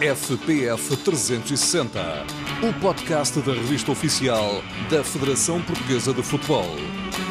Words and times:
FPF 0.00 0.94
360, 0.94 1.98
o 2.62 2.80
podcast 2.80 3.40
da 3.40 3.54
revista 3.54 3.90
oficial 3.90 4.62
da 4.90 5.02
Federação 5.02 5.62
Portuguesa 5.62 6.12
de 6.12 6.22
Futebol. 6.22 6.68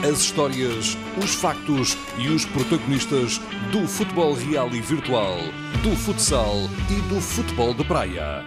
As 0.04 0.20
histórias, 0.20 0.98
os 1.24 1.36
factos 1.36 1.96
e 2.18 2.28
os 2.28 2.44
protagonistas 2.46 3.38
do 3.72 3.88
futebol 3.88 4.34
real 4.34 4.70
e 4.70 4.82
virtual, 4.82 5.38
do 5.84 5.96
futsal 5.96 6.56
e 6.90 7.14
do 7.14 7.22
futebol 7.22 7.72
de 7.72 7.86
praia. 7.86 8.44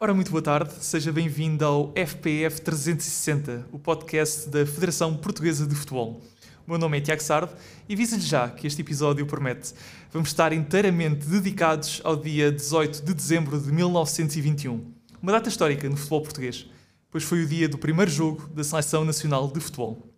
Ora, 0.00 0.14
muito 0.14 0.30
boa 0.30 0.42
tarde, 0.42 0.72
seja 0.80 1.12
bem-vindo 1.12 1.62
ao 1.62 1.92
FPF 1.94 2.62
360, 2.62 3.66
o 3.70 3.78
podcast 3.78 4.48
da 4.48 4.64
Federação 4.64 5.14
Portuguesa 5.14 5.66
de 5.66 5.74
Futebol. 5.74 6.22
Meu 6.66 6.78
nome 6.78 6.98
é 6.98 7.00
Tiago 7.00 7.22
Sardo 7.22 7.52
e 7.88 7.94
aviso-lhe 7.94 8.22
já 8.22 8.48
que 8.48 8.66
este 8.66 8.80
episódio 8.80 9.24
promete. 9.24 9.72
Vamos 10.10 10.30
estar 10.30 10.52
inteiramente 10.52 11.24
dedicados 11.24 12.00
ao 12.02 12.16
dia 12.16 12.50
18 12.50 13.04
de 13.04 13.14
dezembro 13.14 13.60
de 13.60 13.70
1921, 13.70 14.84
uma 15.22 15.30
data 15.30 15.48
histórica 15.48 15.88
no 15.88 15.96
futebol 15.96 16.22
português, 16.22 16.66
pois 17.08 17.22
foi 17.22 17.44
o 17.44 17.46
dia 17.46 17.68
do 17.68 17.78
primeiro 17.78 18.10
jogo 18.10 18.48
da 18.48 18.64
Seleção 18.64 19.04
Nacional 19.04 19.46
de 19.46 19.60
Futebol. 19.60 20.12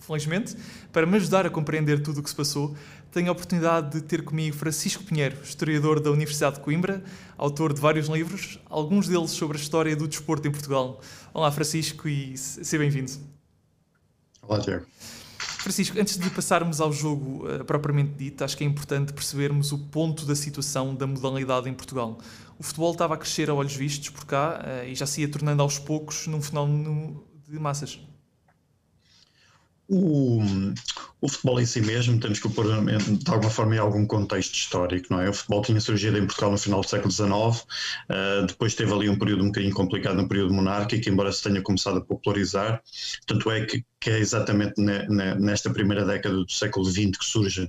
Felizmente, 0.00 0.54
para 0.92 1.06
me 1.06 1.16
ajudar 1.16 1.46
a 1.46 1.50
compreender 1.50 2.02
tudo 2.02 2.20
o 2.20 2.22
que 2.22 2.28
se 2.28 2.36
passou, 2.36 2.76
tenho 3.10 3.30
a 3.30 3.32
oportunidade 3.32 3.98
de 3.98 4.02
ter 4.02 4.22
comigo 4.22 4.54
Francisco 4.54 5.02
Pinheiro, 5.02 5.38
historiador 5.42 5.98
da 5.98 6.10
Universidade 6.10 6.56
de 6.56 6.60
Coimbra, 6.62 7.02
autor 7.38 7.72
de 7.72 7.80
vários 7.80 8.06
livros, 8.08 8.60
alguns 8.66 9.08
deles 9.08 9.30
sobre 9.30 9.56
a 9.56 9.60
história 9.60 9.96
do 9.96 10.06
desporto 10.06 10.46
em 10.46 10.50
Portugal. 10.50 11.00
Olá, 11.32 11.50
Francisco, 11.50 12.06
e 12.06 12.36
seja 12.36 12.76
bem-vindo. 12.76 13.12
Olá, 14.42 14.60
Tiago. 14.60 14.84
Francisco, 15.66 15.98
antes 15.98 16.16
de 16.16 16.30
passarmos 16.30 16.80
ao 16.80 16.92
jogo 16.92 17.44
uh, 17.44 17.64
propriamente 17.64 18.12
dito, 18.12 18.44
acho 18.44 18.56
que 18.56 18.62
é 18.62 18.66
importante 18.68 19.12
percebermos 19.12 19.72
o 19.72 19.78
ponto 19.78 20.24
da 20.24 20.36
situação 20.36 20.94
da 20.94 21.08
modalidade 21.08 21.68
em 21.68 21.74
Portugal. 21.74 22.18
O 22.56 22.62
futebol 22.62 22.92
estava 22.92 23.14
a 23.14 23.16
crescer 23.16 23.50
a 23.50 23.54
olhos 23.54 23.74
vistos 23.74 24.08
por 24.10 24.24
cá 24.24 24.60
uh, 24.64 24.88
e 24.88 24.94
já 24.94 25.04
se 25.06 25.22
ia 25.22 25.28
tornando 25.28 25.60
aos 25.60 25.76
poucos 25.76 26.28
num 26.28 26.40
fenómeno 26.40 27.20
de 27.48 27.58
massas. 27.58 27.98
O, 29.88 30.40
o 31.20 31.28
futebol 31.28 31.60
em 31.60 31.66
si 31.66 31.80
mesmo, 31.80 32.20
temos 32.20 32.38
que 32.38 32.46
o 32.46 32.50
pôr 32.50 32.66
de 32.66 33.30
alguma 33.30 33.50
forma 33.50 33.74
em 33.74 33.78
algum 33.78 34.06
contexto 34.06 34.54
histórico, 34.54 35.06
não 35.10 35.20
é? 35.20 35.30
O 35.30 35.32
futebol 35.32 35.62
tinha 35.62 35.80
surgido 35.80 36.18
em 36.18 36.26
Portugal 36.26 36.50
no 36.50 36.58
final 36.58 36.80
do 36.82 36.88
século 36.88 37.10
XIX, 37.10 37.30
uh, 37.30 38.46
depois 38.46 38.74
teve 38.74 38.92
ali 38.92 39.08
um 39.08 39.18
período 39.18 39.42
um 39.42 39.46
bocadinho 39.46 39.74
complicado 39.74 40.16
no 40.16 40.28
período 40.28 40.52
monárquico, 40.52 41.08
embora 41.08 41.32
se 41.32 41.42
tenha 41.42 41.62
começado 41.62 41.98
a 41.98 42.00
popularizar, 42.02 42.82
tanto 43.26 43.50
é 43.50 43.64
que, 43.64 43.84
que 43.98 44.10
é 44.10 44.18
exatamente 44.18 44.74
ne, 44.78 45.08
ne, 45.08 45.34
nesta 45.36 45.70
primeira 45.70 46.04
década 46.04 46.36
do 46.36 46.50
século 46.50 46.84
XX 46.84 47.16
que 47.18 47.24
surge 47.24 47.66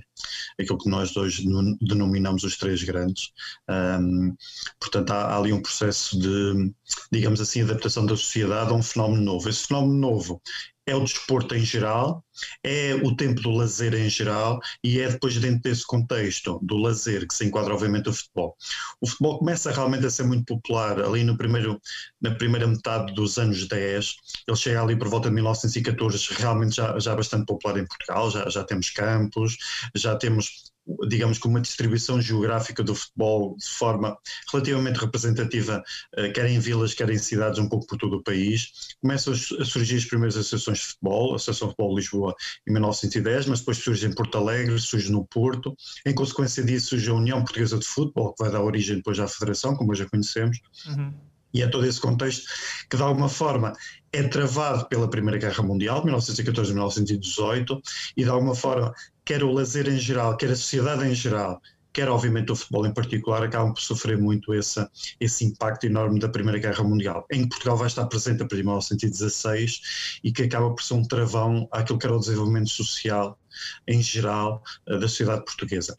aquilo 0.60 0.78
que 0.78 0.90
nós 0.90 1.16
hoje 1.16 1.46
denominamos 1.80 2.44
os 2.44 2.56
três 2.58 2.82
grandes. 2.82 3.30
Um, 3.68 4.36
portanto, 4.78 5.10
há, 5.10 5.22
há 5.22 5.38
ali 5.38 5.52
um 5.52 5.62
processo 5.62 6.18
de, 6.18 6.72
digamos 7.10 7.40
assim, 7.40 7.62
adaptação 7.62 8.04
da 8.04 8.16
sociedade 8.16 8.70
a 8.70 8.74
um 8.74 8.82
fenómeno 8.82 9.22
novo. 9.22 9.48
Esse 9.48 9.66
fenómeno 9.66 9.94
novo 9.94 10.42
é 10.86 10.94
o 10.94 11.04
desporto 11.04 11.54
em 11.54 11.64
geral, 11.64 12.24
é 12.62 12.94
o 12.94 13.14
tempo 13.16 13.40
do 13.40 13.50
lazer 13.50 13.94
em 13.94 14.08
geral 14.08 14.58
e 14.82 15.00
é 15.00 15.08
depois 15.08 15.36
dentro 15.36 15.62
desse 15.62 15.86
contexto 15.86 16.58
do 16.62 16.76
lazer 16.76 17.26
que 17.26 17.34
se 17.34 17.44
enquadra 17.44 17.74
obviamente 17.74 18.08
o 18.08 18.12
futebol. 18.12 18.56
O 19.00 19.08
futebol 19.08 19.38
começa 19.38 19.70
realmente 19.70 20.06
a 20.06 20.10
ser 20.10 20.24
muito 20.24 20.44
popular 20.44 21.00
ali 21.00 21.24
no 21.24 21.36
primeiro, 21.36 21.80
na 22.20 22.34
primeira 22.34 22.66
metade 22.66 23.14
dos 23.14 23.38
anos 23.38 23.66
10, 23.66 24.14
ele 24.46 24.56
chega 24.56 24.82
ali 24.82 24.96
por 24.96 25.08
volta 25.08 25.28
de 25.28 25.34
1914 25.34 26.34
realmente 26.34 26.76
já, 26.76 26.98
já 26.98 27.14
bastante 27.14 27.46
popular 27.46 27.78
em 27.78 27.86
Portugal, 27.86 28.30
já, 28.30 28.48
já 28.48 28.64
temos 28.64 28.90
campos, 28.90 29.56
já 29.94 30.16
temos 30.16 30.72
digamos, 31.08 31.38
com 31.38 31.48
uma 31.48 31.60
distribuição 31.60 32.20
geográfica 32.20 32.82
do 32.82 32.94
futebol 32.94 33.56
de 33.56 33.68
forma 33.68 34.16
relativamente 34.52 34.96
representativa, 34.96 35.82
eh, 36.16 36.30
quer 36.30 36.46
em 36.46 36.58
vilas, 36.58 36.94
quer 36.94 37.10
em 37.10 37.18
cidades, 37.18 37.58
um 37.58 37.68
pouco 37.68 37.86
por 37.86 37.98
todo 37.98 38.16
o 38.16 38.22
país. 38.22 38.96
Começam 39.00 39.32
a 39.32 39.64
surgir 39.64 39.96
as 39.96 40.04
primeiras 40.04 40.36
associações 40.36 40.78
de 40.78 40.84
futebol, 40.86 41.32
a 41.32 41.36
Associação 41.36 41.68
de 41.68 41.72
Futebol 41.72 41.94
de 41.94 42.00
Lisboa 42.00 42.34
em 42.66 42.72
1910, 42.72 43.46
mas 43.46 43.58
depois 43.60 43.78
surge 43.78 44.06
em 44.06 44.14
Porto 44.14 44.38
Alegre, 44.38 44.78
surge 44.78 45.10
no 45.10 45.24
Porto. 45.26 45.76
Em 46.06 46.14
consequência 46.14 46.62
disso, 46.62 46.88
surge 46.88 47.10
a 47.10 47.14
União 47.14 47.42
Portuguesa 47.42 47.78
de 47.78 47.86
Futebol, 47.86 48.32
que 48.34 48.42
vai 48.42 48.52
dar 48.52 48.62
origem 48.62 48.96
depois 48.96 49.18
à 49.18 49.28
Federação, 49.28 49.76
como 49.76 49.92
a 49.92 49.96
conhecemos. 50.06 50.58
Uhum. 50.86 51.27
E 51.52 51.62
é 51.62 51.66
todo 51.66 51.86
esse 51.86 52.00
contexto 52.00 52.44
que, 52.88 52.96
de 52.96 53.02
alguma 53.02 53.28
forma, 53.28 53.72
é 54.12 54.22
travado 54.22 54.86
pela 54.88 55.08
Primeira 55.08 55.38
Guerra 55.38 55.62
Mundial, 55.62 56.04
1914-1918, 56.04 57.80
e 58.16 58.24
de 58.24 58.30
alguma 58.30 58.54
forma 58.54 58.92
quer 59.24 59.42
o 59.42 59.52
lazer 59.52 59.88
em 59.88 59.98
geral, 59.98 60.36
quer 60.36 60.50
a 60.50 60.56
sociedade 60.56 61.06
em 61.06 61.14
geral, 61.14 61.60
quer 61.92 62.08
obviamente 62.08 62.52
o 62.52 62.56
futebol 62.56 62.86
em 62.86 62.94
particular, 62.94 63.42
acabam 63.42 63.74
por 63.74 63.82
sofrer 63.82 64.16
muito 64.16 64.54
esse, 64.54 64.86
esse 65.18 65.44
impacto 65.44 65.84
enorme 65.84 66.20
da 66.20 66.28
Primeira 66.28 66.58
Guerra 66.58 66.84
Mundial, 66.84 67.26
em 67.30 67.42
que 67.42 67.48
Portugal 67.48 67.76
vai 67.76 67.88
estar 67.88 68.06
presente 68.06 68.36
a 68.36 68.44
partir 68.44 68.56
de 68.58 68.62
1916 68.62 70.20
e 70.22 70.32
que 70.32 70.42
acaba 70.42 70.70
por 70.70 70.82
ser 70.82 70.94
um 70.94 71.02
travão 71.02 71.68
àquilo 71.72 71.98
que 71.98 72.06
era 72.06 72.16
o 72.16 72.20
desenvolvimento 72.20 72.70
social 72.70 73.38
em 73.86 74.00
geral 74.00 74.62
eh, 74.86 74.98
da 74.98 75.08
sociedade 75.08 75.44
portuguesa. 75.44 75.96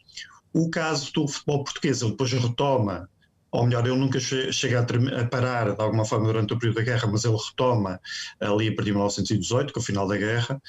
O 0.52 0.70
caso 0.70 1.12
do 1.12 1.28
futebol 1.28 1.64
português, 1.64 2.02
ele 2.02 2.12
depois 2.12 2.32
retoma 2.32 3.08
ou 3.52 3.66
melhor, 3.66 3.86
ele 3.86 3.96
nunca 3.96 4.20
chega 4.20 4.80
a, 4.80 5.24
parar 5.26 5.74
de 5.74 5.82
alguma 5.82 6.04
forma 6.04 6.26
durante 6.26 6.52
o 6.52 6.58
período 6.58 6.76
da 6.76 6.82
guerra, 6.82 7.08
mas 7.08 7.24
ele 7.24 7.36
retoma 7.36 8.00
ali 8.38 8.68
a 8.68 8.74
partir 8.74 8.84
de 8.84 8.92
1918, 8.92 9.72
com 9.72 9.80
o 9.80 9.82
final 9.82 10.06
da 10.06 10.16
guerra, 10.16 10.62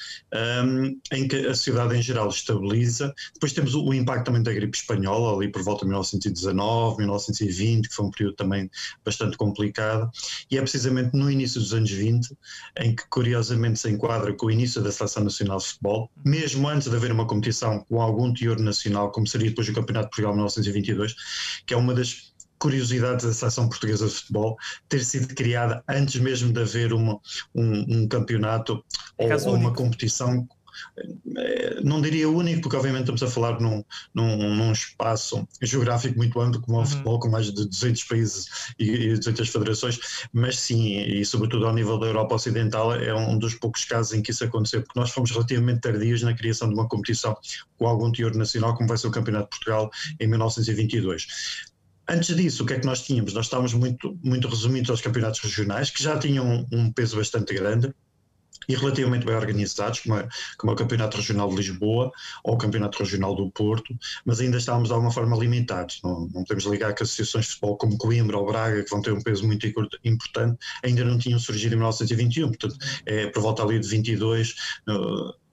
um, 0.64 0.98
em 1.12 1.28
que 1.28 1.36
a 1.46 1.54
sociedade 1.54 1.96
em 1.96 2.02
geral 2.02 2.28
estabiliza. 2.28 3.14
Depois 3.34 3.52
temos 3.52 3.74
o, 3.74 3.84
o, 3.84 3.94
impacto 3.94 4.26
também 4.26 4.42
da 4.42 4.52
gripe 4.52 4.76
espanhola, 4.76 5.36
ali 5.36 5.50
por 5.50 5.62
volta 5.62 5.84
de 5.84 5.90
1919, 5.90 6.98
1920, 6.98 7.88
que 7.88 7.94
foi 7.94 8.06
um 8.06 8.10
período 8.10 8.34
também 8.34 8.70
bastante 9.04 9.36
complicado, 9.36 10.10
e 10.50 10.58
é 10.58 10.60
precisamente 10.60 11.16
no 11.16 11.30
início 11.30 11.60
dos 11.60 11.72
anos 11.72 11.90
20, 11.90 12.36
em 12.80 12.96
que 12.96 13.06
curiosamente 13.08 13.78
se 13.78 13.90
enquadra 13.90 14.32
com 14.32 14.46
o 14.46 14.50
início 14.50 14.82
da 14.82 14.90
Seleção 14.90 15.24
Nacional 15.24 15.58
de 15.58 15.66
Futebol, 15.66 16.10
mesmo 16.24 16.68
antes 16.68 16.88
de 16.88 16.96
haver 16.96 17.12
uma 17.12 17.26
competição 17.26 17.84
com 17.88 18.00
algum 18.00 18.32
teor 18.32 18.58
nacional, 18.58 19.12
como 19.12 19.26
seria 19.26 19.48
depois 19.48 19.68
o 19.68 19.72
Campeonato 19.72 20.06
de 20.06 20.10
Portugal 20.10 20.32
1922, 20.32 21.14
que 21.66 21.74
é 21.74 21.76
uma 21.76 21.94
das 21.94 22.31
curiosidades 22.62 23.26
da 23.26 23.32
seleção 23.32 23.68
portuguesa 23.68 24.06
de 24.06 24.14
futebol 24.14 24.56
ter 24.88 25.04
sido 25.04 25.34
criada 25.34 25.82
antes 25.88 26.20
mesmo 26.20 26.52
de 26.52 26.60
haver 26.60 26.92
uma, 26.92 27.18
um, 27.52 28.02
um 28.02 28.08
campeonato 28.08 28.84
ou, 29.18 29.28
ou 29.46 29.54
uma 29.56 29.74
competição 29.74 30.46
eh, 31.36 31.80
não 31.82 32.00
diria 32.00 32.28
único, 32.28 32.62
porque 32.62 32.76
obviamente 32.76 33.02
estamos 33.02 33.22
a 33.22 33.26
falar 33.26 33.60
num, 33.60 33.84
num, 34.14 34.54
num 34.54 34.72
espaço 34.72 35.46
geográfico 35.60 36.16
muito 36.16 36.40
amplo, 36.40 36.60
como 36.60 36.76
é 36.76 36.80
o 36.80 36.82
uhum. 36.82 36.86
futebol, 36.86 37.18
com 37.18 37.28
mais 37.28 37.46
de 37.46 37.66
200 37.68 38.04
países 38.04 38.46
e, 38.78 38.90
e 38.90 39.18
200 39.18 39.48
federações, 39.48 39.98
mas 40.32 40.58
sim, 40.58 40.98
e 40.98 41.24
sobretudo 41.24 41.66
ao 41.66 41.74
nível 41.74 41.98
da 41.98 42.06
Europa 42.06 42.36
Ocidental, 42.36 42.94
é 42.94 43.12
um 43.12 43.36
dos 43.38 43.54
poucos 43.54 43.84
casos 43.84 44.12
em 44.12 44.22
que 44.22 44.30
isso 44.30 44.44
aconteceu, 44.44 44.82
porque 44.82 44.98
nós 44.98 45.10
fomos 45.10 45.30
relativamente 45.32 45.80
tardios 45.80 46.22
na 46.22 46.32
criação 46.32 46.68
de 46.68 46.74
uma 46.74 46.88
competição 46.88 47.36
com 47.76 47.86
algum 47.86 48.10
teor 48.12 48.34
nacional, 48.34 48.74
como 48.76 48.88
vai 48.88 48.96
ser 48.96 49.08
o 49.08 49.10
Campeonato 49.10 49.44
de 49.44 49.50
Portugal 49.50 49.90
em 50.20 50.26
1922. 50.28 51.71
Antes 52.08 52.34
disso, 52.34 52.64
o 52.64 52.66
que 52.66 52.74
é 52.74 52.80
que 52.80 52.86
nós 52.86 53.02
tínhamos? 53.02 53.32
Nós 53.32 53.46
estávamos 53.46 53.74
muito, 53.74 54.18
muito 54.22 54.48
resumidos 54.48 54.90
aos 54.90 55.00
campeonatos 55.00 55.40
regionais, 55.40 55.90
que 55.90 56.02
já 56.02 56.18
tinham 56.18 56.66
um 56.72 56.92
peso 56.92 57.16
bastante 57.16 57.54
grande 57.54 57.94
e 58.68 58.74
relativamente 58.74 59.26
bem 59.26 59.34
organizados, 59.34 60.00
como 60.00 60.16
é, 60.16 60.28
como 60.56 60.70
é 60.70 60.74
o 60.74 60.76
Campeonato 60.78 61.16
Regional 61.16 61.48
de 61.48 61.56
Lisboa 61.56 62.12
ou 62.44 62.54
o 62.54 62.58
Campeonato 62.58 62.98
Regional 62.98 63.34
do 63.34 63.50
Porto, 63.50 63.96
mas 64.24 64.40
ainda 64.40 64.56
estávamos 64.56 64.88
de 64.88 64.94
alguma 64.94 65.12
forma 65.12 65.36
limitados. 65.36 66.00
Não, 66.02 66.28
não 66.32 66.44
podemos 66.44 66.64
ligar 66.64 66.94
que 66.94 67.02
associações 67.02 67.46
de 67.46 67.50
futebol 67.52 67.76
como 67.76 67.98
Coimbra 67.98 68.38
ou 68.38 68.46
Braga, 68.46 68.82
que 68.82 68.90
vão 68.90 69.02
ter 69.02 69.12
um 69.12 69.20
peso 69.20 69.46
muito 69.46 69.66
importante, 70.04 70.58
ainda 70.82 71.04
não 71.04 71.18
tinham 71.18 71.38
surgido 71.38 71.74
em 71.74 71.78
1921. 71.78 72.48
Portanto, 72.48 72.76
é 73.06 73.26
por 73.28 73.42
volta 73.42 73.62
ali 73.62 73.78
de 73.78 73.88
22, 73.88 74.54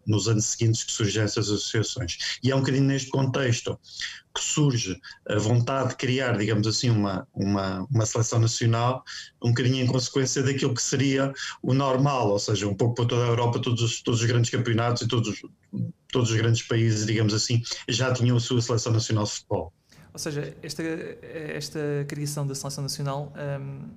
nos 0.09 0.27
anos 0.27 0.45
seguintes 0.45 0.83
que 0.83 0.91
surgem 0.91 1.23
essas 1.23 1.49
associações. 1.49 2.39
E 2.43 2.51
é 2.51 2.55
um 2.55 2.59
bocadinho 2.59 2.85
neste 2.85 3.09
contexto 3.09 3.79
que 4.33 4.43
surge 4.43 4.99
a 5.27 5.37
vontade 5.37 5.89
de 5.89 5.95
criar, 5.95 6.37
digamos 6.37 6.67
assim, 6.67 6.89
uma, 6.89 7.27
uma, 7.33 7.87
uma 7.91 8.06
seleção 8.06 8.39
nacional, 8.39 9.03
um 9.41 9.50
bocadinho 9.50 9.83
em 9.83 9.88
consequência 9.88 10.41
daquilo 10.44 10.73
que 10.73 10.81
seria 10.81 11.33
o 11.61 11.73
normal, 11.73 12.29
ou 12.29 12.39
seja, 12.39 12.67
um 12.67 12.75
pouco 12.75 12.95
para 12.95 13.06
toda 13.06 13.23
a 13.23 13.27
Europa, 13.27 13.59
todos 13.59 13.81
os, 13.81 14.01
todos 14.01 14.21
os 14.21 14.25
grandes 14.25 14.50
campeonatos 14.50 15.03
e 15.03 15.07
todos, 15.07 15.41
todos 16.12 16.31
os 16.31 16.38
grandes 16.38 16.63
países, 16.63 17.05
digamos 17.05 17.33
assim, 17.33 17.62
já 17.88 18.13
tinham 18.13 18.38
a 18.38 18.39
sua 18.39 18.62
seleção 18.62 18.91
nacional 18.94 19.25
de 19.25 19.31
futebol. 19.31 19.73
Ou 20.12 20.19
seja, 20.19 20.55
esta, 20.62 20.83
esta 21.21 21.79
criação 22.07 22.45
da 22.47 22.55
seleção 22.55 22.83
nacional, 22.83 23.31
um, 23.62 23.89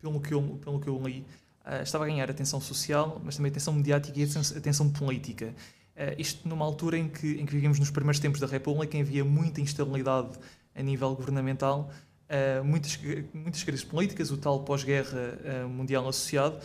pelo, 0.00 0.20
que 0.20 0.34
eu, 0.34 0.42
pelo 0.62 0.80
que 0.80 0.88
eu 0.88 1.00
li, 1.02 1.24
uh, 1.66 1.82
estava 1.82 2.04
a 2.04 2.06
ganhar 2.06 2.30
atenção 2.30 2.60
social, 2.60 3.20
mas 3.24 3.36
também 3.36 3.50
atenção 3.50 3.72
mediática 3.72 4.18
e 4.18 4.24
atenção 4.56 4.88
política. 4.90 5.54
Uh, 5.96 6.18
isto 6.18 6.48
numa 6.48 6.64
altura 6.64 6.96
em 6.96 7.08
que, 7.08 7.32
em 7.32 7.44
que 7.44 7.52
vivíamos 7.52 7.78
nos 7.78 7.90
primeiros 7.90 8.18
tempos 8.18 8.40
da 8.40 8.46
República, 8.46 8.96
em 8.96 9.04
que 9.04 9.08
havia 9.08 9.24
muita 9.24 9.60
instabilidade 9.60 10.38
a 10.74 10.82
nível 10.82 11.14
governamental 11.14 11.90
uh, 12.30 12.64
muitas, 12.64 12.98
muitas 13.34 13.62
crises 13.62 13.84
políticas, 13.84 14.30
o 14.30 14.36
tal 14.36 14.60
pós-guerra 14.60 15.38
uh, 15.64 15.68
mundial 15.68 16.08
associado. 16.08 16.58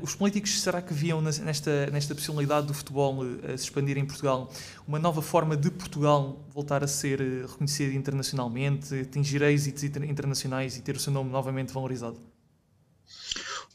Os 0.00 0.14
políticos, 0.14 0.62
será 0.62 0.80
que 0.80 0.94
viam 0.94 1.20
nesta, 1.20 1.90
nesta 1.90 2.14
possibilidade 2.14 2.66
do 2.66 2.72
futebol 2.72 3.22
se 3.48 3.64
expandir 3.64 3.98
em 3.98 4.06
Portugal 4.06 4.50
uma 4.88 4.98
nova 4.98 5.20
forma 5.20 5.58
de 5.58 5.70
Portugal 5.70 6.42
voltar 6.54 6.82
a 6.82 6.86
ser 6.86 7.20
reconhecido 7.46 7.92
internacionalmente, 7.92 8.98
atingir 8.98 9.42
êxitos 9.42 9.84
internacionais 9.84 10.78
e 10.78 10.80
ter 10.80 10.96
o 10.96 10.98
seu 10.98 11.12
nome 11.12 11.28
novamente 11.28 11.70
valorizado? 11.70 12.18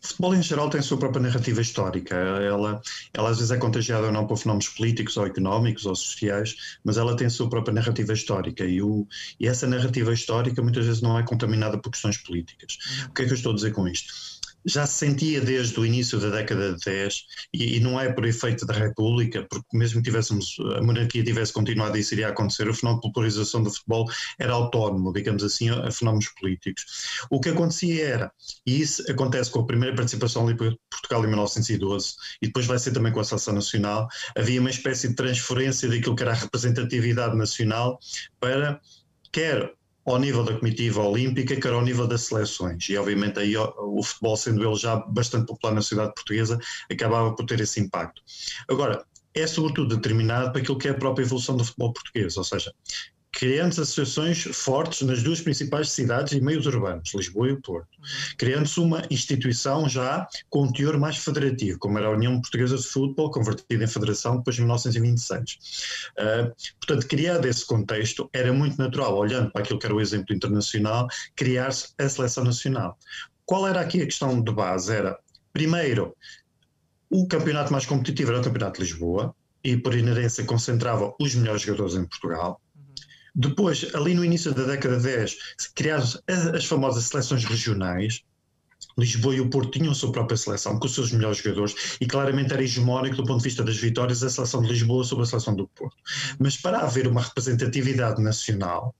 O 0.01 0.07
futebol 0.07 0.33
em 0.35 0.41
geral 0.41 0.69
tem 0.69 0.79
a 0.79 0.83
sua 0.83 0.97
própria 0.97 1.21
narrativa 1.21 1.61
histórica. 1.61 2.15
Ela, 2.15 2.81
ela 3.13 3.29
às 3.29 3.37
vezes 3.37 3.51
é 3.51 3.57
contagiada 3.57 4.07
ou 4.07 4.13
não 4.13 4.25
por 4.25 4.37
fenómenos 4.37 4.69
políticos 4.69 5.17
ou 5.17 5.25
económicos 5.25 5.85
ou 5.85 5.93
sociais, 5.93 6.77
mas 6.83 6.97
ela 6.97 7.15
tem 7.17 7.27
a 7.27 7.29
sua 7.29 7.49
própria 7.49 7.73
narrativa 7.73 8.13
histórica 8.13 8.63
e, 8.63 8.81
o, 8.81 9.05
e 9.39 9.47
essa 9.47 9.67
narrativa 9.67 10.13
histórica 10.13 10.61
muitas 10.61 10.85
vezes 10.85 11.01
não 11.01 11.19
é 11.19 11.23
contaminada 11.23 11.77
por 11.77 11.91
questões 11.91 12.17
políticas. 12.17 12.77
Uhum. 13.01 13.05
O 13.07 13.13
que 13.13 13.21
é 13.23 13.25
que 13.25 13.31
eu 13.31 13.35
estou 13.35 13.51
a 13.51 13.55
dizer 13.55 13.73
com 13.73 13.87
isto? 13.87 14.28
Já 14.65 14.85
se 14.85 15.05
sentia 15.05 15.41
desde 15.41 15.79
o 15.79 15.85
início 15.85 16.19
da 16.19 16.29
década 16.29 16.73
de 16.73 16.79
10, 16.85 17.23
e, 17.53 17.77
e, 17.77 17.79
não 17.79 17.99
é 17.99 18.11
por 18.11 18.25
efeito 18.25 18.65
da 18.65 18.73
República, 18.73 19.45
porque 19.49 19.77
mesmo 19.77 20.01
que 20.01 20.09
tivéssemos, 20.09 20.57
a 20.77 20.81
monarquia 20.81 21.23
tivesse 21.23 21.53
continuado 21.53 21.97
isso 21.97 22.13
iria 22.13 22.27
acontecer, 22.29 22.69
o 22.69 22.73
fenómeno 22.73 23.01
de 23.01 23.11
polarização 23.11 23.63
do 23.63 23.71
futebol 23.71 24.05
era 24.37 24.53
autónomo, 24.53 25.13
digamos 25.13 25.43
assim, 25.43 25.69
a, 25.69 25.91
fenómenos 25.91 26.29
políticos. 26.39 26.83
O 27.29 27.39
que 27.39 27.49
acontecia 27.49 28.05
era, 28.05 28.31
e 28.65 28.81
isso 28.81 29.03
acontece 29.09 29.49
com 29.49 29.59
a 29.59 29.65
primeira 29.65 29.95
participação 29.95 30.49
em 30.49 30.55
Portugal 30.55 31.23
em 31.23 31.27
1912, 31.27 32.13
e 32.41 32.47
depois 32.47 32.65
vai 32.65 32.79
ser 32.79 32.91
também 32.91 33.11
com 33.11 33.19
a 33.19 33.23
Seleção 33.23 33.53
Nacional, 33.53 34.07
havia 34.35 34.59
uma 34.59 34.69
espécie 34.69 35.09
de 35.09 35.15
transferência 35.15 35.89
daquilo 35.89 36.15
que 36.15 36.23
era 36.23 36.31
a 36.31 36.35
representatividade 36.35 37.35
nacional 37.35 37.99
para 38.39 38.79
quer 39.31 39.73
ao 40.05 40.17
nível 40.17 40.43
da 40.43 40.57
comitiva 40.57 41.03
olímpica, 41.03 41.55
quer 41.55 41.73
ao 41.73 41.81
nível 41.81 42.07
das 42.07 42.21
seleções. 42.21 42.87
E 42.89 42.97
obviamente 42.97 43.39
aí 43.39 43.55
o, 43.55 44.01
futebol, 44.01 44.37
sendo 44.37 44.63
ele 44.65 44.75
já 44.75 44.95
bastante 44.95 45.47
popular 45.47 45.73
na 45.73 45.81
sociedade 45.81 46.13
portuguesa, 46.13 46.59
acabava 46.91 47.35
por 47.35 47.45
ter 47.45 47.59
esse 47.59 47.79
impacto. 47.79 48.21
Agora, 48.67 49.05
é 49.33 49.45
sobretudo 49.45 49.95
determinado 49.95 50.51
para 50.51 50.61
aquilo 50.61 50.77
que 50.77 50.87
é 50.87 50.91
a 50.91 50.95
própria 50.95 51.23
evolução 51.23 51.55
do 51.55 51.63
futebol 51.63 51.93
português, 51.93 52.35
ou 52.37 52.43
seja, 52.43 52.73
criando-se 53.31 53.81
associações 53.81 54.43
fortes 54.43 55.01
nas 55.01 55.21
duas 55.21 55.39
principais 55.41 55.91
cidades 55.91 56.33
e 56.33 56.41
meios 56.41 56.65
urbanos, 56.65 57.13
Lisboa 57.13 57.49
e 57.49 57.51
o 57.53 57.61
Porto. 57.61 57.87
Uhum. 57.97 58.05
Criando-se 58.37 58.79
uma 58.79 59.03
instituição 59.09 59.87
já 59.87 60.27
com 60.49 60.63
um 60.63 60.71
teor 60.71 60.97
mais 60.97 61.17
federativo, 61.17 61.77
como 61.79 61.97
era 61.97 62.07
a 62.07 62.11
União 62.11 62.39
Portuguesa 62.41 62.77
de 62.77 62.83
Futebol, 62.83 63.31
convertida 63.31 63.83
em 63.83 63.87
federação 63.87 64.37
depois 64.37 64.55
de 64.55 64.61
1926. 64.63 65.57
Uh, 66.17 66.53
portanto, 66.79 67.07
criado 67.07 67.45
esse 67.45 67.65
contexto, 67.65 68.29
era 68.33 68.51
muito 68.51 68.77
natural, 68.77 69.15
olhando 69.15 69.51
para 69.51 69.61
aquilo 69.61 69.79
que 69.79 69.85
era 69.85 69.95
o 69.95 70.01
exemplo 70.01 70.35
internacional, 70.35 71.07
criar-se 71.35 71.93
a 71.99 72.09
seleção 72.09 72.43
nacional. 72.43 72.97
Qual 73.45 73.67
era 73.67 73.81
aqui 73.81 74.01
a 74.01 74.05
questão 74.05 74.41
de 74.41 74.51
base? 74.51 74.93
Era, 74.93 75.17
primeiro, 75.53 76.15
o 77.09 77.27
campeonato 77.27 77.71
mais 77.71 77.85
competitivo 77.85 78.31
era 78.31 78.41
o 78.41 78.43
Campeonato 78.43 78.79
de 78.79 78.85
Lisboa, 78.85 79.35
e 79.63 79.75
por 79.77 79.93
inerência 79.93 80.45
concentrava 80.45 81.13
os 81.19 81.35
melhores 81.35 81.61
jogadores 81.61 81.95
em 81.95 82.05
Portugal. 82.05 82.61
Depois, 83.35 83.85
ali 83.93 84.13
no 84.13 84.25
início 84.25 84.53
da 84.53 84.63
década 84.63 84.97
de 84.97 85.03
10, 85.03 85.37
criaram-se 85.75 86.19
as 86.27 86.65
famosas 86.65 87.05
seleções 87.05 87.45
regionais. 87.45 88.23
Lisboa 88.97 89.35
e 89.35 89.41
o 89.41 89.49
Porto 89.49 89.71
tinham 89.71 89.91
a 89.91 89.95
sua 89.95 90.11
própria 90.11 90.37
seleção, 90.37 90.79
com 90.79 90.85
os 90.85 90.93
seus 90.93 91.11
melhores 91.11 91.37
jogadores, 91.37 91.97
e 91.99 92.05
claramente 92.05 92.53
era 92.53 92.63
hegemónico 92.63 93.17
do 93.17 93.25
ponto 93.25 93.37
de 93.37 93.43
vista 93.43 93.63
das 93.63 93.77
vitórias 93.77 94.23
a 94.23 94.29
seleção 94.29 94.61
de 94.61 94.69
Lisboa 94.69 95.03
sobre 95.03 95.23
a 95.23 95.27
seleção 95.27 95.55
do 95.55 95.67
Porto. 95.67 95.97
Mas 96.39 96.57
para 96.57 96.79
haver 96.79 97.07
uma 97.07 97.21
representatividade 97.21 98.21
nacional, 98.21 98.95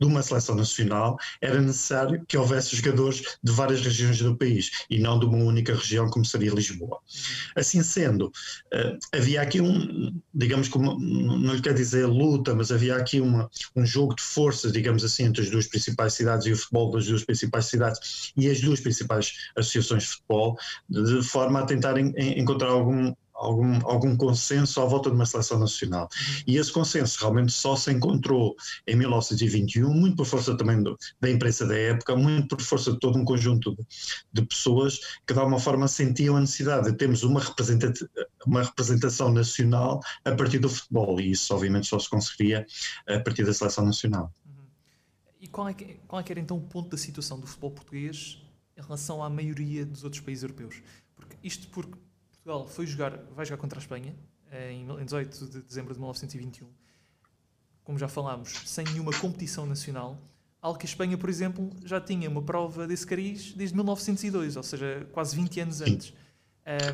de 0.00 0.06
uma 0.06 0.22
seleção 0.22 0.54
nacional, 0.54 1.16
era 1.40 1.60
necessário 1.60 2.24
que 2.26 2.36
houvesse 2.36 2.76
jogadores 2.76 3.22
de 3.42 3.52
várias 3.52 3.80
regiões 3.80 4.18
do 4.18 4.36
país 4.36 4.70
e 4.88 4.98
não 4.98 5.18
de 5.18 5.26
uma 5.26 5.38
única 5.38 5.74
região 5.74 6.08
como 6.08 6.24
seria 6.24 6.52
Lisboa. 6.52 6.98
Assim 7.56 7.82
sendo, 7.82 8.32
eh, 8.72 8.96
havia 9.12 9.42
aqui 9.42 9.60
um, 9.60 10.20
digamos 10.34 10.68
não 10.78 11.54
lhe 11.54 11.62
quero 11.62 11.74
dizer 11.74 12.06
luta, 12.06 12.54
mas 12.54 12.70
havia 12.70 12.96
aqui 12.96 13.20
uma, 13.20 13.50
um 13.76 13.84
jogo 13.84 14.14
de 14.14 14.22
forças, 14.22 14.72
digamos 14.72 15.04
assim, 15.04 15.24
entre 15.24 15.42
as 15.42 15.50
duas 15.50 15.66
principais 15.66 16.14
cidades 16.14 16.46
e 16.46 16.52
o 16.52 16.56
futebol 16.56 16.92
das 16.92 17.06
duas 17.06 17.24
principais 17.24 17.66
cidades 17.66 18.32
e 18.36 18.48
as 18.48 18.60
duas 18.60 18.80
principais 18.80 19.32
associações 19.56 20.04
de 20.04 20.08
futebol, 20.10 20.56
de 20.88 21.22
forma 21.22 21.60
a 21.60 21.66
tentarem 21.66 22.12
encontrar 22.38 22.68
algum 22.68 23.12
algum, 23.40 23.74
algum 23.88 24.16
consenso 24.16 24.80
à 24.80 24.84
volta 24.84 25.08
de 25.08 25.16
uma 25.16 25.26
seleção 25.26 25.58
nacional. 25.58 26.02
Uhum. 26.02 26.42
E 26.46 26.56
esse 26.58 26.70
consenso 26.70 27.18
realmente 27.20 27.52
só 27.52 27.74
se 27.74 27.90
encontrou 27.90 28.54
em 28.86 28.96
1921, 28.96 29.92
muito 29.92 30.16
por 30.16 30.26
força 30.26 30.56
também 30.56 30.82
do, 30.82 30.96
da 31.20 31.30
imprensa 31.30 31.66
da 31.66 31.76
época, 31.76 32.14
muito 32.14 32.56
por 32.56 32.64
força 32.64 32.92
de 32.92 33.00
todo 33.00 33.18
um 33.18 33.24
conjunto 33.24 33.74
de, 33.74 33.86
de 34.32 34.42
pessoas 34.46 35.00
que 35.26 35.32
de 35.32 35.40
alguma 35.40 35.58
forma 35.58 35.88
sentiam 35.88 36.36
a 36.36 36.40
necessidade 36.40 36.90
de 36.90 36.96
termos 36.96 37.22
uma, 37.22 37.40
uma 38.46 38.62
representação 38.62 39.32
nacional 39.32 40.00
a 40.24 40.32
partir 40.32 40.58
do 40.58 40.68
futebol. 40.68 41.18
E 41.20 41.30
isso, 41.30 41.52
obviamente, 41.54 41.86
só 41.86 41.98
se 41.98 42.10
conseguiria 42.10 42.66
a 43.08 43.18
partir 43.20 43.44
da 43.44 43.54
seleção 43.54 43.86
nacional. 43.86 44.32
Uhum. 44.44 44.52
E 45.40 45.48
qual 45.48 45.68
é, 45.68 45.74
que, 45.74 45.98
qual 46.06 46.20
é 46.20 46.22
que 46.22 46.32
era 46.32 46.40
então 46.40 46.58
o 46.58 46.62
ponto 46.62 46.90
da 46.90 46.98
situação 46.98 47.40
do 47.40 47.46
futebol 47.46 47.70
português 47.70 48.38
em 48.76 48.82
relação 48.82 49.22
à 49.22 49.30
maioria 49.30 49.86
dos 49.86 50.04
outros 50.04 50.22
países 50.22 50.42
europeus? 50.42 50.82
Porque 51.16 51.36
isto 51.42 51.68
porque 51.68 51.94
Portugal 52.42 52.66
foi 52.66 52.86
jogar, 52.86 53.18
vai 53.34 53.44
jogar 53.44 53.58
contra 53.58 53.78
a 53.78 53.82
Espanha 53.82 54.14
eh, 54.50 54.72
em 54.72 55.04
18 55.04 55.46
de 55.46 55.62
dezembro 55.62 55.92
de 55.92 56.00
1921. 56.00 56.66
Como 57.84 57.98
já 57.98 58.08
falámos, 58.08 58.52
sem 58.66 58.84
nenhuma 58.84 59.12
competição 59.12 59.66
nacional. 59.66 60.18
Algo 60.62 60.78
que 60.78 60.86
a 60.86 60.88
Espanha, 60.88 61.16
por 61.16 61.30
exemplo, 61.30 61.70
já 61.84 62.00
tinha 62.00 62.28
uma 62.28 62.42
prova 62.42 62.86
desse 62.86 63.06
cariz 63.06 63.52
desde 63.52 63.74
1902, 63.74 64.56
ou 64.56 64.62
seja, 64.62 65.06
quase 65.12 65.34
20 65.36 65.60
anos 65.60 65.80
antes. 65.80 66.12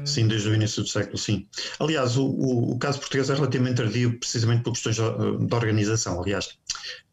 Um... 0.01 0.07
Sim, 0.07 0.29
desde 0.29 0.49
o 0.49 0.55
início 0.55 0.83
do 0.83 0.89
século, 0.89 1.19
sim. 1.19 1.47
Aliás, 1.81 2.17
o, 2.17 2.25
o, 2.25 2.73
o, 2.73 2.79
caso 2.79 3.01
português 3.01 3.29
é 3.29 3.35
relativamente 3.35 3.77
tardio, 3.77 4.19
precisamente 4.19 4.63
por 4.63 4.73
questões 4.73 4.97
de 4.97 5.55
organização. 5.55 6.23
Aliás, 6.23 6.57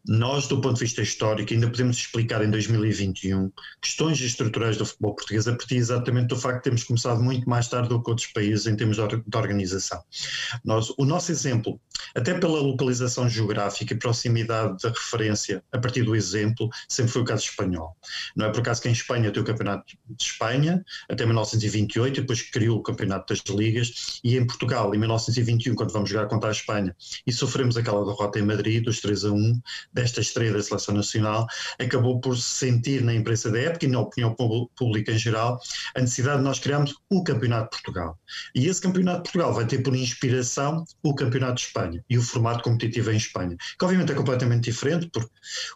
nós, 0.06 0.46
do 0.46 0.60
ponto 0.60 0.74
de 0.74 0.80
vista 0.80 1.00
histórico, 1.00 1.52
ainda 1.52 1.68
podemos 1.68 1.96
explicar 1.96 2.44
em 2.44 2.50
2021 2.50 3.50
questões 3.80 4.20
estruturais 4.20 4.76
do 4.76 4.84
futebol 4.84 5.14
português 5.14 5.48
a 5.48 5.52
partir 5.52 5.76
exatamente 5.76 6.28
do 6.28 6.36
facto 6.36 6.58
de 6.58 6.62
termos 6.64 6.84
começado 6.84 7.22
muito 7.22 7.48
mais 7.48 7.68
tarde 7.68 7.88
do 7.88 8.02
que 8.02 8.10
outros 8.10 8.26
países 8.28 8.66
em 8.66 8.76
termos 8.76 8.96
de 8.96 9.36
organização. 9.36 10.02
Nós, 10.64 10.92
o 10.98 11.04
nosso 11.04 11.32
exemplo, 11.32 11.80
até 12.14 12.34
pela 12.34 12.60
localização 12.60 13.28
geográfica 13.28 13.94
e 13.94 13.98
proximidade 13.98 14.76
da 14.82 14.90
referência 14.90 15.62
a 15.72 15.78
partir 15.78 16.02
do 16.02 16.14
exemplo, 16.14 16.68
sempre 16.88 17.12
foi 17.12 17.22
o 17.22 17.24
caso 17.24 17.44
espanhol. 17.44 17.96
Não 18.36 18.46
é 18.46 18.50
por 18.50 18.60
acaso 18.60 18.82
que 18.82 18.88
em 18.88 18.92
Espanha 18.92 19.30
tem 19.30 19.42
o 19.42 19.46
Campeonato 19.46 19.84
de 20.08 20.24
Espanha 20.24 20.84
até 21.08 21.24
1928, 21.24 22.18
e 22.18 22.20
depois 22.20 22.42
criou 22.42 22.78
o 22.78 22.82
Campeonato 22.82 23.32
das 23.32 23.42
Ligas, 23.56 24.20
e 24.22 24.36
em 24.36 24.46
Portugal, 24.46 24.94
em 24.94 24.98
1921, 24.98 25.74
quando 25.74 25.92
vamos 25.92 26.10
jogar 26.10 26.26
contra 26.26 26.50
a 26.50 26.52
Espanha, 26.52 26.94
e 27.26 27.32
sofremos 27.32 27.76
aquela 27.76 28.04
derrota 28.04 28.38
em 28.38 28.42
Madrid, 28.42 28.84
dos 28.84 29.00
3 29.00 29.24
a 29.24 29.32
1, 29.32 29.60
desta 29.94 30.20
estreia 30.20 30.52
da 30.52 30.62
Seleção 30.62 30.94
Nacional, 30.94 31.46
acabou 31.78 32.20
por 32.20 32.36
se 32.36 32.42
sentir 32.42 33.02
na 33.02 33.14
imprensa 33.14 33.50
da 33.50 33.58
época 33.58 33.86
e 33.86 33.88
na 33.88 34.00
opinião 34.00 34.34
pública 34.76 35.12
em 35.12 35.18
geral 35.18 35.60
a 35.94 36.00
necessidade 36.00 36.38
de 36.38 36.44
nós 36.44 36.58
criarmos 36.58 36.94
o 37.08 37.22
Campeonato 37.22 37.64
de 37.64 37.70
Portugal. 37.70 38.18
E 38.54 38.66
esse 38.66 38.80
Campeonato 38.80 39.18
de 39.18 39.22
Portugal 39.24 39.54
vai 39.54 39.66
ter 39.66 39.82
por 39.82 39.94
inspiração 39.94 40.84
o 41.02 41.14
Campeonato 41.14 41.54
de 41.54 41.62
Espanha 41.62 42.04
e 42.10 42.18
o 42.18 42.22
formato 42.22 42.64
competitivo 42.64 43.12
em 43.12 43.16
Espanha, 43.16 43.56
que 43.78 43.84
obviamente 43.84 44.12
é 44.12 44.14
completamente 44.14 44.64
diferente, 44.64 45.08
porque 45.12 45.30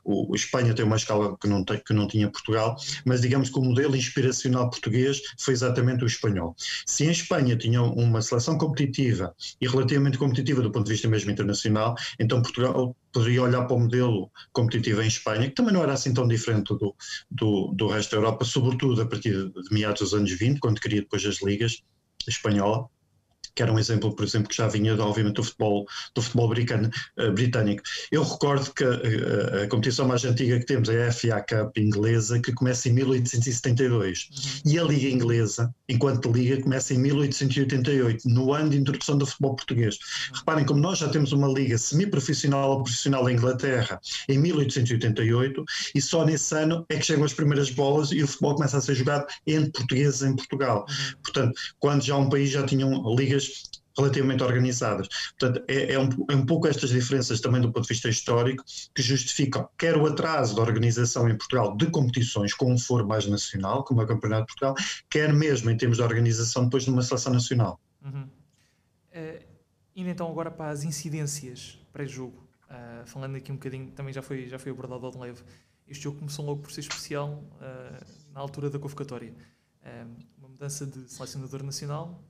o, 0.05 0.35
Espanha 0.35 0.75
tem 0.75 0.85
uma 0.85 0.97
escala 0.97 1.37
que 1.39 1.49
não, 1.49 1.65
tem, 1.65 1.81
que 1.85 1.93
não 1.93 2.09
tinha 2.09 2.31
Portugal, 2.31 2.77
mas 3.05 3.21
digamos 3.21 3.51
que 3.51 3.59
o 3.59 3.63
modelo 3.63 3.97
inspiracional 3.97 4.71
português 4.71 5.21
foi 5.39 5.55
exatamente 5.55 6.05
o 6.05 6.07
espanhol. 6.07 6.55
Se 6.87 7.05
em 7.05 7.11
Espanha 7.11 7.57
tinha 7.57 7.83
uma 7.83 8.21
seleção 8.23 8.59
competitiva 8.59 9.35
e 9.61 9.69
relativamente 9.69 10.19
competitiva 10.19 10.63
do 10.63 10.71
ponto 10.71 10.87
de 10.87 10.93
vista 10.93 11.09
mesmo 11.09 11.31
internacional, 11.31 11.95
então 12.19 12.43
Portugal 12.43 12.97
poderia 13.13 13.43
olhar 13.43 13.65
para 13.65 13.77
o 13.77 13.81
modelo 13.81 14.08
competitivo 14.53 15.03
em 15.03 15.07
Espanha, 15.07 15.49
que 15.49 15.55
também 15.55 15.73
não 15.73 15.83
era 15.83 15.93
assim 15.93 16.13
tão 16.13 16.27
diferente 16.27 16.69
do, 16.69 16.95
do, 17.31 17.73
do 17.75 17.89
resto 17.89 18.13
da 18.13 18.17
Europa, 18.19 18.45
sobretudo 18.45 19.01
a 19.03 19.07
partir 19.07 19.33
de 19.51 19.71
meados 19.71 20.01
dos 20.01 20.15
anos 20.15 20.31
20, 20.33 20.59
quando 20.61 20.81
cria 20.81 21.01
depois 21.01 21.25
as 21.25 21.43
ligas 21.43 21.83
espanhola, 22.27 22.89
que 23.59 23.63
era 23.65 23.73
um 23.73 23.79
exemplo, 23.79 24.15
por 24.15 24.25
exemplo, 24.25 24.49
que 24.49 24.57
já 24.57 24.69
vinha, 24.69 24.95
obviamente, 25.03 25.35
do 25.35 25.43
futebol, 25.43 25.85
do 26.15 26.23
futebol 26.23 26.49
uh, 26.49 27.33
britânico. 27.33 27.83
Eu 28.13 28.23
recordo 28.23 28.73
que 28.73 28.85
a, 28.85 28.91
a, 28.91 29.65
a, 29.65 29.69
competição 29.69 30.07
mais 30.07 30.25
antiga 30.25 30.61
que 30.61 30.65
temos 30.65 30.89
é 30.89 31.09
a 31.09 31.13
FA 31.13 31.41
Cup 31.41 31.77
inglesa, 31.77 32.39
que 32.39 32.53
começa 32.53 32.89
em 32.89 32.93
1872. 32.93 34.29
Uhum. 34.31 34.73
E 34.73 34.79
a 34.79 34.85
Liga 34.85 35.09
Inglesa, 35.09 35.75
enquanto 35.89 36.31
Liga, 36.31 36.63
começa 36.63 36.95
em 36.95 36.99
1888, 36.99 38.29
no 38.29 38.55
ano 38.55 38.71
de 38.71 38.77
introdução 38.77 39.19
do 39.19 39.27
futebol 39.27 39.57
português. 39.57 39.97
Uhum. 39.97 40.39
Reparem 40.39 40.65
como 40.65 40.79
nós 40.79 41.01
já 41.01 41.09
temos 41.09 41.33
uma 41.33 41.49
liga 41.49 41.77
semi-profissional 41.77 42.71
ou 42.71 42.85
profissional 42.85 43.29
em 43.29 43.35
Inglaterra 43.35 44.01
em 44.29 44.39
1888, 44.39 45.65
e 45.97 46.01
só 46.01 46.25
nesse 46.25 46.55
ano 46.55 46.87
é 46.89 46.97
que 46.97 47.07
chegam 47.07 47.25
as 47.25 47.35
primeiras 47.35 47.71
bolas 47.71 48.13
e 48.13 48.23
o 48.23 48.29
futebol 48.29 48.55
começa 48.55 48.79
a 48.79 48.81
ser 48.81 48.95
jogado 48.95 49.27
entre 49.45 49.73
portugueses 49.73 50.23
em 50.23 50.37
Portugal. 50.37 50.87
Uhum. 50.89 51.23
Portanto, 51.25 51.61
quando 51.81 52.05
já 52.05 52.17
um 52.17 52.29
país 52.29 52.51
já 52.51 52.65
tinha 52.65 52.87
ligas 53.17 53.48
relativamente 53.99 54.43
organizadas. 54.43 55.09
Portanto, 55.39 55.65
é, 55.69 55.93
é, 55.93 55.99
um, 55.99 56.09
é 56.31 56.37
um 56.37 56.47
pouco 56.47 56.69
estas 56.69 56.91
diferenças 56.91 57.41
também 57.41 57.61
do 57.61 57.73
ponto 57.73 57.83
de 57.83 57.89
vista 57.89 58.09
histórico 58.09 58.65
que 58.95 59.03
justificam 59.03 59.69
quer 59.77 59.97
o 59.97 60.07
atraso 60.07 60.55
da 60.55 60.63
organização 60.63 61.29
em 61.29 61.37
Portugal 61.37 61.77
de 61.77 61.91
competições 61.91 62.55
com 62.55 62.73
um 62.73 62.79
foro 62.79 63.07
mais 63.07 63.27
nacional, 63.27 63.85
como 63.85 64.01
é 64.01 64.05
o 64.05 64.07
Campeonato 64.07 64.43
de 64.43 64.55
Portugal, 64.55 64.75
quer 65.11 65.33
mesmo 65.33 65.69
em 65.71 65.77
termos 65.77 65.99
de 65.99 66.05
organização 66.05 66.65
depois 66.65 66.85
de 66.85 66.91
uma 66.91 67.03
seleção 67.03 67.33
nacional. 67.33 67.81
Uhum. 68.05 68.23
Uh, 68.23 69.45
indo 69.97 70.09
então 70.09 70.31
agora 70.31 70.51
para 70.51 70.71
as 70.71 70.85
incidências 70.85 71.79
pré-jogo, 71.93 72.49
uh, 72.71 73.05
falando 73.05 73.37
aqui 73.37 73.51
um 73.51 73.57
bocadinho, 73.57 73.91
também 73.91 74.15
já 74.15 74.23
foi, 74.23 74.49
já 74.49 74.59
foi 74.59 74.71
abordado 74.71 75.05
ao 75.05 75.13
de 75.13 75.19
leve, 75.19 75.43
este 75.89 76.05
jogo 76.05 76.19
começou 76.19 76.45
logo 76.45 76.63
por 76.63 76.71
ser 76.71 76.83
especial 76.83 77.43
uh, 77.55 78.33
na 78.33 78.41
altura 78.41 78.71
da 78.71 78.79
convocatória. 78.79 79.35
uma 80.37 80.49
mudança 80.49 80.87
de 80.87 81.11
selecionador 81.11 81.63
nacional, 81.63 82.23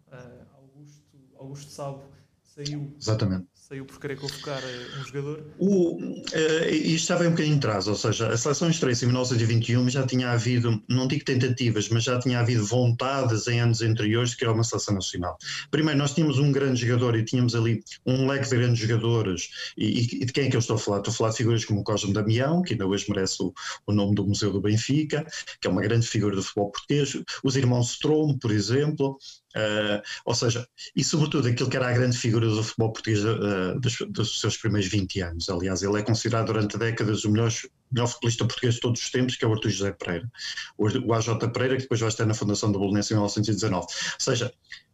Augusto, 1.48 1.70
Sabo 1.72 2.04
saiu 2.44 2.94
Exatamente 3.00 3.48
saiu 3.68 3.84
por 3.84 4.00
querer 4.00 4.16
convocar 4.16 4.62
eh, 4.64 4.98
um 4.98 5.04
jogador? 5.04 5.44
O, 5.58 5.96
uh, 5.96 6.70
isto 6.70 7.02
estava 7.02 7.24
um 7.24 7.32
bocadinho 7.32 7.58
atrás, 7.58 7.86
ou 7.86 7.94
seja, 7.94 8.28
a 8.28 8.36
seleção 8.36 8.70
estreia-se 8.70 9.04
em 9.04 9.08
1921 9.08 9.90
já 9.90 10.06
tinha 10.06 10.30
havido, 10.30 10.82
não 10.88 11.06
digo 11.06 11.22
tentativas, 11.22 11.90
mas 11.90 12.04
já 12.04 12.18
tinha 12.18 12.40
havido 12.40 12.64
vontades 12.64 13.46
em 13.46 13.60
anos 13.60 13.82
anteriores 13.82 14.30
de 14.30 14.38
criar 14.38 14.52
uma 14.52 14.64
seleção 14.64 14.94
nacional. 14.94 15.36
Primeiro, 15.70 15.98
nós 15.98 16.14
tínhamos 16.14 16.38
um 16.38 16.50
grande 16.50 16.80
jogador 16.80 17.14
e 17.14 17.22
tínhamos 17.22 17.54
ali 17.54 17.84
um 18.06 18.26
leque 18.26 18.48
de 18.48 18.56
grandes 18.56 18.80
jogadores, 18.80 19.50
e, 19.76 20.22
e 20.22 20.24
de 20.24 20.32
quem 20.32 20.46
é 20.46 20.50
que 20.50 20.56
eu 20.56 20.60
estou 20.60 20.76
a 20.76 20.78
falar? 20.78 20.98
Estou 20.98 21.12
a 21.12 21.16
falar 21.16 21.30
de 21.32 21.36
figuras 21.36 21.64
como 21.66 21.80
o 21.80 21.84
Cosme 21.84 22.14
Damião, 22.14 22.62
que 22.62 22.72
ainda 22.72 22.86
hoje 22.86 23.04
merece 23.10 23.42
o, 23.42 23.52
o 23.86 23.92
nome 23.92 24.14
do 24.14 24.26
Museu 24.26 24.50
do 24.50 24.62
Benfica, 24.62 25.26
que 25.60 25.68
é 25.68 25.70
uma 25.70 25.82
grande 25.82 26.06
figura 26.06 26.34
do 26.34 26.42
futebol 26.42 26.70
português, 26.70 27.18
os 27.44 27.54
irmãos 27.54 27.90
Strom, 27.90 28.38
por 28.38 28.50
exemplo, 28.50 29.18
Uh, 29.58 30.00
ou 30.24 30.34
seja, 30.36 30.68
e 30.94 31.02
sobretudo 31.02 31.48
aquilo 31.48 31.68
que 31.68 31.76
era 31.76 31.88
a 31.88 31.92
grande 31.92 32.16
figura 32.16 32.46
do 32.46 32.62
futebol 32.62 32.92
português 32.92 33.24
uh, 33.24 33.80
dos, 33.80 33.96
dos, 34.08 34.40
seus 34.40 34.56
primeiros 34.56 34.88
20 34.88 35.20
anos. 35.20 35.48
Aliás, 35.48 35.82
ele 35.82 35.98
é 35.98 36.02
considerado 36.02 36.46
durante 36.46 36.78
décadas 36.78 37.24
o 37.24 37.30
melhor, 37.30 37.50
melhor 37.90 38.06
futebolista 38.06 38.44
português 38.44 38.74
de 38.76 38.80
todos 38.80 39.00
os 39.02 39.10
tempos, 39.10 39.34
que 39.34 39.44
é 39.44 39.48
o 39.48 39.52
Artur 39.52 39.70
José 39.70 39.90
Pereira. 39.92 40.30
O, 40.76 40.86
o 40.86 41.12
AJ 41.12 41.38
Pereira, 41.52 41.74
que 41.74 41.82
depois 41.82 41.98
vai 41.98 42.08
estar 42.08 42.24
na 42.24 42.34
fundação 42.34 42.70
do 42.70 42.78
Bolonense 42.78 43.12
em 43.12 43.16
1919. 43.16 43.84
Ou 43.84 43.88
seja, 44.18 44.52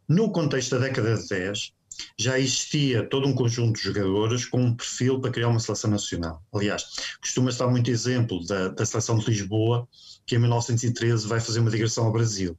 no 0.09 0.33
contexto 0.33 0.79
da 0.79 0.87
década 0.87 1.15
de 1.17 1.29
10, 1.29 1.73
já 2.19 2.39
existia 2.39 3.09
todo 3.09 3.27
um 3.27 3.35
conjunto 3.35 3.77
de 3.77 3.83
jogadores 3.83 4.45
com 4.47 4.61
um 4.61 4.75
perfil 4.75 5.21
para 5.21 5.31
criar 5.31 5.49
uma 5.49 5.61
seleção 5.61 5.91
nacional. 5.91 6.43
Aliás, 6.53 6.85
costuma-se 7.21 7.59
dar 7.59 7.69
muito 7.69 7.91
exemplo 7.91 8.45
da, 8.47 8.69
da 8.69 8.87
seleção 8.87 9.19
de 9.19 9.27
Lisboa, 9.27 9.89
que 10.27 10.37
em 10.37 10.39
1913 10.39 11.27
vai 11.29 11.39
fazer 11.39 11.61
uma 11.61 11.71
digressão 11.71 12.07
ao 12.07 12.13
Brasil. 12.13 12.59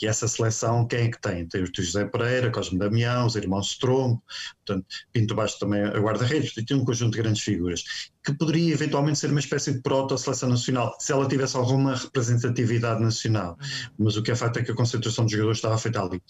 E 0.00 0.06
essa 0.06 0.26
seleção, 0.26 0.86
quem 0.86 1.00
é 1.00 1.10
que 1.10 1.20
tem? 1.20 1.46
Tem 1.46 1.62
o 1.62 1.66
José 1.74 2.06
Pereira, 2.06 2.50
Cosme 2.50 2.78
Damião, 2.78 3.26
os 3.26 3.36
irmãos 3.36 3.70
Strombo, 3.72 4.22
portanto, 4.64 4.86
Pinto 5.12 5.34
Baixo 5.34 5.58
também 5.58 5.82
a 5.82 5.98
guarda-redes, 5.98 6.54
tem 6.54 6.76
um 6.76 6.84
conjunto 6.84 7.12
de 7.12 7.22
grandes 7.22 7.42
figuras, 7.42 7.84
que 8.24 8.32
poderia 8.32 8.72
eventualmente 8.72 9.18
ser 9.18 9.30
uma 9.30 9.40
espécie 9.40 9.72
de 9.72 9.82
proto-seleção 9.82 10.48
nacional, 10.48 10.96
se 10.98 11.12
ela 11.12 11.28
tivesse 11.28 11.56
alguma 11.56 11.96
representatividade 11.96 13.02
nacional. 13.02 13.58
Uhum. 13.60 14.06
Mas 14.06 14.16
o 14.16 14.22
que 14.22 14.30
é 14.30 14.36
fato 14.36 14.58
é 14.58 14.62
que 14.62 14.70
a 14.70 14.74
concentração 14.74 15.26
de 15.26 15.32
jogadores 15.32 15.58
estava 15.58 15.76
feita 15.78 16.00
ali. 16.02 16.22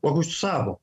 O 0.00 0.08
Augusto 0.08 0.34
Sabo, 0.34 0.80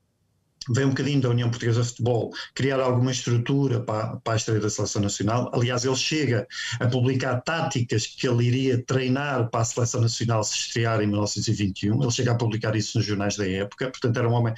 vem 0.70 0.84
um 0.84 0.90
bocadinho 0.90 1.20
da 1.20 1.30
União 1.30 1.50
Portuguesa 1.50 1.82
de 1.82 1.88
Futebol, 1.88 2.32
criar 2.54 2.80
alguma 2.80 3.10
estrutura 3.10 3.80
para, 3.80 4.16
para 4.16 4.32
a 4.34 4.36
estreia 4.36 4.60
da 4.60 4.70
Seleção 4.70 5.02
Nacional. 5.02 5.50
Aliás, 5.54 5.84
ele 5.84 5.96
chega 5.96 6.46
a 6.80 6.86
publicar 6.86 7.40
táticas 7.40 8.06
que 8.06 8.28
ele 8.28 8.44
iria 8.44 8.82
treinar 8.84 9.50
para 9.50 9.60
a 9.60 9.64
Seleção 9.64 10.00
Nacional 10.00 10.42
se 10.44 10.56
estrear 10.56 11.00
em 11.00 11.06
1921. 11.06 12.02
Ele 12.02 12.12
chega 12.12 12.32
a 12.32 12.34
publicar 12.34 12.76
isso 12.76 12.98
nos 12.98 13.06
jornais 13.06 13.36
da 13.36 13.48
época. 13.48 13.90
Portanto, 13.90 14.16
era 14.16 14.28
um 14.28 14.32
homem 14.32 14.54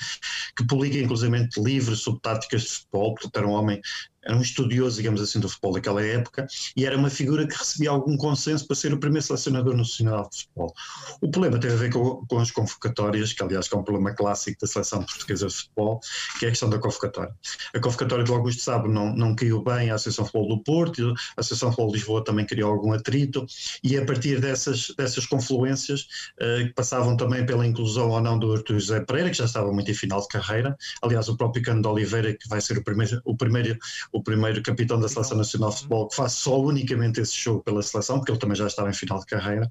que 0.56 0.66
publica, 0.66 0.98
inclusive, 0.98 1.48
livros 1.58 2.00
sobre 2.00 2.20
táticas 2.20 2.62
de 2.62 2.68
futebol. 2.68 3.14
Portanto, 3.14 3.36
era 3.36 3.46
um 3.46 3.52
homem 3.52 3.80
era 4.24 4.36
um 4.36 4.40
estudioso, 4.40 4.96
digamos 4.96 5.20
assim, 5.20 5.40
do 5.40 5.48
futebol 5.48 5.72
daquela 5.72 6.04
época 6.04 6.46
e 6.76 6.84
era 6.84 6.96
uma 6.96 7.10
figura 7.10 7.46
que 7.46 7.56
recebia 7.56 7.90
algum 7.90 8.16
consenso 8.16 8.66
para 8.66 8.76
ser 8.76 8.92
o 8.92 8.98
primeiro 8.98 9.26
selecionador 9.26 9.76
nacional 9.76 10.28
de 10.30 10.42
futebol. 10.42 10.74
O 11.20 11.30
problema 11.30 11.58
teve 11.58 11.74
a 11.74 11.76
ver 11.76 11.92
com, 11.92 12.24
com 12.26 12.38
as 12.38 12.50
convocatórias, 12.50 13.32
que 13.32 13.42
aliás 13.42 13.68
é 13.72 13.76
um 13.76 13.82
problema 13.82 14.14
clássico 14.14 14.60
da 14.60 14.66
seleção 14.66 15.02
portuguesa 15.02 15.46
de 15.46 15.54
futebol, 15.54 16.00
que 16.38 16.44
é 16.44 16.48
a 16.48 16.50
questão 16.50 16.68
da 16.68 16.78
convocatória. 16.78 17.34
A 17.74 17.80
convocatória 17.80 18.24
do 18.24 18.34
Augusto 18.34 18.62
Sábado 18.62 18.92
não, 18.92 19.14
não 19.14 19.34
caiu 19.34 19.62
bem 19.62 19.90
à 19.90 19.94
Associação 19.94 20.24
de 20.24 20.32
Futebol 20.32 20.56
do 20.56 20.62
Porto, 20.62 21.14
a 21.36 21.40
Associação 21.40 21.70
de 21.70 21.76
Futebol 21.76 21.92
de 21.92 21.98
Lisboa 21.98 22.24
também 22.24 22.44
criou 22.44 22.72
algum 22.72 22.92
atrito 22.92 23.46
e 23.82 23.96
a 23.96 24.04
partir 24.04 24.40
dessas, 24.40 24.92
dessas 24.96 25.26
confluências 25.26 26.02
uh, 26.40 26.66
que 26.66 26.74
passavam 26.74 27.16
também 27.16 27.44
pela 27.46 27.66
inclusão 27.66 28.10
ou 28.10 28.20
não 28.20 28.38
do 28.38 28.52
Artur 28.52 28.78
José 28.78 29.00
Pereira, 29.00 29.30
que 29.30 29.36
já 29.36 29.44
estava 29.44 29.72
muito 29.72 29.90
em 29.90 29.94
final 29.94 30.20
de 30.20 30.28
carreira, 30.28 30.76
aliás 31.02 31.28
o 31.28 31.36
próprio 31.36 31.62
Cano 31.62 31.82
de 31.82 31.88
Oliveira, 31.88 32.34
que 32.34 32.48
vai 32.48 32.60
ser 32.60 32.78
o 32.78 32.84
primeiro, 32.84 33.20
o 33.24 33.36
primeiro 33.36 33.78
o 34.12 34.22
primeiro 34.22 34.62
capitão 34.62 34.98
da 34.98 35.08
Seleção 35.08 35.36
Nacional 35.36 35.70
de 35.70 35.76
Futebol 35.76 36.08
que 36.08 36.16
faz 36.16 36.32
só 36.32 36.60
unicamente 36.60 37.20
esse 37.20 37.36
jogo 37.36 37.62
pela 37.62 37.82
seleção, 37.82 38.18
porque 38.18 38.32
ele 38.32 38.38
também 38.38 38.56
já 38.56 38.66
estava 38.66 38.90
em 38.90 38.94
final 38.94 39.18
de 39.18 39.26
carreira. 39.26 39.68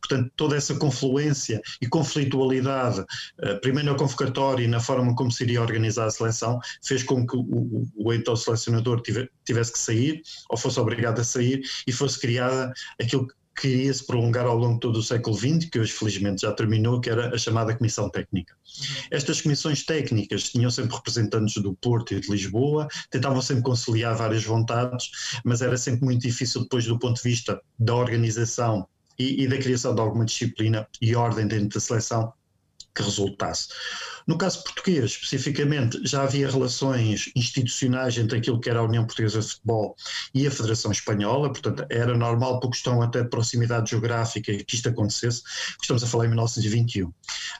Portanto, 0.00 0.30
toda 0.36 0.56
essa 0.56 0.74
confluência 0.74 1.60
e 1.80 1.86
conflitualidade, 1.86 3.04
eh, 3.40 3.54
primeiro 3.56 3.90
na 3.90 3.98
convocatória 3.98 4.64
e 4.64 4.68
na 4.68 4.80
forma 4.80 5.14
como 5.14 5.30
se 5.30 5.44
iria 5.44 5.60
organizar 5.60 6.06
a 6.06 6.10
seleção, 6.10 6.58
fez 6.82 7.02
com 7.02 7.26
que 7.26 7.36
o, 7.36 7.40
o, 7.40 7.88
o 7.96 8.12
então 8.12 8.36
selecionador 8.36 9.02
tivesse 9.44 9.72
que 9.72 9.78
sair, 9.78 10.22
ou 10.48 10.56
fosse 10.56 10.78
obrigado 10.78 11.20
a 11.20 11.24
sair, 11.24 11.62
e 11.86 11.92
fosse 11.92 12.20
criada 12.20 12.72
aquilo 13.00 13.26
que 13.26 13.34
que 13.58 13.92
se 13.92 14.06
prolongar 14.06 14.46
ao 14.46 14.56
longo 14.56 14.74
de 14.74 14.80
todo 14.80 14.96
o 14.98 15.02
século 15.02 15.36
XX, 15.36 15.68
que 15.70 15.78
hoje 15.78 15.92
felizmente 15.92 16.42
já 16.42 16.52
terminou, 16.52 17.00
que 17.00 17.10
era 17.10 17.34
a 17.34 17.38
chamada 17.38 17.76
Comissão 17.76 18.08
Técnica. 18.08 18.54
Uhum. 18.54 18.86
Estas 19.10 19.40
comissões 19.40 19.84
técnicas 19.84 20.44
tinham 20.44 20.70
sempre 20.70 20.96
representantes 20.96 21.62
do 21.62 21.74
Porto 21.74 22.14
e 22.14 22.20
de 22.20 22.30
Lisboa, 22.30 22.88
tentavam 23.10 23.42
sempre 23.42 23.64
conciliar 23.64 24.16
várias 24.16 24.44
vontades, 24.44 25.10
mas 25.44 25.62
era 25.62 25.76
sempre 25.76 26.04
muito 26.04 26.22
difícil 26.22 26.62
depois 26.62 26.86
do 26.86 26.98
ponto 26.98 27.16
de 27.16 27.28
vista 27.28 27.60
da 27.78 27.94
organização 27.94 28.86
e, 29.18 29.42
e 29.42 29.48
da 29.48 29.58
criação 29.58 29.94
de 29.94 30.00
alguma 30.00 30.24
disciplina 30.24 30.88
e 31.00 31.14
ordem 31.14 31.46
dentro 31.46 31.68
da 31.68 31.80
seleção 31.80 32.32
que 32.94 33.02
resultasse. 33.02 33.68
No 34.26 34.38
caso 34.38 34.62
português, 34.62 35.12
especificamente, 35.12 36.00
já 36.04 36.22
havia 36.22 36.48
relações 36.48 37.30
institucionais 37.34 38.16
entre 38.16 38.38
aquilo 38.38 38.60
que 38.60 38.70
era 38.70 38.80
a 38.80 38.84
União 38.84 39.04
Portuguesa 39.04 39.40
de 39.40 39.48
Futebol 39.48 39.96
e 40.34 40.46
a 40.46 40.50
Federação 40.50 40.92
Espanhola, 40.92 41.48
portanto, 41.48 41.84
era 41.90 42.16
normal, 42.16 42.60
por 42.60 42.70
questão 42.70 43.02
até 43.02 43.22
de 43.22 43.28
proximidade 43.28 43.90
geográfica, 43.90 44.52
que 44.52 44.74
isto 44.74 44.88
acontecesse. 44.88 45.42
Estamos 45.80 46.04
a 46.04 46.06
falar 46.06 46.26
em 46.26 46.28
1921. 46.28 47.12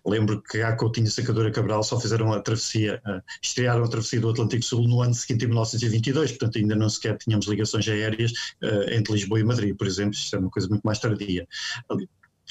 Lembro 0.07 0.43
que 0.43 0.61
a 0.61 0.77
Coutinho 0.77 1.07
e 1.07 1.11
Sacadora 1.11 1.51
Cabral 1.51 1.83
só 1.83 1.99
fizeram 1.99 2.33
a 2.33 2.41
travessia, 2.41 3.01
uh, 3.07 3.21
estrearam 3.43 3.85
a 3.85 3.89
travessia 3.89 4.21
do 4.21 4.31
Atlântico 4.31 4.65
Sul 4.65 4.87
no 4.87 5.03
ano 5.03 5.15
seguinte, 5.15 5.45
em 5.45 5.49
1922, 5.49 6.33
portanto, 6.33 6.59
ainda 6.59 6.77
não 6.77 6.89
sequer 6.89 7.17
tínhamos 7.19 7.47
ligações 7.47 7.89
aéreas 7.89 8.33
uh, 8.63 8.91
entre 8.91 9.15
Lisboa 9.15 9.41
e 9.41 9.45
Madrid, 9.45 9.77
por 9.77 9.87
exemplo, 9.87 10.15
isto 10.15 10.37
é 10.37 10.39
uma 10.39 10.51
coisa 10.51 10.69
muito 10.69 10.83
mais 10.83 10.99
tardia. 10.99 11.47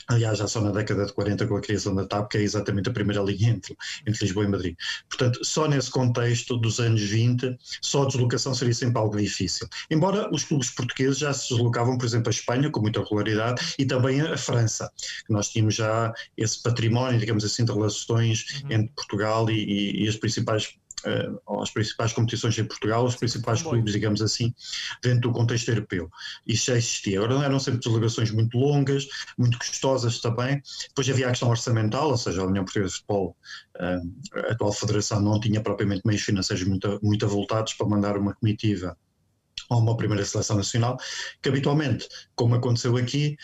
Aliás, 0.07 0.37
já 0.37 0.47
só 0.47 0.61
na 0.61 0.71
década 0.71 1.05
de 1.05 1.13
40 1.13 1.47
com 1.47 1.55
a 1.55 1.61
criação 1.61 1.93
da 1.95 2.05
TAP, 2.05 2.31
que 2.31 2.37
é 2.37 2.41
exatamente 2.41 2.89
a 2.89 2.93
primeira 2.93 3.21
linha 3.21 3.49
entre, 3.49 3.75
entre 4.05 4.23
Lisboa 4.25 4.45
e 4.45 4.47
Madrid. 4.47 4.75
Portanto, 5.07 5.43
só 5.43 5.67
nesse 5.67 5.89
contexto 5.91 6.57
dos 6.57 6.79
anos 6.79 7.01
20, 7.01 7.57
só 7.81 8.03
a 8.03 8.05
deslocação 8.07 8.53
seria 8.53 8.73
sempre 8.73 8.99
algo 8.99 9.17
difícil. 9.17 9.67
Embora 9.89 10.29
os 10.33 10.43
clubes 10.43 10.69
portugueses 10.69 11.19
já 11.19 11.33
se 11.33 11.49
deslocavam, 11.49 11.97
por 11.97 12.05
exemplo, 12.05 12.29
a 12.29 12.31
Espanha 12.31 12.69
com 12.69 12.81
muita 12.81 13.01
regularidade 13.01 13.75
e 13.77 13.85
também 13.85 14.21
a 14.21 14.37
França, 14.37 14.91
nós 15.29 15.49
tínhamos 15.49 15.75
já 15.75 16.13
esse 16.37 16.61
património, 16.61 17.19
digamos 17.19 17.43
assim, 17.43 17.65
de 17.65 17.71
relações 17.71 18.61
uhum. 18.63 18.71
entre 18.71 18.93
Portugal 18.95 19.49
e, 19.49 19.53
e, 19.53 20.05
e 20.05 20.07
as 20.07 20.15
principais 20.15 20.78
uh, 21.05 21.61
às 21.61 21.71
principais 21.71 22.13
competições 22.13 22.57
em 22.57 22.65
Portugal, 22.65 23.05
os 23.05 23.15
principais 23.15 23.61
clubes, 23.61 23.93
digamos 23.93 24.21
assim, 24.21 24.53
dentro 25.01 25.21
do 25.21 25.31
contexto 25.31 25.69
europeu. 25.69 26.09
Isso 26.45 26.67
já 26.67 26.77
existia. 26.77 27.19
Agora 27.21 27.45
eram 27.45 27.59
sempre 27.59 27.81
delegações 27.81 28.31
muito 28.31 28.57
longas, 28.57 29.07
muito 29.37 29.57
custosas 29.57 30.19
também. 30.19 30.61
Depois 30.89 31.09
havia 31.09 31.27
a 31.27 31.29
questão 31.29 31.49
orçamental, 31.49 32.09
ou 32.09 32.17
seja, 32.17 32.41
a 32.41 32.45
União 32.45 32.63
Portuguesa 32.63 32.93
de 32.93 32.99
Futebol, 32.99 33.37
uh, 33.79 34.39
a 34.47 34.51
atual 34.51 34.73
federação, 34.73 35.21
não 35.21 35.39
tinha 35.39 35.61
propriamente 35.61 36.01
meios 36.05 36.21
financeiros 36.21 36.65
muito, 36.65 36.99
muito 37.01 37.25
avultados 37.25 37.73
para 37.73 37.87
mandar 37.87 38.17
uma 38.17 38.33
comitiva 38.33 38.97
a 39.69 39.75
uma 39.75 39.95
primeira 39.95 40.25
seleção 40.25 40.55
nacional, 40.55 40.97
que 41.41 41.49
habitualmente, 41.49 42.07
como 42.35 42.55
aconteceu 42.55 42.97
aqui, 42.97 43.37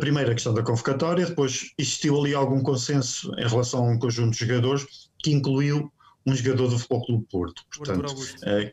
primeiro 0.00 0.30
a 0.30 0.34
questão 0.34 0.54
da 0.54 0.62
convocatória, 0.62 1.26
depois 1.26 1.72
existiu 1.78 2.18
ali 2.18 2.34
algum 2.34 2.62
consenso 2.62 3.30
em 3.38 3.46
relação 3.46 3.84
a 3.84 3.90
um 3.90 3.98
conjunto 3.98 4.32
de 4.32 4.46
jogadores 4.46 4.86
que 5.18 5.30
incluiu 5.30 5.92
um 6.26 6.34
jogador 6.34 6.68
do 6.68 6.78
Futebol 6.78 7.06
Clube 7.06 7.26
Porto. 7.30 7.62
Portanto, 7.76 8.12
uh, 8.12 8.70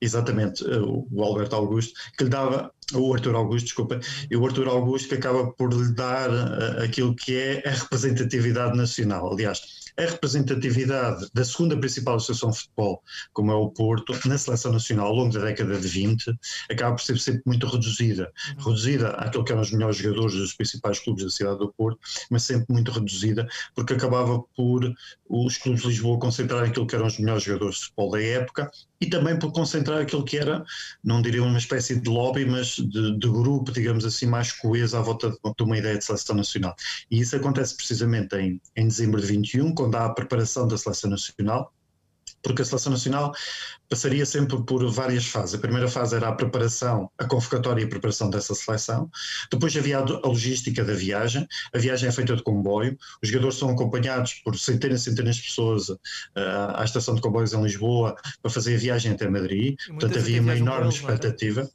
exatamente, 0.00 0.64
uh, 0.64 1.06
o 1.10 1.22
Alberto 1.22 1.56
Augusto, 1.56 1.92
que 2.16 2.24
lhe 2.24 2.30
dava, 2.30 2.72
o 2.94 3.14
Arthur 3.14 3.34
Augusto, 3.34 3.66
desculpa, 3.66 4.00
e 4.30 4.36
o 4.36 4.44
Arthur 4.44 4.68
Augusto 4.68 5.08
que 5.08 5.14
acaba 5.14 5.52
por 5.52 5.72
lhe 5.72 5.94
dar 5.94 6.30
uh, 6.30 6.82
aquilo 6.82 7.14
que 7.14 7.36
é 7.36 7.62
a 7.68 7.70
representatividade 7.72 8.76
nacional. 8.76 9.32
Aliás, 9.32 9.83
a 9.96 10.02
representatividade 10.02 11.28
da 11.32 11.44
segunda 11.44 11.76
principal 11.78 12.16
associação 12.16 12.50
de 12.50 12.58
futebol, 12.58 13.02
como 13.32 13.52
é 13.52 13.54
o 13.54 13.70
Porto, 13.70 14.12
na 14.26 14.36
seleção 14.36 14.72
nacional 14.72 15.06
ao 15.06 15.14
longo 15.14 15.32
da 15.32 15.44
década 15.44 15.78
de 15.78 15.86
20, 15.86 16.36
acaba 16.70 16.96
por 16.96 17.02
ser 17.02 17.18
sempre 17.18 17.42
muito 17.46 17.66
reduzida. 17.66 18.32
Uhum. 18.56 18.64
Reduzida 18.64 19.10
àquilo 19.10 19.44
que 19.44 19.52
eram 19.52 19.62
os 19.62 19.70
melhores 19.70 19.96
jogadores 19.96 20.34
dos 20.34 20.54
principais 20.54 20.98
clubes 20.98 21.24
da 21.24 21.30
cidade 21.30 21.58
do 21.58 21.72
Porto, 21.72 21.98
mas 22.30 22.42
sempre 22.42 22.66
muito 22.72 22.90
reduzida, 22.90 23.46
porque 23.74 23.94
acabava 23.94 24.42
por 24.56 24.92
os 25.28 25.56
clubes 25.58 25.82
de 25.82 25.88
Lisboa 25.88 26.18
concentrarem 26.18 26.70
aquilo 26.70 26.86
que 26.86 26.94
eram 26.94 27.06
os 27.06 27.18
melhores 27.18 27.44
jogadores 27.44 27.76
de 27.76 27.84
futebol 27.84 28.10
da 28.10 28.22
época 28.22 28.70
e 29.00 29.06
também 29.06 29.38
por 29.38 29.52
concentrar 29.52 30.00
aquilo 30.00 30.24
que 30.24 30.38
era, 30.38 30.64
não 31.02 31.20
diria 31.20 31.42
uma 31.42 31.58
espécie 31.58 32.00
de 32.00 32.08
lobby, 32.08 32.44
mas 32.44 32.76
de, 32.76 33.18
de 33.18 33.28
grupo, 33.28 33.72
digamos 33.72 34.04
assim, 34.04 34.26
mais 34.26 34.52
coeso 34.52 34.96
à 34.96 35.00
volta 35.00 35.30
de, 35.30 35.36
de, 35.36 35.62
uma 35.62 35.76
ideia 35.76 35.98
de 35.98 36.04
seleção 36.04 36.36
nacional. 36.36 36.74
E 37.10 37.20
isso 37.20 37.36
acontece 37.36 37.76
precisamente 37.76 38.34
em, 38.36 38.60
em 38.76 38.88
dezembro 38.88 39.20
de 39.20 39.26
21, 39.26 39.74
quando 39.74 39.96
há 39.96 40.06
a 40.06 40.14
preparação 40.14 40.68
da 40.68 40.78
seleção 40.78 41.10
nacional, 41.10 41.72
porque 42.44 42.62
a 42.62 42.64
seleção 42.64 42.92
nacional 42.92 43.32
passaria 43.88 44.24
sempre 44.24 44.62
por 44.62 44.86
várias 44.90 45.26
fases. 45.26 45.54
A 45.54 45.58
primeira 45.58 45.88
fase 45.88 46.14
era 46.14 46.28
a 46.28 46.32
preparação, 46.32 47.10
a 47.18 47.24
convocatória 47.24 47.82
e 47.82 47.84
a 47.84 47.88
preparação 47.88 48.30
dessa 48.30 48.54
seleção. 48.54 49.10
Depois 49.50 49.76
havia 49.76 49.98
a 49.98 50.28
logística 50.28 50.84
da 50.84 50.94
viagem. 50.94 51.46
A 51.72 51.78
viagem 51.78 52.08
é 52.08 52.12
feita 52.12 52.36
de 52.36 52.42
comboio. 52.42 52.96
Os 53.22 53.28
jogadores 53.28 53.56
são 53.56 53.70
acompanhados 53.70 54.34
por 54.44 54.56
centenas 54.58 55.00
e 55.00 55.04
centenas 55.04 55.36
de 55.36 55.42
pessoas 55.42 55.88
uh, 55.88 55.98
à 56.74 56.84
estação 56.84 57.14
de 57.14 57.20
comboios 57.20 57.52
em 57.52 57.62
Lisboa 57.62 58.14
para 58.42 58.50
fazer 58.50 58.74
a 58.74 58.78
viagem 58.78 59.12
até 59.12 59.28
Madrid. 59.28 59.76
Portanto, 59.86 60.18
havia 60.18 60.40
uma 60.40 60.56
enorme 60.56 60.90
expectativa. 60.90 61.68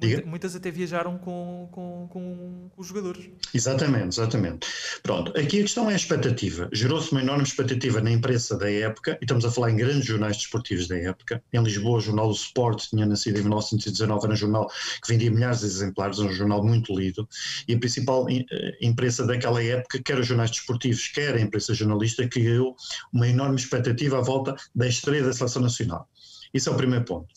Muita, 0.00 0.26
muitas 0.26 0.54
até 0.54 0.70
viajaram 0.70 1.18
com, 1.18 1.68
com, 1.72 2.08
com, 2.08 2.70
os 2.76 2.86
jogadores. 2.86 3.28
Exatamente, 3.52 4.08
exatamente. 4.08 4.68
Pronto, 5.02 5.30
aqui 5.38 5.58
a 5.58 5.62
questão 5.62 5.90
é 5.90 5.94
a 5.94 5.96
expectativa. 5.96 6.68
Gerou-se 6.72 7.10
uma 7.10 7.20
enorme 7.20 7.42
expectativa 7.42 8.00
na 8.00 8.10
imprensa 8.10 8.56
da 8.56 8.70
época, 8.70 9.18
e 9.20 9.24
estamos 9.24 9.44
a 9.44 9.50
falar 9.50 9.70
em 9.70 9.76
grandes 9.76 10.04
jornais 10.04 10.36
desportivos 10.36 10.86
da 10.86 10.96
época. 10.96 11.42
Em 11.52 11.62
Lisboa, 11.62 11.98
o 11.98 12.00
jornal 12.00 12.28
do 12.28 12.34
Sport 12.34 12.88
tinha 12.88 13.06
nascido 13.06 13.38
em 13.38 13.42
1919, 13.42 14.24
era 14.24 14.32
um 14.32 14.36
jornal 14.36 14.68
que 14.68 15.12
vendia 15.12 15.30
milhares 15.30 15.60
de 15.60 15.66
exemplares, 15.66 16.18
um 16.18 16.30
jornal 16.30 16.64
muito 16.64 16.96
lido, 16.96 17.28
e 17.66 17.74
a 17.74 17.78
principal 17.78 18.26
eh, 18.30 18.44
imprensa 18.80 19.26
daquela 19.26 19.62
época, 19.62 20.00
quer 20.02 20.18
os 20.18 20.26
jornais 20.26 20.50
desportivos, 20.50 21.08
quer 21.08 21.34
a 21.34 21.40
imprensa 21.40 21.74
jornalista, 21.74 22.26
criou 22.28 22.76
uma 23.12 23.26
enorme 23.26 23.56
expectativa 23.56 24.18
à 24.18 24.20
volta 24.20 24.54
da 24.74 24.86
estreia 24.86 25.24
da 25.24 25.32
seleção 25.32 25.62
nacional. 25.62 26.08
Isso 26.52 26.68
é 26.68 26.72
o 26.72 26.76
primeiro 26.76 27.04
ponto. 27.04 27.28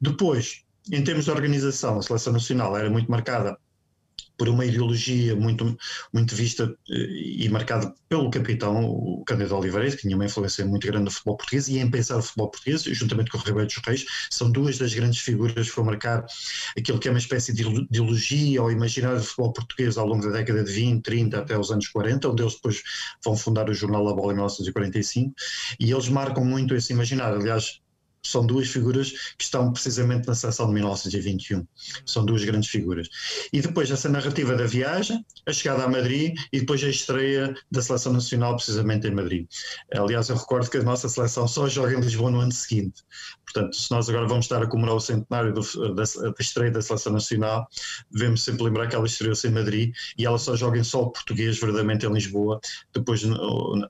Depois, 0.00 0.64
em 0.90 1.04
termos 1.04 1.24
de 1.24 1.30
organização, 1.30 1.98
a 1.98 2.02
seleção 2.02 2.32
nacional 2.32 2.76
era 2.76 2.90
muito 2.90 3.10
marcada 3.10 3.56
por 4.40 4.48
uma 4.48 4.64
ideologia 4.64 5.36
muito, 5.36 5.76
muito 6.14 6.34
vista 6.34 6.74
eh, 6.90 7.44
e 7.44 7.48
marcada 7.50 7.94
pelo 8.08 8.30
capitão, 8.30 8.82
o 8.86 9.22
Cândido 9.26 9.54
Oliveira, 9.54 9.90
que 9.90 9.98
tinha 9.98 10.16
uma 10.16 10.24
influência 10.24 10.64
muito 10.64 10.86
grande 10.86 11.04
no 11.04 11.10
futebol 11.10 11.36
português 11.36 11.68
e 11.68 11.78
em 11.78 11.90
pensar 11.90 12.16
o 12.16 12.22
futebol 12.22 12.50
português, 12.50 12.82
juntamente 12.84 13.30
com 13.30 13.36
o 13.36 13.40
Ribeiro 13.42 13.66
dos 13.66 13.76
Reis, 13.84 14.06
são 14.30 14.50
duas 14.50 14.78
das 14.78 14.94
grandes 14.94 15.20
figuras 15.20 15.68
que 15.68 15.76
vão 15.76 15.84
marcar 15.84 16.24
aquilo 16.74 16.98
que 16.98 17.08
é 17.08 17.10
uma 17.10 17.18
espécie 17.18 17.52
de 17.52 17.62
ideologia 17.62 18.62
ou 18.62 18.72
imaginário 18.72 19.18
do 19.18 19.24
futebol 19.24 19.52
português 19.52 19.98
ao 19.98 20.06
longo 20.06 20.24
da 20.24 20.38
década 20.38 20.64
de 20.64 20.72
20, 20.72 21.02
30 21.02 21.38
até 21.38 21.58
os 21.58 21.70
anos 21.70 21.88
40, 21.88 22.30
onde 22.30 22.42
eles 22.42 22.54
depois 22.54 22.82
vão 23.22 23.36
fundar 23.36 23.68
o 23.68 23.74
jornal 23.74 24.08
A 24.08 24.14
Bola 24.14 24.32
em 24.32 24.36
1945, 24.36 25.34
e 25.78 25.92
eles 25.92 26.08
marcam 26.08 26.46
muito 26.46 26.74
esse 26.74 26.94
imaginário. 26.94 27.38
Aliás, 27.38 27.82
são 28.22 28.46
duas 28.46 28.68
figuras 28.68 29.10
que 29.36 29.44
estão 29.44 29.72
precisamente 29.72 30.26
na 30.26 30.34
seleção 30.34 30.66
de 30.66 30.74
1921. 30.74 31.66
São 32.04 32.24
duas 32.24 32.44
grandes 32.44 32.68
figuras. 32.68 33.08
E 33.52 33.60
depois 33.60 33.90
essa 33.90 34.08
narrativa 34.08 34.54
da 34.54 34.66
viagem, 34.66 35.24
a 35.46 35.52
chegada 35.52 35.84
a 35.84 35.88
Madrid 35.88 36.36
e 36.52 36.60
depois 36.60 36.82
a 36.84 36.88
estreia 36.88 37.54
da 37.70 37.82
seleção 37.82 38.12
nacional 38.12 38.56
precisamente 38.56 39.06
em 39.06 39.14
Madrid. 39.14 39.46
Aliás, 39.94 40.28
eu 40.28 40.36
recordo 40.36 40.70
que 40.70 40.78
a 40.78 40.82
nossa 40.82 41.08
seleção 41.08 41.48
só 41.48 41.68
joga 41.68 41.94
em 41.94 42.00
Lisboa 42.00 42.30
no 42.30 42.40
ano 42.40 42.52
seguinte. 42.52 43.02
Portanto, 43.44 43.74
se 43.74 43.90
nós 43.90 44.08
agora 44.08 44.26
vamos 44.28 44.44
estar 44.44 44.62
a 44.62 44.66
comemorar 44.66 44.96
o 44.96 45.00
centenário 45.00 45.52
do, 45.52 45.94
da, 45.94 46.04
da, 46.04 46.34
estreia 46.38 46.70
da 46.70 46.82
seleção 46.82 47.12
nacional, 47.12 47.66
devemos 48.10 48.42
sempre 48.42 48.64
lembrar 48.64 48.86
que 48.86 48.94
ela 48.94 49.06
estreou-se 49.06 49.46
em 49.46 49.50
Madrid 49.50 49.92
e 50.16 50.24
ela 50.24 50.38
só 50.38 50.54
joga 50.54 50.78
em 50.78 50.84
solo 50.84 51.10
português 51.10 51.58
verdadeiramente 51.58 52.06
em 52.06 52.12
Lisboa, 52.12 52.60
depois 52.94 53.22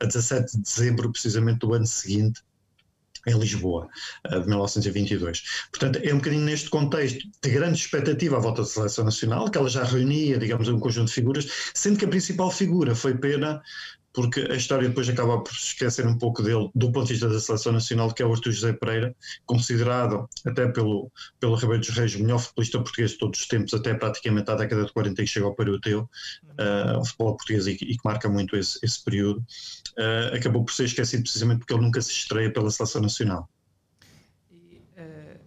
a 0.00 0.06
17 0.06 0.56
de 0.56 0.62
dezembro, 0.62 1.12
precisamente 1.12 1.58
do 1.58 1.74
ano 1.74 1.86
seguinte, 1.86 2.42
em 3.26 3.38
Lisboa, 3.38 3.88
de 4.28 4.46
1922. 4.46 5.42
Portanto, 5.70 6.00
é 6.02 6.12
um 6.12 6.18
bocadinho 6.18 6.44
neste 6.44 6.70
contexto 6.70 7.18
de 7.42 7.50
grande 7.50 7.78
expectativa 7.78 8.36
à 8.36 8.40
volta 8.40 8.62
da 8.62 8.68
seleção 8.68 9.04
nacional, 9.04 9.50
que 9.50 9.58
ela 9.58 9.68
já 9.68 9.84
reunia, 9.84 10.38
digamos, 10.38 10.68
um 10.68 10.80
conjunto 10.80 11.08
de 11.08 11.14
figuras, 11.14 11.46
sendo 11.74 11.98
que 11.98 12.04
a 12.04 12.08
principal 12.08 12.50
figura 12.50 12.94
foi 12.94 13.14
Pena, 13.14 13.62
porque 14.12 14.40
a 14.40 14.56
história 14.56 14.88
depois 14.88 15.08
acaba 15.08 15.40
por 15.40 15.54
se 15.54 15.68
esquecer 15.68 16.06
um 16.06 16.18
pouco 16.18 16.42
dele, 16.42 16.68
do 16.74 16.90
ponto 16.90 17.06
de 17.06 17.12
vista 17.12 17.28
da 17.28 17.38
seleção 17.38 17.72
nacional, 17.72 18.12
que 18.12 18.22
é 18.22 18.26
o 18.26 18.32
Artur 18.32 18.52
José 18.52 18.72
Pereira, 18.72 19.14
considerado 19.46 20.28
até 20.44 20.66
pelo, 20.68 21.10
pelo 21.38 21.54
Ribeiro 21.54 21.80
dos 21.80 21.90
Reis 21.90 22.14
o 22.16 22.20
melhor 22.20 22.38
futebolista 22.38 22.78
português 22.78 23.12
de 23.12 23.18
todos 23.18 23.40
os 23.40 23.46
tempos, 23.46 23.72
até 23.72 23.94
praticamente 23.94 24.50
à 24.50 24.56
década 24.56 24.84
de 24.84 24.92
40 24.92 25.22
que 25.22 25.28
chega 25.28 25.46
ao 25.46 25.54
Peruteu, 25.54 26.08
uh, 26.58 26.98
o 26.98 27.04
futebol 27.04 27.36
português 27.36 27.66
e, 27.66 27.72
e, 27.72 27.96
que 27.96 28.00
marca 28.04 28.28
muito 28.28 28.56
esse, 28.56 28.78
esse 28.82 29.02
período, 29.04 29.38
uh, 29.40 30.34
acabou 30.34 30.64
por 30.64 30.72
ser 30.72 30.84
esquecido 30.84 31.22
precisamente 31.22 31.60
porque 31.60 31.72
ele 31.72 31.82
nunca 31.82 32.02
se 32.02 32.10
estreia 32.10 32.52
pela 32.52 32.70
seleção 32.70 33.02
nacional. 33.02 33.48
E, 34.50 34.82
uh, 34.98 35.40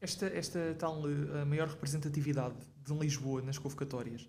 esta, 0.00 0.26
esta 0.26 0.74
tal 0.76 1.02
maior 1.46 1.68
representatividade 1.68 2.56
de 2.84 2.92
Lisboa 2.94 3.40
nas 3.42 3.58
convocatórias 3.58 4.28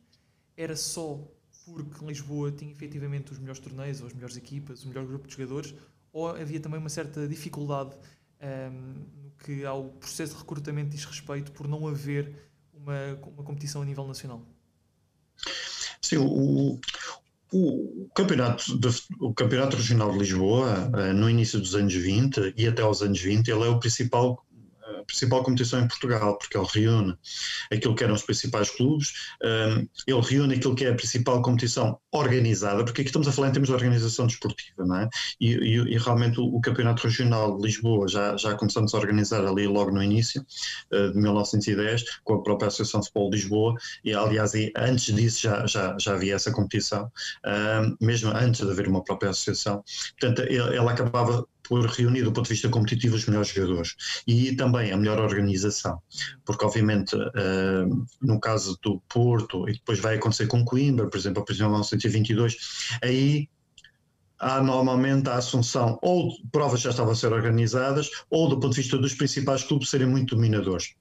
era 0.55 0.75
só 0.75 1.19
porque 1.65 2.05
Lisboa 2.05 2.51
tinha 2.51 2.71
efetivamente 2.71 3.31
os 3.31 3.39
melhores 3.39 3.59
torneios, 3.59 4.01
ou 4.01 4.07
as 4.07 4.13
melhores 4.13 4.37
equipas, 4.37 4.83
o 4.83 4.87
melhor 4.87 5.05
grupo 5.05 5.27
de 5.27 5.33
jogadores, 5.33 5.73
ou 6.11 6.29
havia 6.29 6.59
também 6.59 6.79
uma 6.79 6.89
certa 6.89 7.27
dificuldade 7.27 7.95
um, 7.95 8.45
ehm, 8.45 8.73
no 9.23 9.31
que 9.43 9.65
ao 9.65 9.85
processo 9.85 10.33
de 10.33 10.39
recrutamento 10.39 10.89
diz 10.89 11.05
respeito 11.05 11.51
por 11.51 11.67
não 11.67 11.87
haver 11.87 12.35
uma, 12.73 13.19
uma 13.35 13.43
competição 13.43 13.81
a 13.81 13.85
nível 13.85 14.07
nacional? 14.07 14.41
Sim, 16.01 16.17
o, 16.17 16.79
o, 17.51 18.09
campeonato, 18.13 18.77
de, 18.77 18.89
o 19.19 19.33
campeonato 19.33 19.77
Regional 19.77 20.11
de 20.11 20.19
Lisboa, 20.19 20.91
eh, 20.97 21.13
no 21.13 21.29
início 21.29 21.59
dos 21.59 21.75
anos 21.75 21.93
20 21.93 22.53
e 22.57 22.67
até 22.67 22.81
aos 22.81 23.01
anos 23.01 23.21
20, 23.21 23.47
ele 23.47 23.63
é 23.63 23.69
o 23.69 23.79
principal 23.79 24.45
principal 25.05 25.43
competição 25.43 25.79
em 25.79 25.87
Portugal, 25.87 26.37
porque 26.37 26.57
ele 26.57 26.67
reúne 26.73 27.17
aquilo 27.71 27.95
que 27.95 28.03
eram 28.03 28.13
os 28.13 28.23
principais 28.23 28.69
clubes, 28.69 29.13
um, 29.43 29.87
ele 30.07 30.21
reúne 30.21 30.55
aquilo 30.55 30.75
que 30.75 30.85
é 30.85 30.89
a 30.89 30.95
principal 30.95 31.41
competição 31.41 31.99
organizada, 32.11 32.83
porque 32.83 33.01
aqui 33.01 33.09
estamos 33.09 33.27
a 33.27 33.31
falar 33.31 33.49
em 33.49 33.51
termos 33.51 33.69
de 33.69 33.75
organização 33.75 34.27
desportiva, 34.27 34.85
não 34.85 34.97
é? 34.97 35.09
E, 35.39 35.53
e, 35.53 35.75
e 35.93 35.97
realmente 35.97 36.39
o, 36.39 36.45
o, 36.45 36.61
Campeonato 36.61 37.07
Regional 37.07 37.57
de 37.57 37.63
Lisboa 37.63 38.07
já, 38.07 38.37
já 38.37 38.55
começamos 38.55 38.93
a 38.93 38.97
organizar 38.97 39.45
ali 39.45 39.67
logo 39.67 39.91
no 39.91 40.01
início 40.01 40.45
uh, 40.91 41.11
de 41.11 41.19
1910, 41.19 42.03
com 42.23 42.35
a 42.35 42.43
própria 42.43 42.67
Associação 42.67 43.01
de 43.01 43.07
Futebol 43.07 43.29
de 43.29 43.37
Lisboa, 43.37 43.75
e 44.03 44.13
aliás, 44.13 44.53
antes 44.77 45.13
disso 45.13 45.41
já, 45.41 45.65
já, 45.65 45.95
já 45.99 46.13
havia 46.13 46.35
essa 46.35 46.51
competição, 46.51 47.05
uh, 47.05 47.97
mesmo 47.99 48.29
antes 48.29 48.61
de 48.61 48.71
haver 48.71 48.87
uma 48.87 49.03
própria 49.03 49.31
associação. 49.31 49.83
Portanto, 50.19 50.47
ele 50.47 50.89
acabava 50.89 51.45
por 51.63 51.85
reunir 51.85 52.23
do 52.23 52.31
ponto 52.31 52.45
de 52.45 52.53
vista 52.53 52.69
competitivo 52.69 53.15
os 53.15 53.25
melhores 53.25 53.49
jogadores 53.49 53.95
e 54.27 54.55
também 54.55 54.91
a 54.91 54.97
melhor 54.97 55.19
organização, 55.19 56.01
porque 56.45 56.65
obviamente 56.65 57.15
uh, 57.15 58.05
no 58.21 58.39
caso 58.39 58.77
do 58.81 59.01
Porto 59.07 59.67
e 59.69 59.73
depois 59.73 59.99
vai 59.99 60.15
acontecer 60.15 60.47
com 60.47 60.65
Coimbra, 60.65 61.09
por 61.09 61.17
exemplo, 61.17 61.41
a 61.41 61.45
prisão 61.45 61.69
1922, 61.69 62.57
aí 63.01 63.49
há 64.39 64.61
normalmente 64.61 65.29
a 65.29 65.35
assunção 65.35 65.97
ou 66.01 66.31
provas 66.51 66.81
já 66.81 66.89
estavam 66.89 67.13
a 67.13 67.15
ser 67.15 67.31
organizadas 67.31 68.09
ou 68.29 68.49
do 68.49 68.59
ponto 68.59 68.73
de 68.73 68.81
vista 68.81 68.97
dos 68.97 69.13
principais 69.13 69.63
clubes 69.63 69.89
serem 69.89 70.07
muito 70.07 70.35
dominadores. 70.35 70.95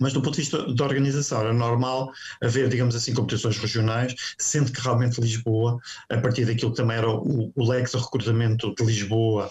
Mas 0.00 0.12
do 0.12 0.22
ponto 0.22 0.34
de 0.34 0.40
vista 0.42 0.72
da 0.74 0.84
organização, 0.84 1.40
era 1.40 1.52
normal 1.52 2.12
haver, 2.42 2.68
digamos 2.68 2.94
assim, 2.94 3.14
competições 3.14 3.58
regionais, 3.58 4.14
sendo 4.38 4.72
que 4.72 4.80
realmente 4.80 5.20
Lisboa, 5.20 5.78
a 6.10 6.18
partir 6.18 6.44
daquilo 6.44 6.70
que 6.70 6.76
também 6.76 6.96
era 6.96 7.08
o, 7.08 7.52
o 7.54 7.72
de 7.72 7.96
recrutamento 7.96 8.74
de 8.74 8.84
Lisboa, 8.84 9.46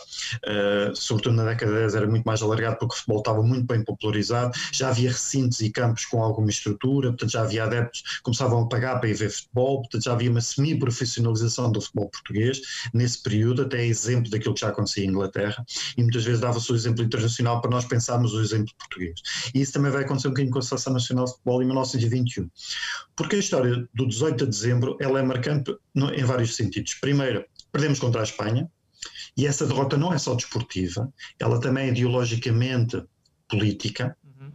uh, 0.45 0.95
sobretudo 0.95 1.35
na 1.35 1.45
década 1.45 1.71
de 1.71 1.79
10, 1.79 1.95
era 1.95 2.07
muito 2.07 2.23
mais 2.23 2.41
alargado 2.41 2.77
porque 2.77 2.93
o 2.93 2.97
futebol 2.97 3.19
estava 3.19 3.43
muito 3.43 3.65
bem 3.65 3.83
popularizado, 3.83 4.51
já 4.71 4.89
havia 4.89 5.09
recintos 5.09 5.59
e 5.61 5.69
campos 5.69 6.05
com 6.05 6.23
alguma 6.23 6.49
estrutura, 6.49 7.09
portanto 7.09 7.31
já 7.31 7.41
havia 7.41 7.63
adeptos 7.63 8.01
que 8.01 8.21
começavam 8.21 8.63
a 8.63 8.67
pagar 8.67 8.99
para 8.99 9.09
ir 9.09 9.13
ver 9.13 9.29
futebol, 9.29 9.81
portanto 9.81 10.03
já 10.03 10.13
havia 10.13 10.29
uma 10.29 10.41
semi-profissionalização 10.41 11.71
do 11.71 11.81
futebol 11.81 12.09
português 12.09 12.61
nesse 12.93 13.21
período, 13.21 13.63
até 13.63 13.85
exemplo 13.85 14.29
daquilo 14.29 14.53
que 14.53 14.61
já 14.61 14.69
acontecia 14.69 15.03
em 15.03 15.09
Inglaterra, 15.09 15.65
e 15.97 16.03
muitas 16.03 16.23
vezes 16.23 16.39
dava-se 16.39 16.71
o 16.71 16.75
exemplo 16.75 17.03
internacional 17.03 17.61
para 17.61 17.71
nós 17.71 17.85
pensarmos 17.85 18.33
o 18.33 18.41
exemplo 18.41 18.73
português. 18.77 19.19
E 19.53 19.61
isso 19.61 19.73
também 19.73 19.91
vai 19.91 20.03
acontecer 20.03 20.30
um 20.31 20.33
bocadinho 20.33 20.53
com 20.53 20.59
a 20.59 20.61
Seleção 20.61 20.93
Nacional 20.93 21.25
de 21.25 21.31
Futebol 21.31 21.61
em 21.61 21.65
1921. 21.65 22.49
Porque 23.15 23.35
a 23.35 23.39
história 23.39 23.87
do 23.93 24.07
18 24.07 24.45
de 24.45 24.51
dezembro 24.51 24.97
ela 24.99 25.19
é 25.19 25.23
marcante 25.23 25.75
em 25.95 26.23
vários 26.23 26.55
sentidos. 26.55 26.95
Primeiro, 26.95 27.45
perdemos 27.71 27.99
contra 27.99 28.21
a 28.21 28.23
Espanha, 28.23 28.69
e 29.35 29.47
essa 29.47 29.65
derrota 29.65 29.97
não 29.97 30.13
é 30.13 30.17
só 30.17 30.35
desportiva, 30.35 31.11
ela 31.39 31.59
também 31.59 31.87
é 31.87 31.91
ideologicamente 31.91 33.03
política. 33.49 34.15
Uhum. 34.23 34.51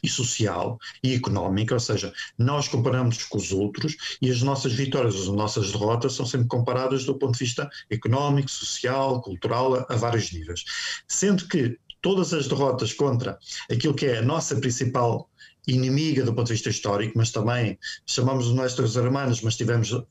e 0.00 0.08
social 0.08 0.78
e 1.02 1.14
económica, 1.14 1.74
ou 1.74 1.80
seja, 1.80 2.12
nós 2.38 2.68
comparamos 2.68 3.24
com 3.24 3.36
os 3.36 3.50
outros 3.50 3.96
e 4.22 4.30
as 4.30 4.42
nossas 4.42 4.72
vitórias, 4.72 5.16
as 5.16 5.26
nossas 5.26 5.72
derrotas 5.72 6.12
são 6.12 6.24
sempre 6.24 6.46
comparadas 6.46 7.04
do 7.04 7.18
ponto 7.18 7.32
de 7.32 7.44
vista 7.44 7.68
económico, 7.90 8.48
social, 8.48 9.20
cultural, 9.20 9.74
a, 9.74 9.86
a 9.88 9.96
vários 9.96 10.30
níveis. 10.30 10.64
Sendo 11.08 11.48
que 11.48 11.76
todas 12.00 12.32
as 12.32 12.48
derrotas 12.48 12.92
contra 12.92 13.38
aquilo 13.70 13.94
que 13.94 14.06
é 14.06 14.18
a 14.18 14.22
nossa 14.22 14.56
principal 14.56 15.28
inimiga 15.68 16.24
do 16.24 16.34
ponto 16.34 16.46
de 16.46 16.54
vista 16.54 16.70
histórico, 16.70 17.16
mas 17.16 17.30
também 17.30 17.78
chamamos 18.06 18.46
os 18.46 18.54
nossos 18.54 18.96
hermanos, 18.96 19.42
mas 19.42 19.56
tivemos 19.56 19.92
uh, 19.92 20.06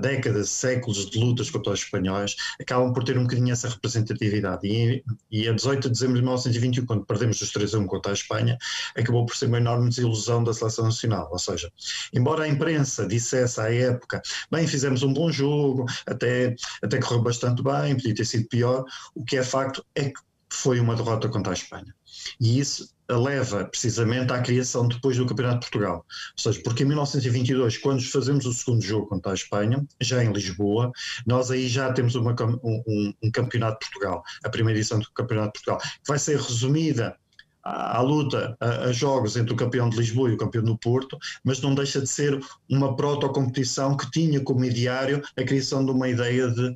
décadas, 0.00 0.50
séculos 0.50 1.10
de 1.10 1.18
lutas 1.18 1.50
contra 1.50 1.72
os 1.72 1.80
espanhóis, 1.80 2.36
acabam 2.60 2.92
por 2.92 3.02
ter 3.02 3.16
um 3.16 3.22
bocadinho 3.22 3.52
essa 3.52 3.68
representatividade. 3.68 4.66
E, 4.66 5.02
e 5.30 5.48
a 5.48 5.52
18 5.52 5.82
de 5.82 5.90
dezembro 5.90 6.16
de 6.16 6.20
1921, 6.20 6.86
quando 6.86 7.06
perdemos 7.06 7.40
os 7.40 7.50
3 7.50 7.74
a 7.74 7.78
1 7.78 7.86
contra 7.86 8.12
a 8.12 8.14
Espanha, 8.14 8.58
acabou 8.96 9.24
por 9.24 9.34
ser 9.34 9.46
uma 9.46 9.58
enorme 9.58 9.88
desilusão 9.88 10.44
da 10.44 10.52
seleção 10.52 10.84
nacional. 10.84 11.28
Ou 11.32 11.38
seja, 11.38 11.72
embora 12.12 12.44
a 12.44 12.48
imprensa 12.48 13.06
dissesse 13.06 13.60
à 13.60 13.72
época, 13.72 14.20
bem, 14.50 14.66
fizemos 14.66 15.02
um 15.02 15.12
bom 15.12 15.32
jogo, 15.32 15.86
até, 16.06 16.54
até 16.82 16.98
correu 16.98 17.22
bastante 17.22 17.62
bem, 17.62 17.94
podia 17.94 18.14
ter 18.14 18.26
sido 18.26 18.46
pior, 18.48 18.84
o 19.14 19.24
que 19.24 19.38
é 19.38 19.42
facto 19.42 19.84
é 19.94 20.10
que 20.10 20.20
foi 20.52 20.78
uma 20.78 20.94
derrota 20.94 21.28
contra 21.28 21.52
a 21.52 21.54
Espanha. 21.54 21.94
E 22.38 22.60
isso 22.60 22.92
leva 23.08 23.64
precisamente 23.64 24.32
à 24.32 24.40
criação 24.40 24.86
depois 24.86 25.16
do 25.16 25.26
Campeonato 25.26 25.60
de 25.60 25.70
Portugal. 25.70 26.04
Ou 26.06 26.42
seja, 26.42 26.60
porque 26.62 26.82
em 26.82 26.86
1922, 26.86 27.78
quando 27.78 28.02
fazemos 28.02 28.46
o 28.46 28.52
segundo 28.52 28.82
jogo 28.82 29.06
contra 29.06 29.32
a 29.32 29.34
Espanha, 29.34 29.84
já 30.00 30.22
em 30.22 30.32
Lisboa, 30.32 30.92
nós 31.26 31.50
aí 31.50 31.68
já 31.68 31.92
temos 31.92 32.14
uma, 32.14 32.34
um, 32.62 33.14
um, 33.22 33.30
Campeonato 33.30 33.78
de 33.80 33.90
Portugal, 33.90 34.22
a 34.44 34.50
primeira 34.50 34.78
edição 34.78 34.98
do 34.98 35.10
Campeonato 35.12 35.58
de 35.58 35.64
Portugal, 35.64 35.78
que 35.80 36.08
vai 36.08 36.18
ser 36.18 36.38
resumida 36.38 37.16
à, 37.64 38.00
luta, 38.00 38.56
a, 38.60 38.84
a, 38.84 38.92
jogos 38.92 39.36
entre 39.36 39.54
o 39.54 39.56
campeão 39.56 39.88
de 39.88 39.96
Lisboa 39.96 40.30
e 40.30 40.34
o 40.34 40.36
campeão 40.36 40.64
do 40.64 40.76
Porto, 40.76 41.16
mas 41.44 41.60
não 41.60 41.74
deixa 41.74 42.00
de 42.00 42.08
ser 42.08 42.38
uma 42.68 42.94
proto-competição 42.96 43.96
que 43.96 44.10
tinha 44.10 44.40
como 44.40 44.64
ideário 44.64 45.22
a 45.36 45.44
criação 45.44 45.84
de 45.84 45.92
uma 45.92 46.08
ideia 46.08 46.48
de, 46.50 46.74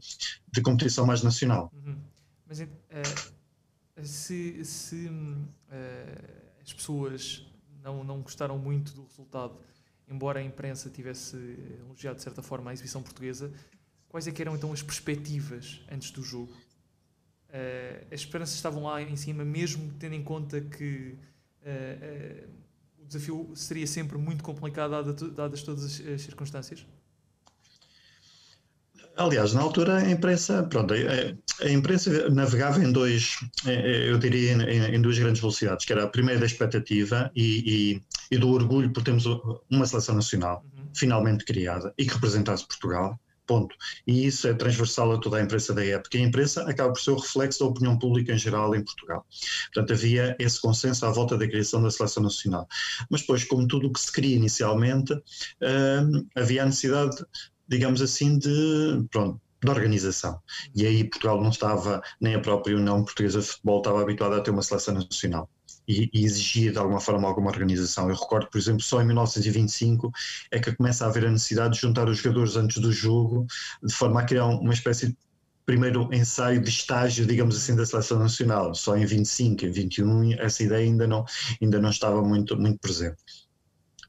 de 0.52 0.60
competição 0.62 1.04
mais 1.04 1.22
nacional. 1.22 1.72
Uhum. 1.74 1.96
Mas, 2.48 2.60
uh 2.60 3.35
se, 4.02 4.64
se 4.64 5.06
uh, 5.06 6.60
as 6.62 6.72
pessoas 6.72 7.46
não, 7.82 8.04
não 8.04 8.20
gostaram 8.20 8.58
muito 8.58 8.92
do 8.92 9.04
resultado, 9.04 9.56
embora 10.08 10.40
a 10.40 10.42
imprensa 10.42 10.90
tivesse 10.90 11.36
elogiado 11.80 12.16
de 12.16 12.22
certa 12.22 12.42
forma 12.42 12.70
a 12.70 12.74
exibição 12.74 13.02
portuguesa, 13.02 13.52
quais 14.08 14.26
é 14.26 14.32
que 14.32 14.42
eram 14.42 14.54
então 14.54 14.72
as 14.72 14.82
perspectivas 14.82 15.80
antes 15.90 16.10
do 16.10 16.22
jogo? 16.22 16.52
Uh, 17.48 18.06
as 18.12 18.20
esperanças 18.20 18.54
estavam 18.56 18.84
lá 18.84 19.00
em 19.00 19.16
cima, 19.16 19.44
mesmo 19.44 19.92
tendo 19.98 20.14
em 20.14 20.22
conta 20.22 20.60
que 20.60 21.16
uh, 21.62 22.48
o 22.98 23.06
desafio 23.06 23.52
seria 23.54 23.86
sempre 23.86 24.18
muito 24.18 24.42
complicado, 24.42 25.14
dadas 25.32 25.62
todas 25.62 25.84
as 25.84 26.20
circunstâncias? 26.22 26.84
Aliás, 29.16 29.54
na 29.54 29.62
altura 29.62 29.96
a 29.96 30.10
imprensa, 30.10 30.62
pronto, 30.64 30.92
a, 30.92 31.70
imprensa 31.70 32.28
navegava 32.28 32.82
em 32.82 32.92
dois, 32.92 33.38
eu 33.64 34.18
diria 34.18 34.52
em, 34.52 34.94
em, 34.94 35.00
duas 35.00 35.18
grandes 35.18 35.40
velocidades, 35.40 35.86
que 35.86 35.92
era 35.92 36.04
a 36.04 36.08
primeira 36.08 36.40
da 36.40 36.46
expectativa 36.46 37.30
e, 37.34 38.00
e, 38.30 38.34
e 38.34 38.38
do 38.38 38.50
orgulho 38.50 38.92
por 38.92 39.02
termos 39.02 39.24
uma 39.70 39.86
seleção 39.86 40.14
nacional 40.14 40.62
uhum. 40.76 40.88
finalmente 40.94 41.44
criada 41.46 41.94
e 41.96 42.04
que 42.04 42.12
representasse 42.12 42.66
Portugal, 42.66 43.18
ponto. 43.46 43.74
E 44.06 44.26
isso 44.26 44.48
é 44.48 44.54
transversal 44.54 45.12
a 45.12 45.18
toda 45.18 45.38
a 45.38 45.42
imprensa 45.42 45.72
da 45.72 45.84
época. 45.84 46.16
E 46.16 46.20
a 46.20 46.24
imprensa 46.24 46.68
acaba 46.68 46.92
por 46.92 47.00
ser 47.00 47.12
o 47.12 47.16
reflexo 47.16 47.60
da 47.60 47.66
opinião 47.66 47.98
pública 47.98 48.32
em 48.32 48.38
geral 48.38 48.74
em 48.74 48.84
Portugal. 48.84 49.24
Portanto, 49.72 49.92
havia 49.92 50.36
esse 50.38 50.60
consenso 50.60 51.06
à 51.06 51.10
volta 51.10 51.38
da 51.38 51.46
criação 51.46 51.82
da 51.82 51.90
seleção 51.90 52.22
nacional. 52.22 52.68
Mas 53.08 53.22
depois, 53.22 53.44
como 53.44 53.66
tudo 53.66 53.86
o 53.86 53.92
que 53.92 54.00
se 54.00 54.12
queria 54.12 54.36
inicialmente, 54.36 55.14
hum, 55.14 56.26
havia 56.34 56.64
a 56.64 56.66
necessidade 56.66 57.16
digamos 57.68 58.00
assim, 58.02 58.38
de, 58.38 59.04
pronto, 59.10 59.40
de 59.62 59.70
organização. 59.70 60.40
E 60.74 60.86
aí 60.86 61.04
Portugal 61.04 61.40
não 61.40 61.50
estava, 61.50 62.02
nem 62.20 62.34
a 62.34 62.40
própria 62.40 62.76
União 62.76 63.04
Portuguesa 63.04 63.40
de 63.40 63.46
Futebol 63.46 63.78
estava 63.78 64.02
habituada 64.02 64.36
a 64.36 64.40
ter 64.40 64.50
uma 64.50 64.62
seleção 64.62 64.94
nacional. 64.94 65.50
E, 65.88 66.10
e, 66.12 66.24
exigia 66.24 66.72
de 66.72 66.78
alguma 66.78 67.00
forma 67.00 67.28
alguma 67.28 67.48
organização. 67.48 68.08
Eu 68.08 68.16
recordo, 68.16 68.48
por 68.50 68.58
exemplo, 68.58 68.82
só 68.82 69.00
em 69.00 69.06
1925 69.06 70.10
é 70.50 70.58
que 70.58 70.74
começa 70.74 71.04
a 71.04 71.08
haver 71.08 71.24
a 71.26 71.30
necessidade 71.30 71.74
de 71.74 71.80
juntar 71.80 72.08
os 72.08 72.18
jogadores 72.18 72.56
antes 72.56 72.78
do 72.78 72.90
jogo, 72.92 73.46
de 73.82 73.94
forma 73.94 74.20
a 74.20 74.24
criar 74.24 74.46
uma 74.46 74.74
espécie 74.74 75.08
de 75.08 75.16
primeiro 75.64 76.08
ensaio 76.12 76.60
de 76.60 76.70
estágio, 76.70 77.24
digamos 77.24 77.56
assim, 77.56 77.76
da 77.76 77.86
seleção 77.86 78.18
nacional. 78.18 78.74
Só 78.74 78.96
em 78.96 79.06
25, 79.06 79.66
em 79.66 79.70
21, 79.70 80.32
essa 80.40 80.64
ideia 80.64 80.84
ainda 80.84 81.06
não, 81.06 81.24
ainda 81.62 81.80
não 81.80 81.90
estava 81.90 82.20
muito, 82.22 82.58
muito 82.58 82.80
presente 82.80 83.45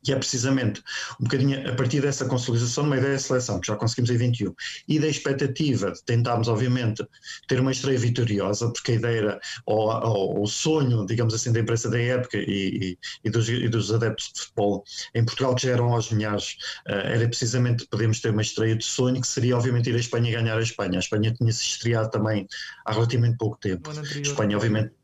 que 0.03 0.12
é 0.12 0.15
precisamente 0.15 0.81
um 1.19 1.23
bocadinho 1.23 1.69
a 1.69 1.73
partir 1.73 2.01
dessa 2.01 2.25
consolidação 2.25 2.83
de 2.83 2.89
uma 2.89 2.97
ideia 2.97 3.15
de 3.15 3.21
seleção, 3.21 3.60
que 3.60 3.67
já 3.67 3.75
conseguimos 3.75 4.10
em 4.10 4.17
21, 4.17 4.53
e 4.88 4.99
da 4.99 5.07
expectativa 5.07 5.91
de 5.91 6.03
tentarmos, 6.03 6.47
obviamente, 6.47 7.05
ter 7.47 7.60
uma 7.60 7.71
estreia 7.71 7.97
vitoriosa, 7.97 8.71
porque 8.71 8.93
a 8.93 8.95
ideia 8.95 9.17
era, 9.17 9.39
ou, 9.65 9.89
ou 9.89 10.43
o 10.43 10.47
sonho, 10.47 11.05
digamos 11.05 11.33
assim, 11.33 11.51
da 11.51 11.60
imprensa 11.60 11.89
da 11.89 11.99
época 11.99 12.38
e, 12.38 12.97
e, 13.23 13.29
dos, 13.29 13.49
e, 13.49 13.67
dos, 13.67 13.91
adeptos 13.91 14.31
de 14.33 14.41
futebol 14.41 14.83
em 15.13 15.23
Portugal, 15.25 15.55
que 15.55 15.63
já 15.63 15.73
eram 15.73 15.93
aos 15.93 16.12
milhares, 16.12 16.57
uh, 16.88 16.91
era 16.91 17.27
precisamente 17.27 17.86
podermos 17.88 18.19
ter 18.19 18.31
uma 18.31 18.41
estreia 18.41 18.75
de 18.75 18.86
sonho, 18.86 19.21
que 19.21 19.27
seria, 19.27 19.57
obviamente, 19.57 19.89
ir 19.89 19.95
à 19.95 19.99
Espanha 19.99 20.29
e 20.29 20.33
ganhar 20.33 20.57
a 20.57 20.62
Espanha. 20.62 20.97
A 20.97 20.99
Espanha 20.99 21.33
tinha-se 21.33 21.63
estreado 21.63 22.10
também 22.10 22.47
há 22.86 22.93
relativamente 22.93 23.38
pouco 23.38 23.57
tempo. 23.57 23.89
A 23.89 24.19
Espanha, 24.19 24.55
obviamente 24.57 24.96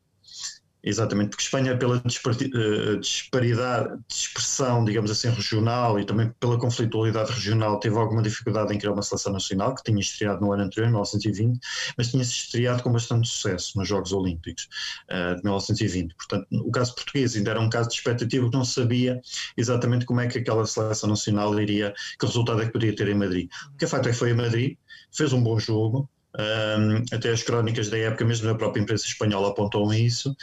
Exatamente, 0.85 1.29
porque 1.29 1.43
Espanha, 1.43 1.77
pela 1.77 1.95
eh, 1.95 2.95
disparidade 2.99 3.97
de 4.05 4.13
expressão, 4.13 4.83
digamos 4.83 5.09
assim, 5.09 5.29
regional 5.29 5.97
e 5.97 6.05
também 6.05 6.29
pela 6.41 6.59
conflitualidade 6.59 7.31
regional, 7.31 7.79
teve 7.79 7.95
alguma 7.95 8.21
dificuldade 8.21 8.73
em 8.73 8.77
criar 8.77 8.91
uma 8.91 9.01
seleção 9.01 9.31
nacional, 9.31 9.73
que 9.73 9.83
tinha 9.83 10.01
estreado 10.01 10.41
no 10.41 10.51
ano 10.51 10.63
anterior, 10.63 10.87
em 10.87 10.91
1920, 10.91 11.57
mas 11.97 12.11
tinha-se 12.11 12.31
estreado 12.31 12.83
com 12.83 12.91
bastante 12.91 13.29
sucesso 13.29 13.77
nos 13.77 13.87
Jogos 13.87 14.11
Olímpicos 14.11 14.67
uh, 15.09 15.37
de 15.37 15.43
1920. 15.43 16.15
Portanto, 16.15 16.47
o 16.51 16.69
caso 16.69 16.95
português 16.95 17.33
ainda 17.37 17.51
era 17.51 17.61
um 17.61 17.69
caso 17.69 17.87
de 17.87 17.95
expectativa 17.95 18.49
que 18.49 18.57
não 18.57 18.65
sabia 18.65 19.21
exatamente 19.55 20.03
como 20.05 20.19
é 20.19 20.27
que 20.27 20.39
aquela 20.39 20.65
seleção 20.65 21.07
nacional 21.07 21.57
iria, 21.61 21.93
que 22.19 22.25
resultado 22.25 22.61
é 22.61 22.65
que 22.65 22.73
poderia 22.73 22.93
ter 22.93 23.07
em 23.07 23.15
Madrid. 23.15 23.49
O 23.73 23.77
que 23.77 23.85
é 23.85 23.87
facto 23.87 24.07
é 24.07 24.11
que 24.11 24.17
foi 24.17 24.31
em 24.31 24.35
Madrid, 24.35 24.75
fez 25.13 25.31
um 25.31 25.41
bom 25.41 25.57
jogo, 25.57 26.09
um, 26.35 27.15
até 27.15 27.29
as 27.29 27.43
crónicas 27.43 27.89
da 27.89 27.97
época, 27.97 28.25
mesmo 28.25 28.47
na 28.47 28.55
própria 28.55 28.81
imprensa 28.81 29.05
espanhola, 29.05 29.49
apontam 29.49 29.93
isso 29.93 30.35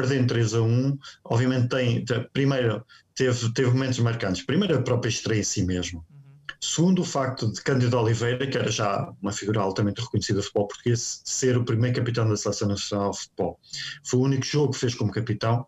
perdendo 0.00 0.28
3 0.28 0.54
a 0.54 0.62
1, 0.62 0.98
obviamente 1.24 1.68
tem, 1.68 2.04
primeiro, 2.32 2.84
teve, 3.14 3.52
teve 3.52 3.70
momentos 3.70 3.98
marcantes. 3.98 4.42
Primeiro, 4.42 4.78
a 4.78 4.82
própria 4.82 5.10
estreia 5.10 5.40
em 5.40 5.44
si 5.44 5.62
mesmo. 5.64 6.04
Segundo, 6.58 7.02
o 7.02 7.04
facto 7.04 7.50
de 7.52 7.60
Cândido 7.62 7.98
Oliveira, 7.98 8.46
que 8.46 8.56
era 8.56 8.70
já 8.70 9.12
uma 9.20 9.32
figura 9.32 9.60
altamente 9.60 10.00
reconhecida 10.00 10.38
do 10.40 10.42
futebol 10.42 10.68
português, 10.68 11.22
ser 11.24 11.56
o 11.56 11.64
primeiro 11.64 11.96
capitão 11.96 12.28
da 12.28 12.36
Seleção 12.36 12.68
Nacional 12.68 13.10
de 13.10 13.18
Futebol. 13.18 13.60
Foi 14.04 14.20
o 14.20 14.22
único 14.22 14.44
jogo 14.44 14.72
que 14.72 14.78
fez 14.78 14.94
como 14.94 15.12
capitão, 15.12 15.66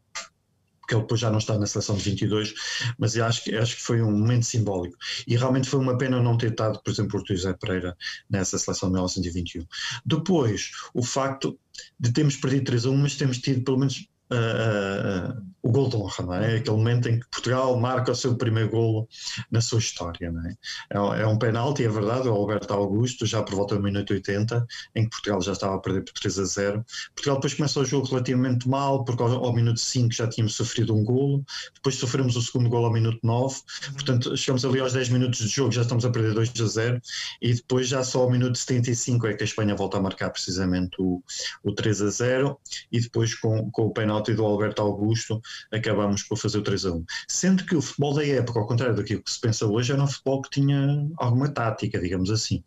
porque 0.81 0.95
ele 0.95 1.03
depois 1.03 1.21
já 1.21 1.31
não 1.31 1.38
está 1.38 1.59
na 1.59 1.66
seleção 1.66 1.97
de 1.97 2.03
22, 2.03 2.55
mas 2.99 3.16
eu 3.16 3.25
acho 3.25 3.42
acho 3.57 3.77
que 3.77 3.83
foi 3.83 4.03
um 4.03 4.11
momento 4.11 4.45
simbólico. 4.45 4.97
E 5.27 5.37
realmente 5.37 5.68
foi 5.68 5.81
uma 5.81 5.97
pena 5.97 6.23
não 6.23 6.37
ter 6.37 6.51
estado, 6.51 6.81
por 6.83 6.90
exemplo, 6.90 7.21
o 7.21 7.27
José 7.27 7.53
Pereira 7.55 7.97
nessa 8.29 8.59
seleção 8.59 8.88
de 8.88 8.95
1921. 8.95 9.64
Depois, 10.05 10.73
o 10.92 11.03
facto 11.03 11.59
de 11.99 12.12
termos 12.12 12.37
perdido 12.37 12.64
3 12.64 12.87
a 12.87 12.90
1, 12.90 12.97
mas 12.97 13.16
temos 13.16 13.38
tido 13.38 13.64
pelo 13.64 13.79
menos 13.79 14.07
uh, 14.33 15.52
o 15.62 15.70
gol 15.70 15.88
de 15.88 15.96
honra, 15.96 16.25
não 16.25 16.35
é? 16.35 16.57
Aquele 16.57 16.77
momento 16.77 17.09
em 17.09 17.20
que 17.20 17.27
Portugal 17.29 17.79
marca 17.79 18.12
o 18.12 18.14
seu 18.14 18.37
primeiro 18.37 18.70
golo 18.70 19.09
na 19.51 19.61
sua 19.61 19.79
história, 19.79 20.31
não 20.31 20.46
é? 20.46 20.57
É, 20.90 21.22
é 21.22 21.27
um 21.27 21.38
penalti, 21.38 21.85
é 21.85 21.88
verdade, 21.88 22.29
o 22.29 22.33
Alberto 22.33 22.72
Augusto, 22.72 23.27
já 23.27 23.42
por 23.42 23.55
volta 23.55 23.77
do 23.77 23.83
minuto 23.83 24.12
80, 24.12 24.66
em 24.94 25.05
que 25.05 25.11
Portugal 25.11 25.40
já 25.40 25.53
estava 25.53 25.75
a 25.75 25.79
perder 25.79 26.05
por 26.05 26.12
3 26.14 26.38
a 26.38 26.44
0. 26.44 26.85
Portugal 27.14 27.37
depois 27.37 27.55
começa 27.55 27.81
o 27.81 27.85
jogo 27.85 28.07
relativamente 28.07 28.68
mal, 28.68 29.05
porque 29.05 29.22
ao, 29.22 29.44
ao 29.44 29.53
minuto 29.53 29.81
5 29.81 30.12
já 30.12 30.29
tínhamos 30.29 30.55
sofrido 30.55 30.94
um 30.94 31.05
golo, 31.05 31.44
depois 31.75 31.96
sofremos 31.96 32.37
o 32.37 32.42
segundo 32.42 32.68
golo 32.68 32.87
ao 32.87 32.92
minuto 32.92 33.18
9, 33.22 33.55
uhum. 33.55 33.92
portanto 33.94 34.37
chegamos 34.37 34.64
ali 34.64 34.81
aos 34.81 34.92
10 34.92 35.09
minutos 35.11 35.40
de 35.40 35.48
jogo, 35.48 35.72
já 35.72 35.83
estamos 35.83 36.05
a 36.05 36.11
perder 36.11 36.35
2 36.35 36.53
a 36.61 36.66
0, 36.66 37.03
e 37.40 37.55
depois 37.55 37.88
já 37.88 38.05
só 38.05 38.22
ao 38.22 38.31
minuto 38.31 38.57
75 38.57 39.27
é 39.27 39.35
que 39.35 39.42
a 39.42 39.46
Espanha 39.46 39.75
volta 39.75 39.98
a 39.98 40.01
marcar 40.01 40.31
precisamente 40.31 40.96
o, 40.98 41.22
o 41.62 41.72
3 41.72 42.03
a 42.03 42.11
0, 42.11 42.61
e 42.90 43.01
depois 43.01 43.35
com, 43.35 43.70
com 43.70 43.87
o 43.87 43.92
penalti 43.92 44.12
penalti 44.12 44.35
do 44.35 44.44
Alberto 44.44 44.83
Augusto, 44.83 45.40
acabamos 45.73 46.23
por 46.23 46.37
fazer 46.37 46.59
o 46.59 46.62
3 46.62 46.87
a 46.87 46.93
1. 46.93 47.05
Sendo 47.29 47.65
que 47.65 47.77
o 47.77 47.83
futebol 47.83 48.15
da 48.15 48.27
época, 48.27 48.61
ao 48.61 48.67
contrário 48.67 48.97
daquilo 48.97 49.23
que 49.23 49.31
se 49.31 49.41
pensa 49.41 49.67
hoje, 49.67 49.93
era 49.93 50.03
um 50.03 50.07
futebol 50.07 50.43
que 50.43 50.51
tinha 50.51 51.09
alguma 51.19 51.49
tática, 51.49 52.01
digamos 52.01 52.31
assim. 52.31 52.62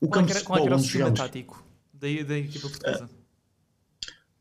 O 0.00 0.08
qual, 0.08 0.22
campo 0.22 0.32
era, 0.32 0.44
qual 0.44 0.66
era 0.66 0.76
o 0.76 0.78
sistema 0.78 1.04
jogamos... 1.06 1.20
tático 1.20 1.64
da, 1.92 2.08
da 2.22 2.38
equipa 2.38 2.68
portuguesa? 2.68 3.08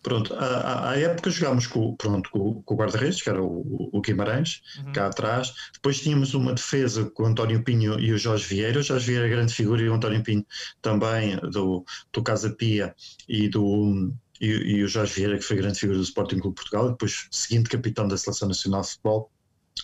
Pronto, 0.07 0.33
à, 0.35 0.91
à, 0.91 0.97
época 0.97 1.29
jogámos 1.29 1.67
com, 1.67 1.93
pronto, 1.97 2.29
com, 2.29 2.61
com 2.61 2.73
o 2.73 2.77
guarda-redes, 2.77 3.21
que 3.21 3.29
era 3.29 3.43
o, 3.43 3.89
o 3.91 3.99
Guimarães, 3.99 4.61
uhum. 4.77 4.93
cá 4.93 5.07
atrás. 5.07 5.53
Depois 5.73 5.99
tínhamos 5.99 6.33
uma 6.33 6.53
defesa 6.53 7.09
com 7.09 7.23
o 7.23 7.25
António 7.25 7.61
Pinho 7.61 7.99
e 7.99 8.13
o 8.13 8.17
Jorge 8.17 8.47
Vieira. 8.47 8.79
O 8.79 8.83
Jorge 8.83 9.05
Vieira 9.05 9.27
é 9.27 9.29
grande 9.29 9.53
figura 9.53 9.81
e 9.81 9.89
o 9.89 9.93
António 9.93 10.23
Pinho 10.23 10.45
também, 10.81 11.35
do, 11.51 11.83
do 12.13 12.23
Casa 12.23 12.49
Pia 12.51 12.95
e 13.27 13.49
do, 13.49 14.13
e, 14.41 14.47
e, 14.47 14.83
o 14.83 14.87
Jorge 14.87 15.13
Vieira, 15.13 15.37
que 15.37 15.43
foi 15.43 15.57
grande 15.57 15.79
figura 15.79 15.97
do 15.97 16.03
Sporting 16.03 16.39
Clube 16.39 16.55
Portugal, 16.55 16.89
depois 16.91 17.27
seguinte 17.31 17.69
capitão 17.69 18.07
da 18.07 18.17
Seleção 18.17 18.47
Nacional 18.47 18.81
de 18.81 18.89
Futebol, 18.89 19.31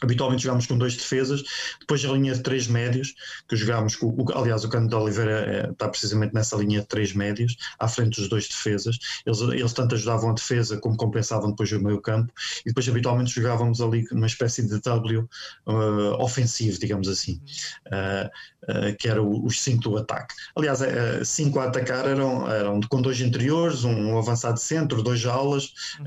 Habitualmente 0.01 0.43
jogámos 0.43 0.65
com 0.65 0.77
dois 0.77 0.95
defesas, 0.95 1.43
depois 1.79 2.03
a 2.05 2.11
linha 2.11 2.33
de 2.33 2.41
três 2.41 2.67
médios, 2.67 3.13
que 3.47 3.55
jogámos 3.55 3.95
com, 3.95 4.07
o, 4.07 4.37
aliás, 4.37 4.63
o 4.63 4.69
Cano 4.69 4.87
de 4.87 4.95
Oliveira 4.95 5.31
é, 5.31 5.71
está 5.71 5.87
precisamente 5.87 6.33
nessa 6.33 6.55
linha 6.55 6.81
de 6.81 6.87
três 6.87 7.13
médios, 7.13 7.55
à 7.79 7.87
frente 7.87 8.19
dos 8.19 8.29
dois 8.29 8.47
defesas. 8.47 8.97
Eles, 9.25 9.39
eles 9.41 9.73
tanto 9.73 9.95
ajudavam 9.95 10.31
a 10.31 10.33
defesa 10.33 10.77
como 10.77 10.97
compensavam 10.97 11.51
depois 11.51 11.71
o 11.71 11.81
meio 11.81 12.01
campo, 12.01 12.31
e 12.65 12.69
depois 12.69 12.87
habitualmente 12.87 13.33
jogávamos 13.33 13.81
ali 13.81 14.05
numa 14.11 14.27
espécie 14.27 14.67
de 14.67 14.79
W 14.81 15.27
uh, 15.67 15.73
ofensivo, 16.19 16.79
digamos 16.79 17.07
assim, 17.07 17.41
uh, 17.87 18.29
uh, 18.69 18.95
que 18.97 19.07
era 19.07 19.21
os 19.21 19.61
cinco 19.61 19.83
do 19.83 19.97
ataque. 19.97 20.33
Aliás, 20.55 20.79
cinco 21.25 21.59
a 21.59 21.65
atacar 21.65 22.07
eram, 22.07 22.49
eram 22.49 22.79
com 22.81 23.01
dois 23.01 23.19
interiores, 23.21 23.83
um, 23.83 24.13
um 24.13 24.17
avançado 24.17 24.59
centro, 24.59 25.01
dois 25.01 25.25
alas, 25.25 25.73
uhum. 25.99 26.05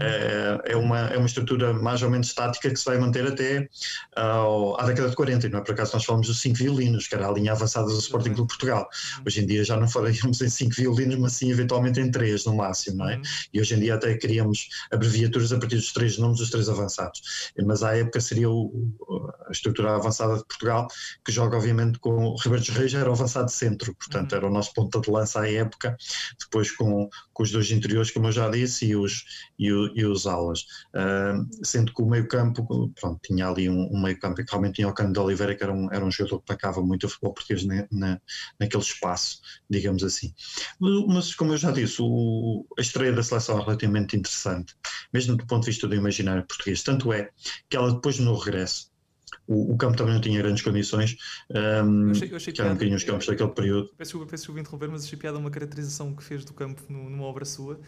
é, 0.64 0.76
uma, 0.76 0.98
é 1.08 1.16
uma 1.16 1.26
estrutura 1.26 1.72
mais 1.72 2.02
ou 2.02 2.10
menos 2.10 2.28
estática 2.28 2.70
que 2.70 2.76
se 2.76 2.84
vai 2.84 2.98
manter 2.98 3.26
até 3.26 3.68
à 4.14 4.84
década 4.86 5.08
de 5.08 5.16
40, 5.16 5.48
não 5.48 5.58
é? 5.58 5.62
Por 5.62 5.72
acaso 5.72 5.94
nós 5.94 6.04
falamos 6.04 6.26
dos 6.26 6.40
cinco 6.40 6.56
violinos, 6.56 7.06
que 7.06 7.14
era 7.14 7.28
a 7.28 7.32
linha 7.32 7.52
avançada 7.52 7.86
do 7.86 7.98
Sporting 7.98 8.34
Clube 8.34 8.48
Portugal. 8.48 8.88
Hoje 9.26 9.42
em 9.42 9.46
dia 9.46 9.64
já 9.64 9.76
não 9.76 9.88
falaríamos 9.88 10.40
em 10.40 10.48
cinco 10.48 10.74
violinos, 10.74 11.16
mas 11.18 11.32
sim 11.34 11.50
eventualmente 11.50 12.00
em 12.00 12.10
três 12.10 12.44
no 12.44 12.54
máximo, 12.56 12.98
não 12.98 13.08
é? 13.08 13.16
Uhum. 13.16 13.22
E 13.54 13.60
hoje 13.60 13.74
em 13.74 13.80
dia 13.80 13.94
até 13.94 14.16
criamos 14.16 14.68
abreviaturas 14.92 15.52
a 15.52 15.58
partir 15.58 15.76
dos 15.76 15.92
três 15.92 16.18
nomes 16.18 16.38
dos 16.38 16.50
três 16.50 16.68
avançados. 16.68 17.52
Mas 17.64 17.82
à 17.82 17.96
época 17.96 18.20
seria 18.20 18.50
o, 18.50 19.32
a 19.46 19.50
estrutura 19.50 19.94
avançada 19.94 20.36
de 20.36 20.44
Portugal, 20.44 20.88
que 21.24 21.32
joga 21.32 21.56
obviamente 21.56 21.98
com 21.98 22.36
o 22.48 22.54
Ribeiro 22.54 22.78
Reis, 22.78 22.94
era 22.94 23.08
o 23.08 23.12
avançado 23.12 23.50
centro, 23.50 23.94
portanto 23.94 24.32
uhum. 24.32 24.38
era 24.38 24.46
o 24.46 24.50
nosso 24.50 24.72
ponto 24.74 25.00
de 25.00 25.10
lança 25.10 25.40
à 25.40 25.50
época, 25.50 25.96
depois 26.38 26.70
com, 26.70 27.08
com 27.32 27.42
os 27.42 27.50
dois 27.50 27.70
interiores, 27.70 28.10
como 28.10 28.28
eu 28.28 28.32
já 28.32 28.48
disse, 28.48 28.86
e 28.86 28.96
os, 28.96 29.24
e, 29.58 29.72
o, 29.72 29.92
e 29.96 30.04
os 30.04 30.26
alas. 30.26 30.60
Uh, 30.94 31.46
sendo 31.64 31.92
que 31.92 32.02
o 32.02 32.06
meio 32.06 32.28
campo, 32.28 32.92
pronto, 33.00 33.20
tinha 33.22 33.48
ali 33.48 33.68
um, 33.68 33.88
um 33.92 34.02
meio 34.02 34.18
campo 34.18 34.36
que 34.36 34.50
realmente 34.50 34.76
tinha 34.76 34.88
o 34.88 34.94
Cano 34.94 35.12
de 35.12 35.18
Oliveira, 35.18 35.54
que 35.54 35.62
era 35.62 35.72
um, 35.72 35.92
era 35.92 36.04
um 36.04 36.10
jogador 36.10 36.38
que 36.38 36.52
atacava 36.52 36.80
muito 36.82 37.04
o 37.04 37.08
futebol 37.08 37.34
português 37.34 37.64
na, 37.64 37.86
na, 37.90 38.20
naquele 38.58 38.82
espaço, 38.82 39.40
digamos 39.68 40.02
assim. 40.02 40.32
Mas, 40.80 41.34
como 41.34 41.52
eu 41.52 41.58
já 41.58 41.70
disse, 41.70 41.96
o, 42.00 42.66
a 42.78 42.80
estreia 42.80 43.12
da 43.12 43.22
seleção 43.22 43.58
é 43.58 43.62
relativamente 43.62 44.16
interessante, 44.16 44.74
mesmo 45.12 45.36
do 45.36 45.46
ponto 45.46 45.64
de 45.64 45.70
vista 45.70 45.86
do 45.86 45.94
imaginário 45.94 46.46
português. 46.46 46.82
Tanto 46.82 47.12
é 47.12 47.30
que 47.68 47.76
ela 47.76 47.92
depois 47.92 48.18
no 48.18 48.36
regresso, 48.36 48.90
o, 49.46 49.72
o, 49.72 49.76
campo 49.76 49.96
também 49.96 50.14
não 50.14 50.20
tinha 50.20 50.40
grandes 50.40 50.62
condições, 50.62 51.16
um, 51.50 52.06
eu 52.06 52.10
achei, 52.10 52.32
eu 52.32 52.36
achei 52.36 52.52
que 52.52 52.60
eram 52.60 52.70
um 52.70 52.74
bocadinho 52.74 52.96
os 52.96 53.04
campos 53.04 53.26
daquele 53.26 53.50
período. 53.50 53.90
Peço, 53.96 54.18
desculpa 54.26 54.60
interromper, 54.60 54.88
mas 54.88 55.04
achei 55.04 55.18
piada 55.18 55.38
uma 55.38 55.50
caracterização 55.50 56.14
que 56.14 56.22
fez 56.22 56.44
do 56.44 56.52
campo 56.52 56.82
numa 56.88 57.24
obra 57.24 57.44
sua, 57.44 57.80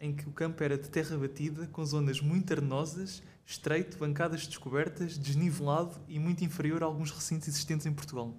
em 0.00 0.14
que 0.14 0.28
o 0.28 0.32
campo 0.32 0.62
era 0.62 0.76
de 0.76 0.88
terra 0.88 1.16
batida, 1.16 1.66
com 1.68 1.84
zonas 1.84 2.20
muito 2.20 2.52
arenosas, 2.52 3.22
estreito, 3.44 3.96
bancadas 3.98 4.46
descobertas, 4.46 5.16
desnivelado 5.16 5.96
e 6.08 6.18
muito 6.18 6.44
inferior 6.44 6.82
a 6.82 6.86
alguns 6.86 7.10
recintos 7.10 7.48
existentes 7.48 7.86
em 7.86 7.92
Portugal. 7.92 8.36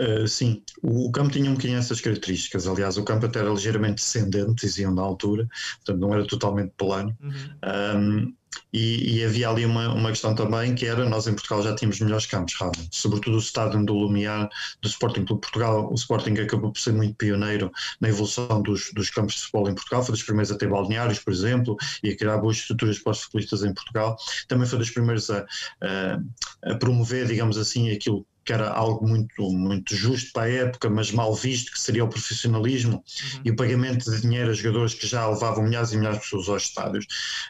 Uh, 0.00 0.26
sim, 0.26 0.62
o, 0.82 1.08
o, 1.08 1.12
campo 1.12 1.30
tinha 1.30 1.50
um 1.50 1.54
bocadinho 1.54 1.78
essas 1.78 2.00
características. 2.00 2.66
Aliás, 2.66 2.96
o 2.96 3.04
campo 3.04 3.26
até 3.26 3.40
era 3.40 3.50
ligeiramente 3.50 3.96
descendente, 3.96 4.66
diziam 4.66 4.94
na 4.94 5.02
altura, 5.02 5.46
portanto 5.76 6.00
não 6.00 6.14
era 6.14 6.26
totalmente 6.26 6.72
plano. 6.76 7.14
Uhum. 7.20 8.26
Um, 8.26 8.34
e, 8.72 9.18
e, 9.18 9.24
havia 9.24 9.48
ali 9.48 9.64
uma, 9.64 9.92
uma 9.92 10.10
questão 10.10 10.34
também 10.34 10.74
que 10.74 10.86
era, 10.86 11.08
nós 11.08 11.26
em 11.26 11.34
Portugal 11.34 11.62
já 11.62 11.74
tínhamos 11.74 12.00
melhores 12.00 12.26
campos, 12.26 12.54
realmente, 12.58 12.88
sobretudo 12.90 13.36
o 13.36 13.40
estádio 13.40 13.84
do 13.84 13.94
Lumiar 13.94 14.48
do 14.80 14.88
Sporting 14.88 15.24
Clube 15.24 15.42
Portugal, 15.42 15.88
o 15.90 15.94
Sporting 15.94 16.34
acabou 16.34 16.72
por 16.72 16.78
ser 16.78 16.92
muito 16.92 17.14
pioneiro 17.16 17.70
na 18.00 18.08
evolução 18.08 18.62
dos, 18.62 18.92
dos 18.92 19.10
campos 19.10 19.34
de 19.34 19.40
futebol 19.42 19.68
em 19.68 19.74
Portugal, 19.74 20.02
foi 20.02 20.12
dos 20.12 20.22
primeiros 20.22 20.50
a 20.52 20.56
ter 20.56 20.68
balneários, 20.68 21.18
por 21.18 21.32
exemplo, 21.32 21.76
e 22.02 22.10
a 22.10 22.16
criar 22.16 22.38
boas 22.38 22.56
estruturas 22.58 22.98
para 22.98 23.12
os 23.12 23.22
futbolistas 23.22 23.64
em 23.64 23.74
Portugal, 23.74 24.16
também 24.48 24.66
foi 24.66 24.78
dos 24.78 24.90
primeiros 24.90 25.30
a, 25.30 25.44
a, 25.82 26.72
a 26.72 26.74
promover, 26.76 27.26
digamos 27.26 27.56
assim, 27.56 27.90
aquilo 27.90 28.26
que 28.44 28.52
era 28.52 28.70
algo 28.70 29.06
muito, 29.06 29.42
muito 29.50 29.94
justo 29.94 30.32
para 30.32 30.44
a 30.44 30.50
época, 30.50 30.88
mas 30.88 31.12
mal 31.12 31.34
visto, 31.34 31.72
que 31.72 31.80
seria 31.80 32.04
o 32.04 32.08
profissionalismo 32.08 32.96
uhum. 32.96 33.40
e 33.44 33.50
o 33.50 33.56
pagamento 33.56 34.10
de 34.10 34.20
dinheiro 34.20 34.50
a 34.50 34.54
jogadores 34.54 34.94
que 34.94 35.06
já 35.06 35.28
levavam 35.28 35.64
milhares 35.64 35.92
e 35.92 35.96
milhares 35.96 36.18
de 36.18 36.24
pessoas 36.24 36.48
aos 36.48 36.62
estádios. 36.62 37.06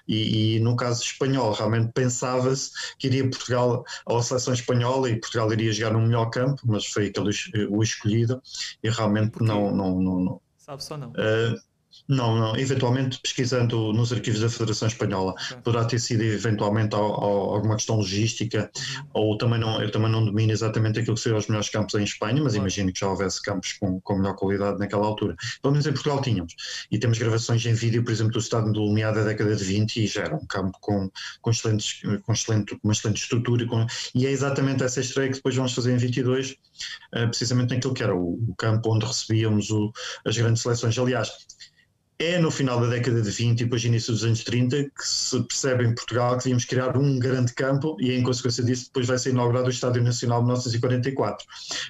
E, 0.07 0.57
e 0.57 0.61
no 0.61 0.76
caso 0.76 1.03
espanhol, 1.03 1.53
realmente 1.53 1.92
pensava-se 1.92 2.70
que 2.98 3.07
iria 3.07 3.29
Portugal 3.29 3.85
à 4.07 4.22
seleção 4.22 4.55
espanhola 4.55 5.11
e 5.11 5.20
Portugal 5.20 5.53
iria 5.53 5.72
jogar 5.72 5.92
no 5.92 6.00
melhor 6.00 6.26
campo, 6.31 6.62
mas 6.64 6.87
foi 6.87 7.07
aquele 7.07 7.31
o 7.70 7.83
escolhido 7.83 8.42
e 8.83 8.90
realmente 8.90 9.42
não, 9.42 9.74
não, 9.74 10.00
não, 10.00 10.20
não. 10.20 10.40
Sabe 10.57 10.85
só 10.85 10.96
não. 10.96 11.11
Uh, 11.11 11.69
não, 12.11 12.37
não. 12.37 12.57
Eventualmente, 12.57 13.20
pesquisando 13.20 13.92
nos 13.92 14.12
arquivos 14.12 14.40
da 14.40 14.51
Federação 14.51 14.88
Espanhola, 14.88 15.33
poderá 15.62 15.85
ter 15.85 16.01
sido 16.01 16.23
eventualmente 16.23 16.94
ao, 16.94 17.05
ao, 17.05 17.55
alguma 17.55 17.77
questão 17.77 17.96
logística, 17.96 18.68
uhum. 18.77 19.07
ou 19.14 19.38
também 19.38 19.61
não, 19.61 19.81
eu 19.81 19.92
também 19.92 20.11
não 20.11 20.25
domino 20.25 20.51
exatamente 20.51 20.99
aquilo 20.99 21.14
que 21.14 21.23
seriam 21.23 21.38
os 21.38 21.46
melhores 21.46 21.68
campos 21.68 21.94
em 21.94 22.03
Espanha, 22.03 22.42
mas 22.42 22.57
imagino 22.57 22.92
que 22.92 22.99
já 22.99 23.09
houvesse 23.09 23.40
campos 23.40 23.75
com, 23.75 24.01
com 24.01 24.18
melhor 24.18 24.35
qualidade 24.35 24.81
naquela 24.81 25.07
altura. 25.07 25.37
Pelo 25.62 25.73
menos 25.73 25.87
em 25.87 25.92
Portugal 25.92 26.20
tínhamos. 26.20 26.57
E 26.90 26.99
temos 26.99 27.16
gravações 27.16 27.64
em 27.64 27.75
vídeo, 27.75 28.03
por 28.03 28.11
exemplo, 28.11 28.33
do 28.33 28.40
estado 28.40 28.73
do 28.73 28.81
Lumiar 28.81 29.14
da 29.14 29.23
década 29.23 29.55
de 29.55 29.62
20, 29.62 30.03
e 30.03 30.07
já 30.09 30.23
era 30.23 30.35
um 30.35 30.46
campo 30.46 30.77
com, 30.81 31.09
com, 31.40 31.51
excelentes, 31.51 32.03
com 32.25 32.33
excelente, 32.33 32.77
uma 32.83 32.92
excelente 32.92 33.23
estrutura, 33.23 33.64
com, 33.66 33.87
e 34.16 34.27
é 34.27 34.31
exatamente 34.31 34.83
essa 34.83 35.01
estreia 35.01 35.29
que 35.29 35.37
depois 35.37 35.55
vamos 35.55 35.73
fazer 35.73 35.92
em 35.92 35.96
22, 35.96 36.51
uh, 36.51 36.55
eh, 37.12 37.27
precisamente 37.29 37.73
naquilo 37.73 37.94
que 37.94 38.03
era 38.03 38.14
o, 38.14 38.35
o 38.49 38.55
campo 38.57 38.92
onde 38.92 39.07
recebíamos 39.07 39.70
o, 39.70 39.92
as 40.25 40.37
grandes 40.37 40.62
seleções. 40.62 40.99
Aliás, 40.99 41.31
é 42.20 42.38
no 42.38 42.50
final 42.50 42.78
da 42.78 42.87
década 42.87 43.22
de 43.22 43.30
20 43.30 43.61
e 43.61 43.64
depois 43.64 43.83
início 43.83 44.12
dos 44.12 44.24
anos 44.24 44.44
30 44.44 44.85
que 44.85 45.09
se 45.09 45.42
percebe 45.44 45.87
em 45.87 45.94
Portugal 45.94 46.33
que 46.33 46.44
devíamos 46.44 46.66
criar 46.66 46.94
um 46.94 47.18
grande 47.18 47.54
campo 47.54 47.96
e 47.98 48.12
em 48.12 48.22
consequência 48.22 48.62
disso 48.62 48.88
depois 48.88 49.06
vai 49.06 49.16
ser 49.16 49.30
inaugurado 49.30 49.68
o 49.68 49.70
Estádio 49.70 50.02
Nacional 50.02 50.40
de 50.40 50.44
1944. 50.44 51.46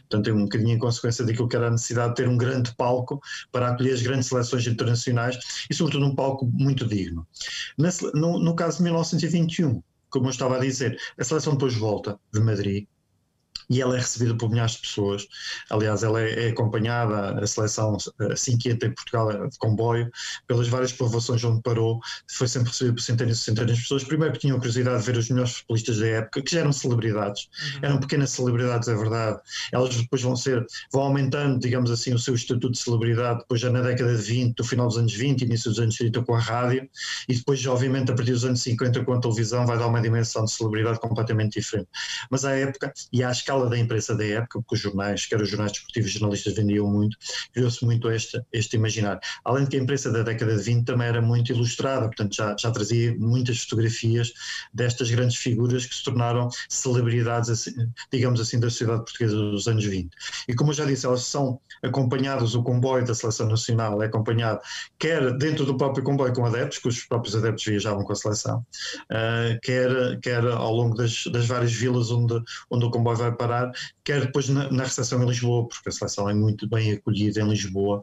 Portanto, 0.09 0.31
é 0.31 0.33
um 0.33 0.45
bocadinho 0.45 0.77
em 0.77 0.79
consequência 0.79 1.25
daquilo 1.25 1.49
que 1.49 1.57
era 1.57 1.67
a 1.67 1.71
necessidade 1.73 2.11
de 2.11 2.15
ter 2.15 2.29
um 2.29 2.37
grande 2.37 2.73
palco 2.77 3.21
para 3.51 3.71
acolher 3.71 3.93
as 3.93 4.03
grandes 4.03 4.29
seleções 4.29 4.65
internacionais 4.69 5.37
e 5.69 5.75
sobretudo 5.75 6.07
um 6.07 6.15
palco 6.15 6.47
muito 6.47 6.87
digno. 6.87 7.27
No, 8.15 8.39
no 8.39 8.55
caso 8.55 8.77
de 8.77 8.85
1921, 8.85 9.83
como 10.11 10.27
eu 10.27 10.31
estava 10.31 10.59
a 10.59 10.61
dizer, 10.61 10.97
a 11.19 11.25
seleção 11.25 11.55
depois 11.55 11.75
volta 11.75 12.21
de 12.33 12.39
Madrid 12.39 12.87
e 13.71 13.81
ela 13.81 13.97
é 13.97 14.01
recebida 14.01 14.35
por 14.35 14.51
milhares 14.51 14.73
de 14.73 14.81
pessoas. 14.81 15.27
Aliás, 15.71 16.03
ela 16.03 16.21
é, 16.21 16.49
é 16.49 16.51
acompanhada, 16.51 17.41
a 17.41 17.47
seleção, 17.47 17.97
assim 18.33 18.59
que 18.59 18.69
entra 18.69 18.89
em 18.89 18.93
Portugal, 18.93 19.31
é 19.31 19.47
de 19.47 19.59
comboio, 19.59 20.11
pelas 20.47 20.69
várias 20.69 20.93
povoações 20.93 21.43
onde 21.45 21.63
parou, 21.63 22.01
foi 22.29 22.49
sempre 22.49 22.71
recebida 22.71 22.97
por 22.97 23.03
centenas 23.03 23.39
e 23.39 23.41
centenas 23.45 23.77
de 23.77 23.83
pessoas. 23.83 24.03
Primeiro 24.03 24.35
que 24.35 24.41
tinham 24.41 24.59
curiosidade 24.59 24.99
de 24.99 25.07
ver 25.07 25.17
os 25.17 25.31
melhores 25.31 25.53
futbolistas 25.53 25.99
da 25.99 26.07
época, 26.07 26.43
que 26.43 26.53
já 26.53 26.61
eram 26.61 26.73
celebridades, 26.73 27.49
uhum. 27.75 27.81
eram 27.83 28.01
pequenas 28.01 28.31
celebridades, 28.31 28.89
é 28.89 28.95
verdade. 28.95 29.41
Elas 29.73 29.95
depois 29.97 30.21
vão 30.21 30.35
ser, 30.35 30.67
vão 30.93 31.03
aumentando, 31.03 31.61
digamos 31.61 31.91
assim, 31.93 32.13
o 32.13 32.19
seu 32.19 32.35
estatuto 32.35 32.73
de 32.73 32.79
celebridade, 32.79 33.39
depois 33.39 33.61
já 33.61 33.71
na 33.71 33.83
década 33.83 34.17
de 34.17 34.23
20, 34.23 34.59
no 34.59 34.65
final 34.65 34.89
dos 34.89 34.99
anos 34.99 35.15
20, 35.15 35.43
início 35.43 35.71
dos 35.71 35.79
anos 35.79 35.97
30 35.97 36.23
com 36.23 36.35
a 36.35 36.41
rádio, 36.41 36.89
e 37.29 37.35
depois, 37.35 37.65
obviamente, 37.67 38.11
a 38.11 38.15
partir 38.15 38.33
dos 38.33 38.45
anos 38.45 38.61
50 38.63 39.05
com 39.05 39.13
a 39.13 39.21
televisão, 39.21 39.65
vai 39.65 39.79
dar 39.79 39.87
uma 39.87 40.01
dimensão 40.01 40.45
de 40.45 40.51
celebridade 40.51 40.99
completamente 40.99 41.61
diferente. 41.61 41.89
Mas 42.31 42.45
à 42.45 42.53
época, 42.53 42.93
e 43.13 43.23
à 43.23 43.31
escala 43.31 43.60
da 43.69 43.79
imprensa 43.79 44.15
da 44.15 44.25
época, 44.25 44.61
porque 44.61 44.75
os 44.75 44.81
jornais, 44.81 45.27
quer 45.27 45.41
os 45.41 45.49
jornais 45.49 45.73
desportivos 45.73 46.11
e 46.11 46.15
jornalistas 46.15 46.55
vendiam 46.55 46.87
muito, 46.87 47.17
criou-se 47.53 47.85
muito 47.85 48.11
este, 48.11 48.41
este 48.53 48.77
imaginário. 48.77 49.21
Além 49.45 49.65
de 49.65 49.71
que 49.71 49.77
a 49.77 49.81
imprensa 49.81 50.11
da 50.11 50.23
década 50.23 50.57
de 50.57 50.63
20 50.63 50.85
também 50.85 51.09
era 51.09 51.21
muito 51.21 51.53
ilustrada, 51.53 52.07
portanto 52.07 52.35
já, 52.35 52.57
já 52.59 52.71
trazia 52.71 53.15
muitas 53.19 53.63
fotografias 53.63 54.33
destas 54.73 55.11
grandes 55.11 55.37
figuras 55.37 55.87
que 55.87 55.95
se 55.95 56.05
tornaram 56.05 56.49
celebridades, 56.69 57.51
assim, 57.51 57.73
digamos 58.13 58.41
assim, 58.41 58.59
da 58.59 58.71
sociedade 58.71 59.05
portuguesa 59.05 59.37
dos 59.37 59.67
anos 59.69 59.85
20. 59.85 60.11
E 60.49 60.55
como 60.55 60.71
eu 60.71 60.75
já 60.75 60.85
disse, 60.85 61.07
elas 61.07 61.25
são 61.25 61.61
acompanhadas, 61.83 62.55
o 62.55 62.63
comboio 62.63 63.05
da 63.05 63.15
seleção 63.15 63.49
nacional 63.49 64.03
é 64.03 64.07
acompanhado 64.07 64.61
quer 64.99 65.33
dentro 65.37 65.65
do 65.65 65.77
próprio 65.77 66.05
comboio 66.05 66.33
com 66.33 66.45
adeptos, 66.45 66.79
que 66.79 66.89
os 66.89 67.05
próprios 67.05 67.35
adeptos 67.35 67.65
viajavam 67.65 68.05
com 68.05 68.13
a 68.13 68.17
seleção, 68.17 68.65
uh, 69.11 69.61
quer, 69.63 70.21
quer 70.21 70.45
ao 70.47 70.73
longo 70.73 70.97
das, 70.97 71.25
das 71.27 71.47
várias 71.47 71.73
vilas 71.73 72.11
onde, 72.11 72.41
onde 72.71 72.85
o 72.85 72.91
comboio 72.91 73.17
vai 73.17 73.33
quer 74.05 74.27
depois 74.27 74.49
na, 74.49 74.71
na 74.71 74.85
recepção 74.85 75.23
em 75.23 75.27
Lisboa, 75.27 75.69
porque 75.69 75.89
a 75.89 75.93
seleção 75.93 76.29
é 76.29 76.35
muito 76.35 76.69
bem 76.69 76.93
acolhida 76.93 77.41
em 77.41 77.49
Lisboa 77.49 78.03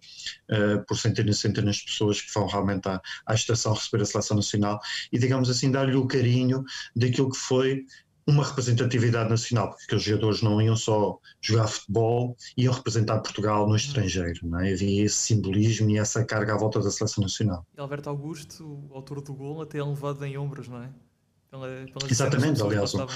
uh, 0.51 0.85
por 0.87 0.97
centenas 0.97 1.37
e 1.37 1.39
centenas 1.39 1.77
de 1.77 1.85
pessoas 1.85 2.21
que 2.21 2.33
vão 2.33 2.47
realmente 2.47 2.87
à, 2.87 3.01
à 3.25 3.33
estação 3.33 3.73
receber 3.73 4.03
a 4.03 4.05
seleção 4.05 4.37
nacional 4.37 4.79
e, 5.11 5.17
digamos 5.17 5.49
assim, 5.49 5.71
dar-lhe 5.71 5.95
o 5.95 6.07
carinho 6.07 6.63
daquilo 6.95 7.29
que 7.29 7.37
foi 7.37 7.85
uma 8.27 8.43
representatividade 8.43 9.29
nacional, 9.29 9.71
porque 9.71 9.95
os 9.95 10.03
jogadores 10.03 10.41
não 10.41 10.61
iam 10.61 10.75
só 10.75 11.17
jogar 11.39 11.67
futebol, 11.67 12.35
iam 12.57 12.73
representar 12.73 13.21
Portugal 13.21 13.67
no 13.67 13.75
estrangeiro, 13.75 14.39
não 14.43 14.59
é? 14.59 14.73
havia 14.73 15.05
esse 15.05 15.15
simbolismo 15.15 15.89
e 15.89 15.97
essa 15.97 16.25
carga 16.25 16.53
à 16.53 16.57
volta 16.57 16.81
da 16.81 16.91
seleção 16.91 17.23
nacional. 17.23 17.65
E 17.75 17.79
Alberto 17.79 18.09
Augusto, 18.09 18.85
o 18.91 18.93
autor 18.93 19.21
do 19.21 19.33
gol, 19.33 19.61
até 19.61 19.77
é 19.79 19.83
levado 19.83 20.25
em 20.25 20.37
ombros, 20.37 20.67
não 20.67 20.83
é? 20.83 20.89
Pela, 21.49 21.85
Exatamente, 22.09 22.61
aliás, 22.61 22.93
o 22.93 23.07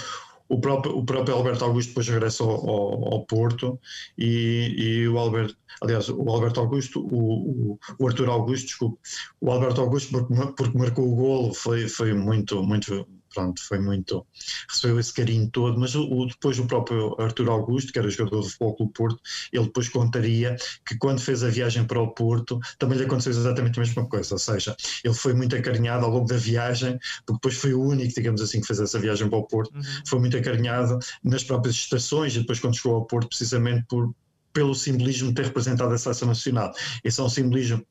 próprio, 0.59 0.97
o 0.97 1.05
próprio 1.05 1.35
Alberto 1.35 1.63
Augusto 1.63 1.89
depois 1.89 2.07
regressa 2.07 2.43
ao, 2.43 2.69
ao, 2.69 3.13
ao 3.13 3.25
Porto 3.25 3.79
e, 4.17 4.75
e, 4.77 5.07
o 5.07 5.17
Alberto, 5.17 5.55
aliás, 5.81 6.09
o 6.09 6.29
Alberto 6.29 6.59
Augusto, 6.59 6.99
o, 6.99 7.73
o, 7.73 7.79
o 7.99 8.07
Arthur 8.07 8.29
Augusto, 8.29 8.65
desculpe, 8.65 8.99
o 9.39 9.51
Alberto 9.51 9.81
Augusto 9.81 10.11
porque, 10.11 10.53
porque 10.57 10.77
marcou 10.77 11.11
o 11.11 11.15
golo 11.15 11.53
foi, 11.53 11.87
foi 11.87 12.13
muito, 12.13 12.63
muito 12.63 13.07
pronto, 13.33 13.61
foi 13.61 13.79
muito, 13.79 14.25
recebeu 14.69 14.99
esse 14.99 15.13
carinho 15.13 15.49
todo, 15.49 15.79
mas 15.79 15.95
o, 15.95 16.25
depois 16.25 16.59
o 16.59 16.65
próprio 16.65 17.15
Arthur 17.19 17.49
Augusto, 17.49 17.91
que 17.91 17.99
era 17.99 18.09
jogador 18.09 18.41
do 18.41 18.49
Futebol 18.49 18.75
Clube 18.75 18.93
Porto, 18.93 19.19
ele 19.51 19.65
depois 19.65 19.89
contaria 19.89 20.55
que 20.85 20.97
quando 20.97 21.19
fez 21.19 21.43
a 21.43 21.49
viagem 21.49 21.85
para 21.85 21.99
o 21.99 22.13
Porto, 22.13 22.59
também 22.77 22.97
lhe 22.97 23.05
aconteceu 23.05 23.31
exatamente 23.31 23.79
a 23.79 23.83
mesma 23.83 24.05
coisa, 24.07 24.35
ou 24.35 24.39
seja, 24.39 24.75
ele 25.03 25.13
foi 25.13 25.33
muito 25.33 25.55
acarinhado 25.55 26.05
ao 26.05 26.11
longo 26.11 26.27
da 26.27 26.37
viagem, 26.37 26.99
porque 27.25 27.33
depois 27.33 27.55
foi 27.55 27.73
o 27.73 27.81
único, 27.81 28.13
digamos 28.13 28.41
assim, 28.41 28.61
que 28.61 28.67
fez 28.67 28.79
essa 28.79 28.99
viagem 28.99 29.29
para 29.29 29.39
o 29.39 29.47
Porto, 29.47 29.73
uhum. 29.75 29.81
foi 30.05 30.19
muito 30.19 30.37
acarinhado 30.37 30.99
nas 31.23 31.43
próprias 31.43 31.75
estações 31.75 32.35
e 32.35 32.39
depois 32.39 32.59
quando 32.59 32.75
chegou 32.75 32.95
ao 32.95 33.05
Porto, 33.05 33.27
precisamente 33.29 33.85
por, 33.87 34.13
pelo 34.53 34.75
simbolismo 34.75 35.33
ter 35.33 35.45
representado 35.45 35.93
a 35.93 35.97
seleção 35.97 36.27
nacional. 36.27 36.71
Esse 37.03 37.19
é 37.19 37.23
um 37.23 37.29
simbolismo 37.29 37.85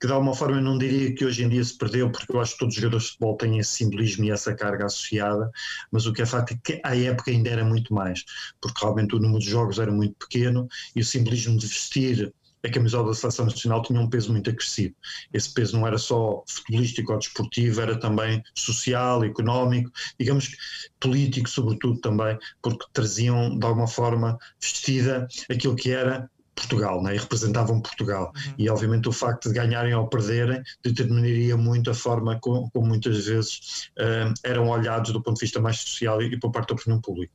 que, 0.00 0.06
de 0.06 0.12
alguma 0.12 0.34
forma, 0.34 0.56
eu 0.56 0.62
não 0.62 0.78
diria 0.78 1.14
que 1.14 1.24
hoje 1.24 1.44
em 1.44 1.48
dia 1.48 1.64
se 1.64 1.76
perdeu, 1.76 2.10
porque 2.10 2.34
eu 2.34 2.40
acho 2.40 2.52
que 2.52 2.58
todos 2.58 2.74
os 2.74 2.80
jogadores 2.80 3.04
de 3.04 3.10
futebol 3.12 3.36
têm 3.36 3.58
esse 3.58 3.72
simbolismo 3.72 4.24
e 4.24 4.30
essa 4.30 4.54
carga 4.54 4.86
associada, 4.86 5.50
mas 5.90 6.06
o 6.06 6.12
que 6.12 6.22
é 6.22 6.26
facto 6.26 6.52
é 6.52 6.58
que 6.62 6.80
à 6.84 6.96
época 6.96 7.30
ainda 7.30 7.50
era 7.50 7.64
muito 7.64 7.92
mais, 7.92 8.24
porque 8.60 8.80
realmente 8.80 9.14
o 9.14 9.18
número 9.18 9.40
de 9.40 9.50
jogos 9.50 9.78
era 9.78 9.90
muito 9.90 10.14
pequeno 10.16 10.68
e 10.94 11.00
o 11.00 11.04
simbolismo 11.04 11.58
de 11.58 11.66
vestir 11.66 12.32
a 12.64 12.70
camisola 12.70 13.08
da 13.08 13.14
seleção 13.14 13.44
nacional 13.44 13.82
tinha 13.82 14.00
um 14.00 14.08
peso 14.08 14.32
muito 14.32 14.48
acrescido. 14.48 14.94
Esse 15.32 15.52
peso 15.52 15.78
não 15.78 15.86
era 15.86 15.98
só 15.98 16.42
futebolístico 16.48 17.12
ou 17.12 17.18
desportivo, 17.18 17.80
era 17.80 17.98
também 17.98 18.42
social, 18.54 19.22
económico, 19.24 19.90
digamos 20.18 20.56
político, 20.98 21.48
sobretudo 21.48 22.00
também, 22.00 22.38
porque 22.62 22.86
traziam 22.92 23.58
de 23.58 23.66
alguma 23.66 23.86
forma 23.86 24.38
vestida 24.58 25.28
aquilo 25.50 25.76
que 25.76 25.90
era 25.90 26.28
Portugal, 26.54 27.02
né? 27.02 27.14
e 27.14 27.18
representavam 27.18 27.80
Portugal. 27.80 28.32
Uhum. 28.34 28.54
E 28.56 28.70
obviamente 28.70 29.08
o 29.08 29.12
facto 29.12 29.48
de 29.48 29.54
ganharem 29.54 29.92
ou 29.94 30.08
perderem 30.08 30.62
determinaria 30.82 31.56
muito 31.56 31.90
a 31.90 31.94
forma 31.94 32.38
como, 32.40 32.70
como 32.70 32.86
muitas 32.86 33.26
vezes 33.26 33.90
uh, 33.98 34.32
eram 34.42 34.68
olhados 34.68 35.12
do 35.12 35.22
ponto 35.22 35.36
de 35.36 35.42
vista 35.42 35.60
mais 35.60 35.80
social 35.80 36.22
e, 36.22 36.32
e 36.32 36.38
por 36.38 36.50
parte 36.50 36.68
da 36.68 36.74
opinião 36.74 37.00
pública. 37.00 37.32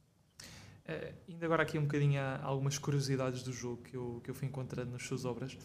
Uh, 0.87 1.18
indo 1.39 1.45
agora 1.45 1.63
aqui 1.63 1.79
um 1.79 1.83
bocadinho 1.83 2.19
a 2.19 2.41
algumas 2.43 2.77
curiosidades 2.77 3.43
do 3.43 3.53
jogo 3.53 3.81
que 3.83 3.95
eu, 3.95 4.19
que 4.21 4.29
eu 4.29 4.35
fui 4.35 4.45
encontrando 4.45 4.91
nas 4.91 5.03
suas 5.03 5.23
obras. 5.23 5.57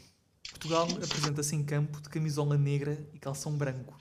Portugal 0.48 0.86
apresenta-se 1.02 1.56
em 1.56 1.64
campo 1.64 2.00
de 2.00 2.08
camisola 2.08 2.56
negra 2.56 2.96
e 3.12 3.18
calção 3.18 3.56
branco. 3.56 3.92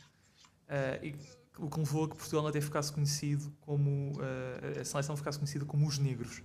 Uh, 0.68 1.04
e, 1.04 1.16
o 1.58 1.70
que 1.70 1.80
levou 1.80 2.06
a 2.06 2.10
que 2.10 2.16
Portugal 2.16 2.48
até 2.48 2.62
ficasse 2.62 2.92
conhecido 2.92 3.52
como 3.62 4.12
uh, 4.12 4.82
a 4.82 4.86
seleção 4.86 5.18
ficasse 5.18 5.40
conhecida 5.40 5.66
como 5.66 5.88
os 5.88 5.98
negros. 5.98 6.44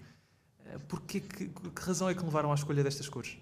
Uh, 0.60 0.80
Porquê, 0.88 1.20
que, 1.20 1.48
que 1.48 1.82
razão 1.82 2.08
é 2.08 2.14
que 2.14 2.24
levaram 2.24 2.50
à 2.50 2.54
escolha 2.54 2.82
destas 2.82 3.06
cores? 3.06 3.36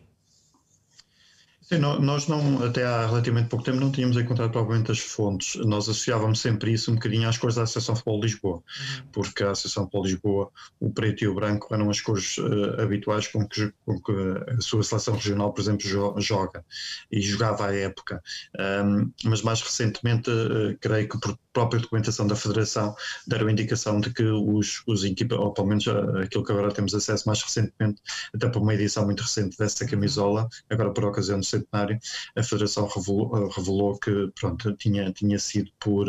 Sim, 1.68 1.78
nós 1.78 2.28
não, 2.28 2.64
até 2.64 2.84
há 2.84 3.06
relativamente 3.08 3.48
pouco 3.48 3.64
tempo, 3.64 3.80
não 3.80 3.90
tínhamos 3.90 4.16
encontrado 4.16 4.52
provavelmente 4.52 4.92
as 4.92 5.00
fontes. 5.00 5.56
Nós 5.56 5.88
associávamos 5.88 6.40
sempre 6.40 6.72
isso 6.72 6.92
um 6.92 6.94
bocadinho 6.94 7.28
às 7.28 7.36
cores 7.36 7.56
da 7.56 7.64
Associação 7.64 7.96
Futebol 7.96 8.20
de 8.20 8.26
Lisboa, 8.28 8.56
uhum. 8.56 9.06
porque 9.10 9.42
a 9.42 9.50
Associação 9.50 9.82
Futebol 9.82 10.02
de 10.04 10.12
Lisboa, 10.12 10.52
o 10.78 10.92
preto 10.92 11.24
e 11.24 11.26
o 11.26 11.34
branco 11.34 11.74
eram 11.74 11.90
as 11.90 12.00
cores 12.00 12.38
uh, 12.38 12.80
habituais 12.80 13.26
com 13.26 13.44
que, 13.48 13.72
com 13.84 14.00
que, 14.00 14.12
a 14.56 14.60
sua 14.60 14.84
seleção 14.84 15.14
regional, 15.14 15.52
por 15.52 15.60
exemplo, 15.60 15.88
jo 15.88 16.14
joga 16.20 16.64
e 17.10 17.20
jogava 17.20 17.66
à 17.66 17.74
época. 17.74 18.22
Um, 18.56 19.10
mas 19.24 19.42
mais 19.42 19.60
recentemente, 19.60 20.30
uh, 20.30 20.78
creio 20.80 21.08
que 21.08 21.18
por 21.18 21.36
própria 21.56 21.80
documentação 21.80 22.26
da 22.26 22.36
Federação 22.36 22.94
deram 23.26 23.48
indicação 23.48 23.98
de 23.98 24.12
que 24.12 24.22
os, 24.22 24.82
os 24.86 25.04
equipas, 25.04 25.38
ou 25.38 25.54
pelo 25.54 25.68
menos 25.68 25.86
uh, 25.86 26.18
aquilo 26.18 26.44
que 26.44 26.52
agora 26.52 26.70
temos 26.70 26.94
acesso 26.94 27.26
mais 27.26 27.40
recentemente, 27.40 28.02
até 28.34 28.46
por 28.50 28.60
uma 28.60 28.74
edição 28.74 29.06
muito 29.06 29.22
recente 29.22 29.56
dessa 29.56 29.84
uhum. 29.84 29.90
camisola, 29.90 30.48
agora 30.68 30.92
por 30.92 31.06
ocasião 31.06 31.40
do 31.40 31.46
centenário, 31.46 31.98
a 32.36 32.42
Federação 32.42 32.86
revelou, 32.86 33.48
revelou 33.48 33.98
que 33.98 34.30
pronto, 34.38 34.70
tinha, 34.74 35.10
tinha 35.12 35.38
sido 35.38 35.70
por, 35.80 36.06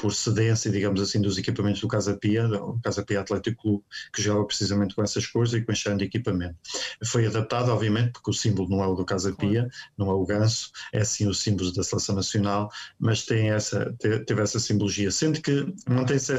por 0.00 0.14
cedência, 0.14 0.70
digamos 0.70 1.00
assim, 1.00 1.20
dos 1.20 1.36
equipamentos 1.36 1.82
do 1.82 1.88
Casa 1.88 2.16
Pia, 2.16 2.46
o 2.46 2.80
Casa 2.80 3.04
Pia 3.04 3.20
Atlético 3.20 3.62
Clube, 3.62 3.84
que 4.14 4.22
jogava 4.22 4.46
precisamente 4.46 4.94
com 4.94 5.02
essas 5.02 5.26
cores 5.26 5.52
e 5.52 5.60
com 5.60 5.72
este 5.72 5.94
de 5.94 6.04
equipamento. 6.04 6.56
Foi 7.04 7.26
adaptado, 7.26 7.70
obviamente, 7.70 8.12
porque 8.12 8.30
o 8.30 8.32
símbolo 8.32 8.70
não 8.70 8.82
é 8.82 8.86
o 8.86 8.94
do 8.94 9.04
Casa 9.04 9.34
Pia, 9.34 9.68
não 9.98 10.10
é 10.10 10.14
o 10.14 10.24
ganso, 10.24 10.70
é 10.92 11.04
sim 11.04 11.26
o 11.26 11.34
símbolo 11.34 11.70
da 11.74 11.82
Seleção 11.82 12.14
Nacional, 12.14 12.70
mas 12.98 13.26
tem 13.26 13.50
essa, 13.50 13.94
teve 13.98 14.40
essa 14.40 14.58
simbologia. 14.58 15.10
Sendo 15.10 15.42
que 15.42 15.66
mantém-se 15.86 16.32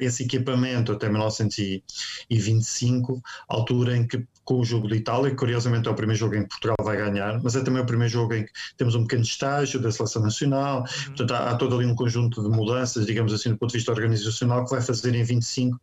esse 0.00 0.24
equipamento 0.24 0.92
até 0.92 1.08
1925, 1.08 3.22
altura 3.48 3.96
em 3.96 4.06
que 4.06 4.22
com 4.48 4.60
o 4.60 4.64
jogo 4.64 4.88
de 4.88 4.94
Itália, 4.94 5.30
que 5.30 5.36
curiosamente 5.36 5.88
é 5.88 5.90
o 5.90 5.94
primeiro 5.94 6.18
jogo 6.18 6.34
em 6.34 6.42
que 6.42 6.48
Portugal 6.48 6.76
vai 6.82 6.96
ganhar, 6.96 7.38
mas 7.42 7.54
é 7.54 7.60
também 7.60 7.82
o 7.82 7.86
primeiro 7.86 8.10
jogo 8.10 8.32
em 8.32 8.46
que 8.46 8.52
temos 8.78 8.94
um 8.94 9.02
pequeno 9.02 9.22
estágio 9.22 9.78
da 9.78 9.92
seleção 9.92 10.22
nacional, 10.22 10.78
uhum. 10.78 11.04
portanto 11.08 11.32
há, 11.32 11.50
há 11.50 11.56
todo 11.56 11.76
ali 11.76 11.84
um 11.84 11.94
conjunto 11.94 12.42
de 12.42 12.48
mudanças, 12.48 12.97
digamos 13.06 13.32
assim, 13.32 13.50
do 13.50 13.58
ponto 13.58 13.70
de 13.70 13.78
vista 13.78 13.92
organizacional, 13.92 14.64
que 14.64 14.70
vai 14.70 14.82
fazer 14.82 15.14
em 15.14 15.22
25, 15.22 15.76
uh, 15.76 15.80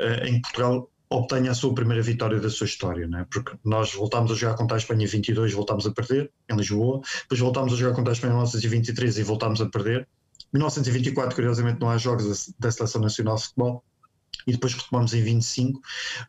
eh, 0.00 0.28
em 0.28 0.40
Portugal 0.40 0.88
obtenha 1.10 1.50
a 1.50 1.54
sua 1.54 1.74
primeira 1.74 2.02
vitória 2.02 2.40
da 2.40 2.48
sua 2.48 2.64
história, 2.64 3.06
né? 3.06 3.26
porque 3.30 3.52
nós 3.64 3.92
voltámos 3.92 4.32
a 4.32 4.34
jogar 4.34 4.54
contra 4.56 4.76
a 4.76 4.78
Espanha 4.78 5.04
em 5.04 5.06
22 5.06 5.52
e 5.52 5.54
voltámos 5.54 5.86
a 5.86 5.90
perder, 5.90 6.30
em 6.50 6.56
Lisboa, 6.56 7.02
depois 7.22 7.40
voltámos 7.40 7.72
a 7.74 7.76
jogar 7.76 7.94
contra 7.94 8.12
a 8.12 8.14
Espanha 8.14 8.32
em 8.32 8.36
1923 8.36 9.18
e 9.18 9.22
voltámos 9.22 9.60
a 9.60 9.66
perder, 9.66 10.08
1924, 10.52 11.34
curiosamente, 11.34 11.80
não 11.80 11.90
há 11.90 11.96
jogos 11.96 12.54
da 12.58 12.70
Seleção 12.70 13.00
Nacional 13.00 13.36
de 13.36 13.42
Futebol, 13.42 13.84
e 14.46 14.52
depois 14.52 14.74
retomamos 14.74 15.14
em 15.14 15.22
25, 15.22 15.80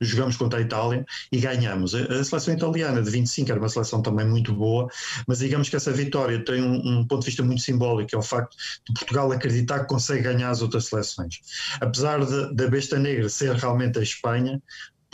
jogamos 0.02 0.38
contra 0.38 0.60
a 0.60 0.62
Itália 0.62 1.06
e 1.32 1.39
ganhamos. 1.39 1.96
A, 1.96 2.24
seleção 2.24 2.54
italiana 2.54 3.02
de 3.02 3.10
25 3.10 3.52
era 3.52 3.60
uma 3.60 3.70
seleção 3.70 4.02
também 4.02 4.28
muito 4.28 4.54
boa, 4.54 4.88
mas 5.28 5.39
digamos 5.39 5.70
que 5.70 5.76
essa 5.76 5.92
vitória 5.92 6.44
tem 6.44 6.62
um, 6.62 7.00
um 7.00 7.08
ponto 7.08 7.22
de 7.22 7.28
vista 7.28 7.44
muito 7.44 7.62
simbólico, 7.62 8.10
que 8.10 8.16
é 8.16 8.18
o 8.18 8.24
facto 8.24 8.56
de 8.88 8.94
Portugal 8.94 9.32
acreditar 9.32 9.82
que 9.82 9.88
consegue 9.88 10.24
ganhar 10.24 10.50
as 10.50 10.62
outras 10.62 10.86
seleções. 10.86 11.39
Apesar 11.82 12.24
da 12.54 12.68
besta 12.68 13.00
negra 13.00 13.30
ser 13.30 13.56
realmente 13.56 14.00
a 14.00 14.04
Espanha, 14.04 14.62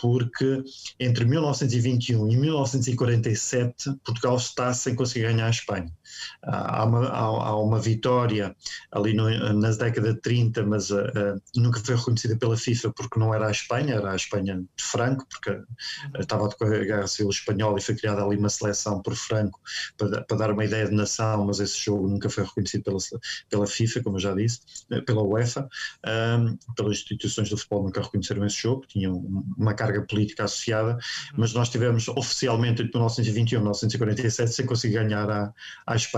porque 0.02 0.63
entre 0.99 1.25
1921 1.25 2.32
e 2.32 2.38
1947 2.38 3.91
Portugal 4.04 4.38
está 4.38 4.73
sem 4.73 4.95
conseguir 4.95 5.28
ganhar 5.28 5.47
a 5.47 5.49
Espanha. 5.49 5.91
Há 6.43 6.84
uma, 6.86 7.08
há, 7.08 7.19
há 7.19 7.62
uma 7.62 7.79
vitória 7.79 8.55
ali 8.91 9.13
no, 9.13 9.29
nas 9.53 9.77
décadas 9.77 10.15
de 10.15 10.21
30, 10.21 10.65
mas 10.65 10.89
uh, 10.89 11.41
nunca 11.55 11.79
foi 11.79 11.95
reconhecida 11.95 12.38
pela 12.38 12.58
FIFA 12.58 12.91
porque 12.93 13.19
não 13.19 13.34
era 13.34 13.47
a 13.47 13.51
Espanha, 13.51 13.95
era 13.95 14.12
a 14.12 14.15
Espanha 14.15 14.58
de 14.58 14.84
Franco, 14.84 15.25
porque 15.29 15.51
uh, 15.51 15.65
estava 16.19 16.45
a 16.45 16.49
decorrer 16.49 16.82
a 16.82 16.86
Guerra 16.86 17.08
Civil 17.08 17.29
Espanhola 17.29 17.79
e 17.79 17.82
foi 17.82 17.95
criada 17.95 18.23
ali 18.23 18.38
uma 18.38 18.49
seleção 18.49 19.01
por 19.01 19.15
Franco 19.15 19.60
para, 19.97 20.21
para, 20.23 20.38
dar 20.38 20.51
uma 20.51 20.65
ideia 20.65 20.88
de 20.88 20.95
nação, 20.95 21.45
mas 21.45 21.60
esse 21.60 21.77
jogo 21.77 22.08
nunca 22.08 22.29
foi 22.29 22.43
reconhecido 22.43 22.84
pela, 22.84 22.97
pela 23.49 23.67
FIFA, 23.67 24.03
como 24.03 24.17
eu 24.17 24.21
já 24.21 24.34
disse, 24.34 24.60
pela 25.05 25.21
UEFA, 25.23 25.67
um, 26.05 26.58
pelas 26.75 26.97
instituições 26.97 27.49
do 27.49 27.58
futebol 27.58 27.84
nunca 27.84 28.01
reconheceram 28.01 28.45
esse 28.45 28.62
jogo, 28.62 28.86
tinham 28.88 29.15
uma 29.58 29.73
carga 29.73 30.01
política 30.01 30.43
associada, 30.45 30.97
mas 31.36 31.53
nós 31.53 31.69
tivemos 31.69 32.08
oficialmente 32.08 32.82
entre 32.82 32.97
1921 32.97 33.60
e 33.60 33.62
1947 33.62 34.51
sem 34.51 34.65
conseguir 34.65 34.95
ganhar 34.95 35.29
a, 35.29 35.53
a 35.86 35.95
Espanha. 35.95 36.09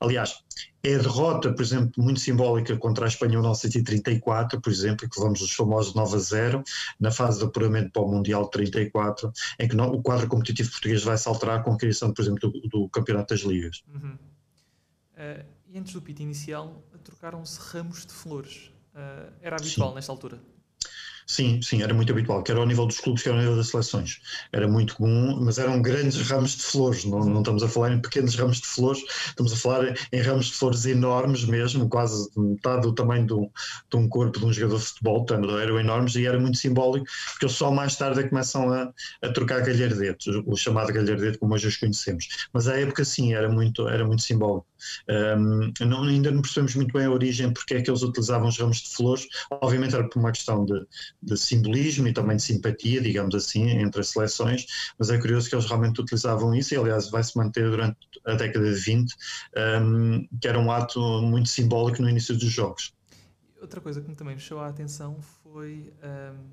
Aliás, 0.00 0.42
é 0.82 0.94
a 0.94 0.98
derrota, 0.98 1.52
por 1.52 1.62
exemplo, 1.62 2.02
muito 2.02 2.20
simbólica 2.20 2.76
contra 2.76 3.04
a 3.04 3.08
Espanha 3.08 3.34
em 3.34 3.36
1934, 3.36 4.60
por 4.60 4.72
exemplo, 4.72 5.08
que 5.08 5.18
levamos 5.18 5.40
os 5.40 5.52
famosos 5.52 5.94
9 5.94 6.16
a 6.16 6.18
0, 6.18 6.64
na 6.98 7.10
fase 7.10 7.38
de 7.38 7.44
apuramento 7.44 7.90
para 7.92 8.02
o 8.02 8.08
Mundial 8.08 8.44
de 8.44 8.50
34, 8.50 9.32
em 9.58 9.68
que 9.68 9.76
o 9.76 10.02
quadro 10.02 10.28
competitivo 10.28 10.70
português 10.70 11.02
vai 11.02 11.16
se 11.16 11.28
alterar 11.28 11.62
com 11.62 11.72
a 11.72 11.76
criação, 11.76 12.12
por 12.12 12.22
exemplo, 12.22 12.50
do, 12.50 12.68
do 12.68 12.88
Campeonato 12.88 13.34
das 13.34 13.44
Ligas. 13.44 13.82
Uhum. 13.92 14.14
Uh, 14.14 15.44
e 15.68 15.78
antes 15.78 15.92
do 15.92 16.02
pito 16.02 16.22
inicial, 16.22 16.82
trocaram-se 17.02 17.58
ramos 17.60 18.04
de 18.04 18.12
flores. 18.12 18.72
Uh, 18.94 19.32
era 19.40 19.56
habitual 19.56 19.90
Sim. 19.90 19.94
nesta 19.94 20.12
altura? 20.12 20.38
Sim, 21.26 21.60
sim, 21.62 21.82
era 21.82 21.94
muito 21.94 22.12
habitual, 22.12 22.42
quer 22.42 22.56
ao 22.56 22.66
nível 22.66 22.86
dos 22.86 22.98
clubes, 23.00 23.22
quer 23.22 23.30
ao 23.30 23.38
nível 23.38 23.56
das 23.56 23.68
seleções. 23.68 24.20
Era 24.52 24.68
muito 24.68 24.96
comum, 24.96 25.38
mas 25.40 25.58
eram 25.58 25.80
grandes 25.80 26.20
ramos 26.28 26.52
de 26.56 26.62
flores, 26.62 27.04
não, 27.04 27.20
não 27.20 27.40
estamos 27.40 27.62
a 27.62 27.68
falar 27.68 27.92
em 27.92 28.00
pequenos 28.00 28.34
ramos 28.34 28.60
de 28.60 28.66
flores, 28.66 29.02
estamos 29.28 29.52
a 29.52 29.56
falar 29.56 29.94
em 30.12 30.20
ramos 30.20 30.46
de 30.46 30.54
flores 30.54 30.84
enormes 30.86 31.44
mesmo, 31.44 31.88
quase 31.88 32.28
metade 32.36 32.82
do 32.82 32.94
tamanho 32.94 33.26
de 33.26 33.96
um, 33.96 34.08
corpo 34.08 34.38
de 34.38 34.44
um 34.46 34.52
jogador 34.52 34.78
de 34.78 34.84
futebol, 34.86 35.24
portanto, 35.24 35.58
eram 35.58 35.78
enormes 35.78 36.14
e 36.16 36.26
era 36.26 36.38
muito 36.38 36.58
simbólico, 36.58 37.06
porque 37.32 37.48
só 37.48 37.70
mais 37.70 37.96
tarde 37.96 38.20
é 38.20 38.28
começam 38.28 38.72
a, 38.72 38.92
a 39.22 39.28
trocar 39.32 39.60
galhardetes, 39.62 40.26
o 40.46 40.56
chamado 40.56 40.92
galhardete 40.92 41.38
como 41.38 41.54
hoje 41.54 41.68
os 41.68 41.76
conhecemos. 41.76 42.48
Mas 42.52 42.68
à 42.68 42.78
época 42.78 43.04
sim, 43.04 43.32
era 43.34 43.48
muito, 43.48 43.88
era 43.88 44.04
muito 44.04 44.22
simbólico. 44.22 44.66
Um, 45.08 45.72
não, 45.86 46.04
ainda 46.04 46.30
não 46.30 46.42
percebemos 46.42 46.74
muito 46.74 46.92
bem 46.92 47.06
a 47.06 47.10
origem, 47.10 47.52
porque 47.52 47.74
é 47.74 47.82
que 47.82 47.90
eles 47.90 48.02
utilizavam 48.02 48.48
os 48.48 48.58
ramos 48.58 48.78
de 48.78 48.94
flores, 48.94 49.26
obviamente 49.50 49.94
era 49.94 50.08
por 50.08 50.18
uma 50.18 50.32
questão 50.32 50.64
de 50.64 50.86
de 51.22 51.36
simbolismo 51.36 52.08
e 52.08 52.12
também 52.12 52.36
de 52.36 52.42
simpatia, 52.42 53.00
digamos 53.00 53.34
assim, 53.34 53.68
entre 53.70 54.00
as 54.00 54.08
seleções, 54.08 54.66
mas 54.98 55.10
é 55.10 55.18
curioso 55.18 55.48
que 55.48 55.54
eles 55.54 55.66
realmente 55.66 56.00
utilizavam 56.00 56.54
isso 56.54 56.74
e, 56.74 56.76
aliás, 56.76 57.10
vai 57.10 57.22
se 57.22 57.36
manter 57.36 57.70
durante 57.70 57.96
a 58.24 58.34
década 58.34 58.72
de 58.72 58.80
20, 58.80 59.14
um, 59.80 60.26
que 60.40 60.48
era 60.48 60.58
um 60.58 60.70
ato 60.70 61.00
muito 61.22 61.48
simbólico 61.48 62.02
no 62.02 62.08
início 62.08 62.36
dos 62.36 62.50
jogos. 62.50 62.92
Outra 63.60 63.80
coisa 63.80 64.00
que 64.00 64.14
também 64.14 64.34
me 64.34 64.40
chamou 64.40 64.64
a 64.64 64.68
atenção 64.68 65.20
foi 65.42 65.92
um, 66.02 66.50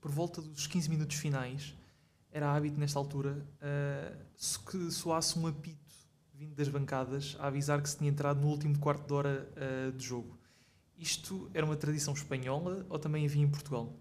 por 0.00 0.10
volta 0.10 0.40
dos 0.40 0.66
15 0.66 0.88
minutos 0.88 1.16
finais, 1.16 1.74
era 2.32 2.54
hábito 2.54 2.78
nesta 2.78 2.98
altura 2.98 3.46
uh, 3.62 4.70
que 4.70 4.90
soasse 4.90 5.38
um 5.38 5.46
apito 5.46 5.85
vindo 6.36 6.54
das 6.54 6.68
bancadas 6.68 7.34
a 7.38 7.46
avisar 7.46 7.80
que 7.80 7.88
se 7.88 7.96
tinha 7.96 8.10
entrado 8.10 8.40
no 8.40 8.48
último 8.48 8.78
quarto 8.78 9.06
de 9.06 9.14
hora 9.14 9.50
uh, 9.56 9.92
de 9.92 10.04
jogo. 10.04 10.38
Isto 10.98 11.50
era 11.54 11.64
uma 11.64 11.76
tradição 11.76 12.12
espanhola 12.12 12.84
ou 12.90 12.98
também 12.98 13.24
havia 13.24 13.42
em 13.42 13.48
Portugal? 13.48 13.98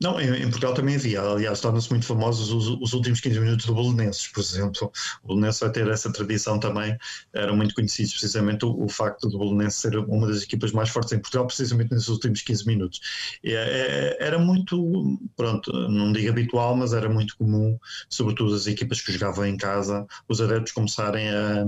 Não, 0.00 0.20
em, 0.20 0.42
em, 0.42 0.50
Portugal 0.50 0.74
também 0.74 0.96
havia. 0.96 1.20
Aliás, 1.20 1.60
tornam-se 1.60 1.90
muito 1.90 2.06
famosos 2.06 2.50
os, 2.50 2.68
os, 2.80 2.92
últimos 2.92 3.20
15 3.20 3.40
minutos 3.40 3.66
do 3.66 3.74
Belenenses, 3.74 4.28
por 4.28 4.40
exemplo. 4.40 4.92
O 5.22 5.28
Belenenses 5.28 5.60
vai 5.60 5.70
ter 5.70 5.88
essa 5.88 6.12
tradição 6.12 6.58
também. 6.58 6.96
Eram 7.32 7.56
muito 7.56 7.74
conhecidos 7.74 8.12
precisamente 8.12 8.64
o, 8.64 8.84
o 8.84 8.88
facto 8.88 9.28
do 9.28 9.38
Belenenses 9.38 9.80
ser 9.80 9.96
uma 9.98 10.26
das 10.26 10.42
equipas 10.42 10.72
mais 10.72 10.88
fortes 10.88 11.12
em 11.12 11.18
Portugal, 11.18 11.46
precisamente 11.46 11.90
nesses 11.92 12.08
últimos 12.08 12.42
15 12.42 12.66
minutos. 12.66 13.00
E, 13.42 13.52
é, 13.52 14.16
era 14.20 14.38
muito, 14.38 15.18
pronto, 15.36 15.72
não 15.88 16.12
digo 16.12 16.30
habitual, 16.30 16.76
mas 16.76 16.92
era 16.92 17.08
muito 17.08 17.36
comum, 17.36 17.78
sobretudo 18.08 18.54
as 18.54 18.66
equipas 18.66 19.00
que 19.00 19.12
jogavam 19.12 19.46
em 19.46 19.56
casa, 19.56 20.06
os 20.28 20.40
adeptos 20.40 20.72
começarem 20.72 21.28
a, 21.28 21.64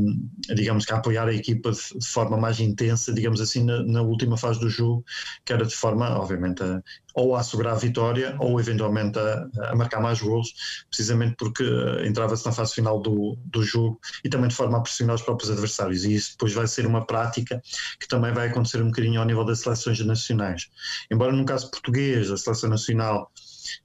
digamos 0.54 0.84
que 0.84 0.92
a 0.92 0.96
apoiar 0.96 1.28
a 1.28 1.34
equipa 1.34 1.72
de, 1.72 1.98
de 1.98 2.06
forma 2.06 2.36
mais 2.36 2.60
intensa, 2.60 3.12
digamos 3.12 3.40
assim, 3.40 3.64
na, 3.64 3.82
na, 3.82 4.02
última 4.02 4.36
fase 4.36 4.60
do 4.60 4.68
jogo, 4.68 5.04
que 5.44 5.52
era 5.52 5.64
de 5.64 5.74
forma, 5.74 6.08
obviamente, 6.18 6.62
a, 6.62 6.82
ou 7.14 7.34
a 7.34 7.40
assegurar 7.40 7.74
a 7.74 7.76
vitória 7.76 8.36
ou 8.38 8.60
eventualmente 8.60 9.18
a, 9.18 9.48
a 9.70 9.76
marcar 9.76 10.00
mais 10.00 10.20
golos, 10.20 10.84
precisamente 10.88 11.36
porque 11.36 11.62
eh, 11.62 12.06
entrava-se 12.06 12.44
na 12.46 12.52
fase 12.52 12.74
final 12.74 13.00
do, 13.00 13.36
do 13.44 13.62
jogo 13.62 14.00
e 14.24 14.28
também 14.28 14.48
de 14.48 14.54
forma 14.54 14.78
a 14.78 14.80
pressionar 14.80 15.16
os 15.16 15.22
próprios 15.22 15.50
adversários. 15.50 16.04
E 16.04 16.14
isso 16.14 16.32
depois 16.32 16.52
vai 16.52 16.66
ser 16.66 16.86
uma 16.86 17.06
prática 17.06 17.62
que 17.98 18.08
também 18.08 18.32
vai 18.32 18.48
acontecer 18.48 18.82
um 18.82 18.86
bocadinho 18.86 19.20
ao 19.20 19.26
nível 19.26 19.44
das 19.44 19.60
seleções 19.60 20.00
nacionais. 20.04 20.70
Embora 21.10 21.32
no 21.32 21.44
caso 21.44 21.70
português, 21.70 22.30
a 22.30 22.36
seleção 22.36 22.70
nacional 22.70 23.30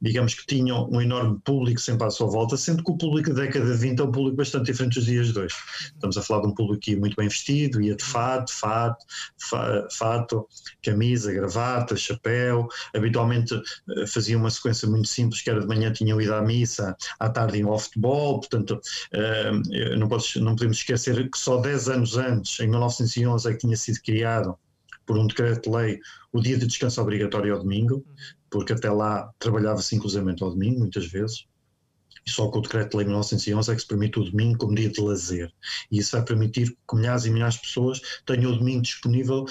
digamos 0.01 0.33
que 0.33 0.45
tinham 0.45 0.89
um 0.89 1.01
enorme 1.01 1.39
público 1.43 1.79
sempre 1.79 2.07
à 2.07 2.09
sua 2.09 2.27
volta, 2.27 2.57
sendo 2.57 2.83
que 2.83 2.91
o 2.91 2.97
público 2.97 3.33
da 3.33 3.43
década 3.43 3.65
de 3.65 3.77
20 3.77 3.99
é 3.99 4.03
um 4.03 4.11
público 4.11 4.37
bastante 4.37 4.65
diferente 4.65 4.95
dos 4.95 5.05
dias 5.05 5.33
de 5.33 5.39
hoje. 5.39 5.55
Estamos 5.93 6.17
a 6.17 6.21
falar 6.21 6.41
de 6.41 6.47
um 6.47 6.53
público 6.53 6.81
que 6.81 6.91
ia 6.91 6.99
muito 6.99 7.15
bem 7.15 7.27
vestido, 7.27 7.81
ia 7.81 7.95
de 7.95 8.03
fato, 8.03 8.51
fato, 8.53 9.05
fato, 9.91 10.47
camisa, 10.83 11.31
gravata, 11.31 11.95
chapéu, 11.95 12.67
habitualmente 12.93 13.53
eh, 13.55 14.07
fazia 14.07 14.37
uma 14.37 14.49
sequência 14.49 14.87
muito 14.87 15.07
simples, 15.07 15.41
que 15.41 15.49
era 15.49 15.61
de 15.61 15.67
manhã 15.67 15.91
tinham 15.91 16.19
ido 16.21 16.33
à 16.33 16.41
missa, 16.41 16.95
à 17.19 17.29
tarde 17.29 17.59
iam 17.59 17.71
ao 17.71 17.79
futebol, 17.79 18.39
portanto 18.39 18.79
eh, 19.13 19.51
não, 19.97 20.07
podes, 20.07 20.35
não 20.35 20.55
podemos 20.55 20.77
esquecer 20.77 21.29
que 21.29 21.37
só 21.37 21.57
10 21.57 21.89
anos 21.89 22.17
antes, 22.17 22.59
em 22.59 22.67
1911, 22.67 23.49
é 23.49 23.53
que 23.53 23.59
tinha 23.59 23.77
sido 23.77 24.01
criado 24.01 24.57
por 25.05 25.17
um 25.17 25.27
decreto-lei 25.27 25.99
o 26.33 26.41
dia 26.41 26.57
de 26.57 26.65
descanso 26.65 27.01
obrigatório 27.01 27.53
ao 27.53 27.59
domingo, 27.61 28.03
porque 28.55 28.71
até 28.71 28.89
lá 28.89 29.29
trabalhava-se 29.37 29.93
inclusivamente 29.97 30.41
ao 30.41 30.49
domingo, 30.49 30.79
muitas 30.79 31.05
vezes, 31.07 31.45
e 32.25 32.31
só 32.31 32.49
com 32.49 32.59
o 32.59 32.61
decreto-lei 32.61 33.05
1911 33.05 33.69
é 33.69 33.75
que 33.75 33.81
se 33.81 33.87
permite 33.87 34.17
o 34.17 34.23
domingo 34.23 34.59
como 34.59 34.75
dia 34.75 34.89
de 34.89 35.01
lazer. 35.01 35.51
E 35.91 35.97
isso 35.99 36.13
vai 36.13 36.23
permitir 36.23 36.69
que 36.69 36.95
milhares 36.95 37.25
e 37.25 37.31
milhares 37.31 37.55
de 37.55 37.61
pessoas 37.63 37.99
tenham 38.25 38.53
o 38.53 38.57
domingo 38.57 38.81
disponível 38.81 39.43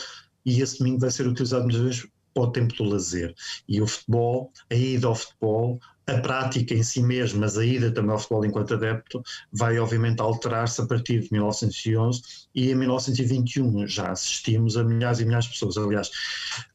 e 0.47 0.63
esse 0.63 0.79
domingo 0.79 1.01
vai 1.01 1.11
ser 1.11 1.27
utilizado 1.27 1.65
muitas 1.65 1.83
vezes 1.83 2.09
para 2.33 2.45
o 2.45 2.51
tempo 2.51 2.75
do 2.77 2.85
lazer. 2.85 3.35
E 3.69 3.83
o 3.83 3.87
futebol, 3.87 4.51
a 4.71 4.75
ida 4.75 5.07
ao 5.07 5.15
futebol, 5.15 5.79
a 6.07 6.19
prática 6.19 6.75
em 6.75 6.83
si 6.83 7.03
mesma, 7.03 7.41
mas 7.41 7.57
a 7.57 7.65
ida 7.65 7.91
também 7.91 8.13
ao 8.13 8.19
futebol 8.19 8.45
enquanto 8.45 8.75
adepto, 8.75 9.23
vai 9.53 9.79
obviamente 9.79 10.21
alterar-se 10.21 10.81
a 10.81 10.87
partir 10.87 11.21
de 11.21 11.33
1911 11.33 12.23
e 12.55 12.71
em 12.71 12.75
1921 12.75 13.87
já 13.87 14.11
assistimos 14.11 14.77
a 14.77 14.85
milhares 14.85 15.21
e 15.21 15.25
milhares 15.25 15.47
de 15.47 15.53
pessoas. 15.53 15.77
Aliás, 15.77 16.11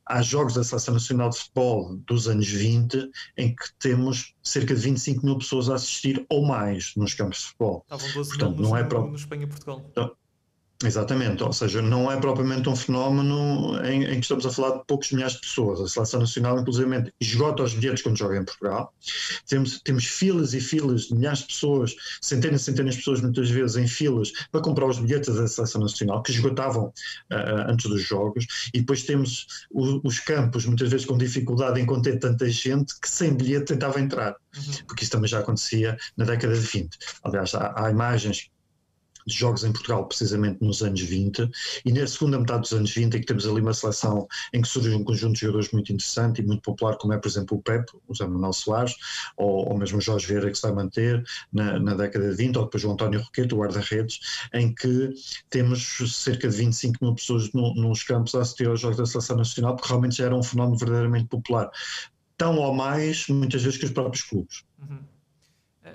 há 0.06 0.22
jogos 0.22 0.56
da 0.56 0.64
Seleção 0.64 0.96
Nacional 0.96 1.30
de 1.30 1.38
Futebol 1.38 1.96
dos 2.08 2.28
anos 2.28 2.48
20 2.48 3.10
em 3.38 3.56
que 3.56 3.66
temos 3.78 4.34
cerca 4.42 4.74
de 4.74 4.82
25 4.82 5.26
mil 5.26 5.38
pessoas 5.38 5.70
a 5.70 5.76
assistir 5.76 6.26
ou 6.30 6.46
mais 6.46 6.94
nos 6.96 7.14
campos 7.14 7.40
de 7.40 7.46
futebol. 7.46 7.84
Estavam 7.84 8.14
12 8.14 8.30
Portanto, 8.30 8.62
não, 8.62 8.76
é 8.76 8.84
no, 8.84 9.08
no 9.10 9.16
Espanha-Portugal. 9.16 9.86
Então, 9.92 10.16
Exatamente, 10.82 11.44
ou 11.44 11.52
seja, 11.52 11.82
não 11.82 12.10
é 12.10 12.16
propriamente 12.16 12.70
um 12.70 12.76
fenómeno 12.76 13.78
em, 13.84 14.06
em, 14.06 14.14
que 14.14 14.22
estamos 14.22 14.46
a 14.46 14.50
falar 14.50 14.78
de 14.78 14.86
poucos 14.88 15.12
milhares 15.12 15.34
de 15.34 15.42
pessoas. 15.42 15.82
A 15.82 15.88
Seleção 15.90 16.22
Nacional, 16.22 16.58
inclusive, 16.58 17.12
esgota 17.20 17.64
os 17.64 17.74
bilhetes 17.74 18.02
quando 18.02 18.18
joga 18.18 18.38
em 18.38 18.46
Portugal. 18.46 18.94
Temos, 19.46 19.82
temos 19.82 20.06
filas 20.06 20.54
e 20.54 20.62
filas 20.62 21.08
de 21.08 21.16
milhares 21.16 21.40
de 21.40 21.48
pessoas, 21.48 21.94
centenas 22.22 22.62
e 22.62 22.64
centenas 22.64 22.94
de 22.94 23.00
pessoas, 23.00 23.20
muitas 23.20 23.50
vezes, 23.50 23.76
em 23.76 23.88
filas 23.88 24.32
para 24.54 24.62
comprar 24.62 24.86
os 24.86 25.00
bilhetes 25.00 25.36
da 25.36 25.50
Seleção 25.50 25.82
Nacional, 25.82 26.24
que 26.24 26.32
esgotavam 26.32 26.86
uh, 26.86 27.68
antes 27.68 27.90
dos 27.90 28.02
jogos. 28.02 28.48
E 28.74 28.80
depois 28.80 29.04
temos 29.04 29.48
o, 29.70 30.00
os 30.08 30.20
campos, 30.20 30.66
muitas 30.66 30.90
vezes 30.90 31.06
com 31.06 31.18
dificuldade 31.18 31.82
em 31.82 31.86
conter 31.86 32.20
tanta 32.20 32.50
gente, 32.50 32.98
que 33.02 33.10
sem 33.10 33.34
bilhete 33.34 33.66
tentava 33.66 34.00
entrar. 34.00 34.34
Uhum. 34.56 34.86
Porque 34.88 35.04
isso 35.04 35.12
também 35.12 35.28
já 35.28 35.40
acontecia 35.40 35.98
na 36.16 36.24
década 36.24 36.54
de 36.54 36.62
20. 36.62 36.98
Aliás, 37.26 37.54
há, 37.54 37.74
há 37.76 37.92
imagens 37.92 38.50
de 39.30 39.36
jogos 39.36 39.64
em 39.64 39.72
Portugal 39.72 40.06
precisamente 40.08 40.58
nos 40.62 40.82
anos 40.82 41.02
20 41.02 41.50
e 41.86 41.94
na 41.94 42.06
segunda 42.08 42.40
metade 42.40 42.62
dos 42.62 42.74
anos 42.74 42.92
20 42.92 43.16
é 43.16 43.20
que 43.20 43.26
temos 43.26 43.48
ali 43.48 43.62
uma 43.62 43.74
seleção 43.74 44.28
em 44.54 44.62
que 44.62 44.68
surge 44.68 44.94
um 44.94 45.04
conjunto 45.04 45.36
de 45.36 45.42
jogadores 45.42 45.72
muito 45.72 45.94
interessante 45.94 46.42
e 46.42 46.46
muito 46.46 46.62
popular 46.62 46.98
como 46.98 47.14
é 47.14 47.18
por 47.18 47.28
exemplo 47.28 47.58
o 47.58 47.62
Pepe, 47.62 47.92
o 48.08 48.14
José 48.14 48.28
Manuel 48.28 48.54
Soares 48.54 48.96
ou, 49.38 49.70
ou 49.70 49.78
mesmo 49.78 50.02
Jorge 50.02 50.28
Vieira 50.28 50.50
que 50.50 50.56
se 50.56 50.64
vai 50.64 50.74
manter 50.74 51.24
na, 51.54 51.80
na 51.80 51.94
década 51.94 52.30
de 52.30 52.36
20 52.36 52.58
ou 52.58 52.66
depois 52.66 52.84
o 52.84 52.92
António 52.92 53.22
Roquete, 53.22 53.54
o 53.54 53.60
guarda-redes 53.60 54.20
em 54.54 54.74
que 54.74 55.14
temos 55.50 55.98
cerca 56.08 56.50
de 56.50 56.58
25 56.58 56.98
mil 57.02 57.16
pessoas 57.16 57.52
no, 57.54 57.74
nos 57.76 58.04
campos 58.04 58.34
a 58.36 58.42
assistir 58.42 58.68
aos 58.68 58.80
jogos 58.80 58.98
da 58.98 59.06
seleção 59.06 59.38
nacional 59.38 59.76
porque 59.76 59.90
realmente 59.90 60.18
já 60.18 60.26
era 60.26 60.36
um 60.36 60.44
fenómeno 60.44 60.78
verdadeiramente 60.78 61.28
popular 61.28 61.70
tão 62.38 62.58
ou 62.58 62.74
mais 62.74 63.28
muitas 63.28 63.62
vezes 63.62 63.78
que 63.78 63.86
os 63.86 63.92
próprios 63.92 64.24
clubes 64.24 64.64
uhum. 64.82 65.00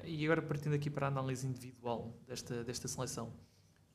Eh, 0.03 0.11
e 0.11 0.25
agora 0.25 0.43
partindo 0.43 0.75
aqui 0.75 0.91
para 0.91 1.07
a 1.07 1.09
análise 1.09 1.47
individual 1.47 2.15
desta, 2.27 2.65
desta 2.65 2.89
seleção. 2.89 3.33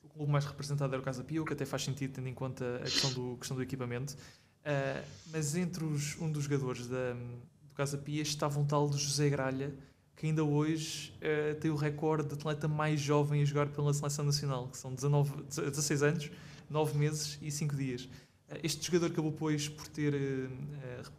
O 0.04 0.08
clube 0.08 0.32
mais 0.32 0.46
representado 0.46 0.94
era 0.94 1.02
o 1.02 1.06
Casa 1.06 1.24
Pio, 1.24 1.46
que 1.46 1.54
até 1.54 1.66
faz 1.66 1.84
sentido 1.84 2.14
tendo 2.14 2.28
em 2.28 2.34
conta 2.34 2.78
a 2.78 2.84
questão 2.84 3.14
do, 3.14 3.38
questão 3.38 3.56
do 3.56 3.64
equipamento. 3.64 4.14
Uh, 4.14 5.06
mas 5.32 5.56
entre 5.56 5.84
os, 5.84 6.20
um 6.20 6.32
dos 6.32 6.44
jogadores 6.44 6.88
da, 6.88 7.14
do 7.14 7.74
Casa 7.76 7.98
Pia 7.98 8.22
estava 8.22 8.60
um 8.60 8.66
tal 8.66 8.90
de 8.90 8.98
José 8.98 9.30
Gralha, 9.30 9.74
que 10.16 10.26
ainda 10.26 10.44
hoje 10.44 11.14
uh, 11.18 11.60
tem 11.60 11.72
o 11.72 11.76
recorde 11.76 12.28
de 12.28 12.34
atleta 12.34 12.68
mais 12.68 13.00
jovem 13.00 13.42
a 13.42 13.46
jogar 13.46 13.70
pela 13.70 13.94
seleção 13.94 14.26
nacional, 14.26 14.68
que 14.68 14.78
são 14.78 14.94
19, 14.94 15.44
16 15.44 16.04
anos, 16.04 16.32
9 16.70 16.98
meses 16.98 17.38
e 17.42 17.52
5 17.52 17.76
dias. 17.76 18.04
Uh, 18.04 18.60
este 18.64 18.86
jogador 18.86 19.08
acabou, 19.08 19.32
pois, 19.32 19.70
por 19.70 19.88
ter 19.88 20.14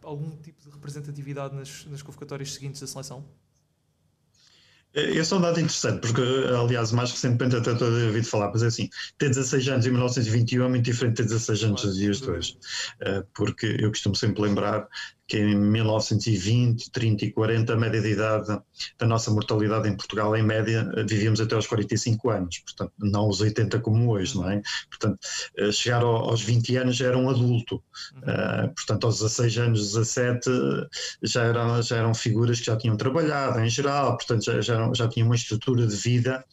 algum 0.03 0.35
tipo 0.37 0.61
de 0.61 0.69
representatividade 0.69 1.55
nas, 1.55 1.85
nas 1.85 2.01
convocatórias 2.01 2.53
seguintes 2.53 2.81
da 2.81 2.87
seleção? 2.87 3.25
Esse 4.93 5.33
é 5.33 5.37
um 5.37 5.41
dado 5.41 5.59
interessante, 5.59 6.01
porque, 6.01 6.21
aliás, 6.53 6.91
mais 6.91 7.11
recentemente 7.11 7.55
até 7.55 7.71
estou 7.71 7.87
a 7.87 8.05
ouvir 8.07 8.23
falar, 8.23 8.51
mas 8.51 8.61
é 8.61 8.67
assim, 8.67 8.89
ter 9.17 9.29
16 9.29 9.67
anos 9.69 9.85
em 9.85 9.89
1921 9.91 10.65
é 10.65 10.67
muito 10.67 10.83
diferente 10.83 11.11
de 11.11 11.23
ter 11.23 11.29
16 11.29 11.63
anos 11.63 11.85
nos 11.85 11.95
dias 11.95 12.19
de 12.19 12.29
hoje, 12.29 12.57
porque 13.33 13.77
eu 13.79 13.89
costumo 13.89 14.15
sempre 14.15 14.41
lembrar 14.41 14.85
que 15.31 15.37
em 15.37 15.55
1920, 15.55 16.91
30 16.91 17.23
e 17.23 17.31
40 17.31 17.71
a 17.71 17.77
média 17.77 18.01
de 18.01 18.09
idade 18.09 18.47
da 18.99 19.07
nossa 19.07 19.31
mortalidade 19.31 19.87
em 19.87 19.95
Portugal, 19.95 20.35
em 20.35 20.43
média, 20.43 20.91
vivíamos 21.07 21.39
até 21.39 21.55
aos 21.55 21.65
45 21.67 22.29
anos, 22.29 22.59
portanto, 22.59 22.91
não 22.99 23.29
os 23.29 23.39
80 23.39 23.79
como 23.79 24.11
hoje, 24.11 24.35
não 24.35 24.51
é? 24.51 24.61
Portanto, 24.89 25.17
eh, 25.57 25.71
chegar 25.71 26.03
aos 26.03 26.41
20 26.41 26.75
anos 26.75 26.97
já 26.97 27.07
era 27.07 27.17
um 27.17 27.29
adulto, 27.29 27.77
uh, 27.77 28.75
portanto, 28.75 29.05
aos 29.07 29.19
16 29.19 29.57
anos, 29.59 29.93
17, 29.93 30.49
já 31.23 31.43
eram, 31.43 31.81
já 31.81 31.95
eram 31.95 32.13
figuras 32.13 32.59
que 32.59 32.65
já 32.65 32.75
tinham 32.75 32.97
trabalhado 32.97 33.61
em 33.61 33.69
geral, 33.69 34.17
portanto, 34.17 34.43
já, 34.43 34.59
já, 34.59 34.91
já 34.93 35.07
tinham 35.07 35.29
uma 35.29 35.35
estrutura 35.35 35.87
de 35.87 35.95
vida, 35.95 36.43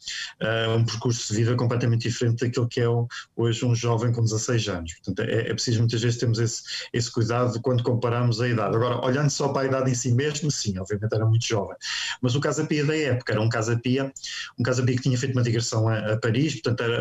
um 0.77 0.85
percurso 0.85 1.33
de 1.33 1.37
vida 1.37 1.53
completamente 1.57 2.07
diferente 2.07 2.45
daquilo 2.45 2.69
que 2.69 2.79
é 2.79 2.87
hoje 3.35 3.65
um 3.65 3.75
jovem 3.75 4.13
com 4.13 4.21
16 4.21 4.69
anos. 4.69 4.93
Portanto, 4.93 5.27
é, 5.27 5.49
é 5.49 5.53
preciso 5.53 5.79
muitas 5.79 6.01
vezes 6.01 6.17
termos 6.17 6.39
esse, 6.39 6.63
esse 6.93 7.11
cuidado 7.11 7.59
quando 7.61 7.83
comparamos 7.83 8.39
a 8.39 8.47
idade 8.47 8.68
idade. 8.69 8.75
Agora, 8.75 9.05
olhando 9.05 9.29
só 9.29 9.49
para 9.49 9.63
a 9.63 9.65
idade 9.65 9.91
em 9.91 9.95
si 9.95 10.11
mesmo, 10.13 10.51
sim, 10.51 10.77
obviamente 10.77 11.13
era 11.13 11.25
muito 11.25 11.45
jovem. 11.45 11.75
Mas 12.21 12.35
o 12.35 12.39
Casa 12.39 12.65
Pia 12.65 12.85
da 12.85 12.95
época 12.95 13.33
era 13.33 13.41
um 13.41 13.49
Casa 13.49 13.77
Pia, 13.77 14.11
um 14.57 14.63
Casa 14.63 14.83
Pia 14.83 14.95
que 14.95 15.01
tinha 15.01 15.17
feito 15.17 15.33
uma 15.33 15.43
digressão 15.43 15.87
a, 15.87 16.13
a 16.13 16.17
Paris, 16.17 16.53
portanto 16.61 16.83
era, 16.83 16.95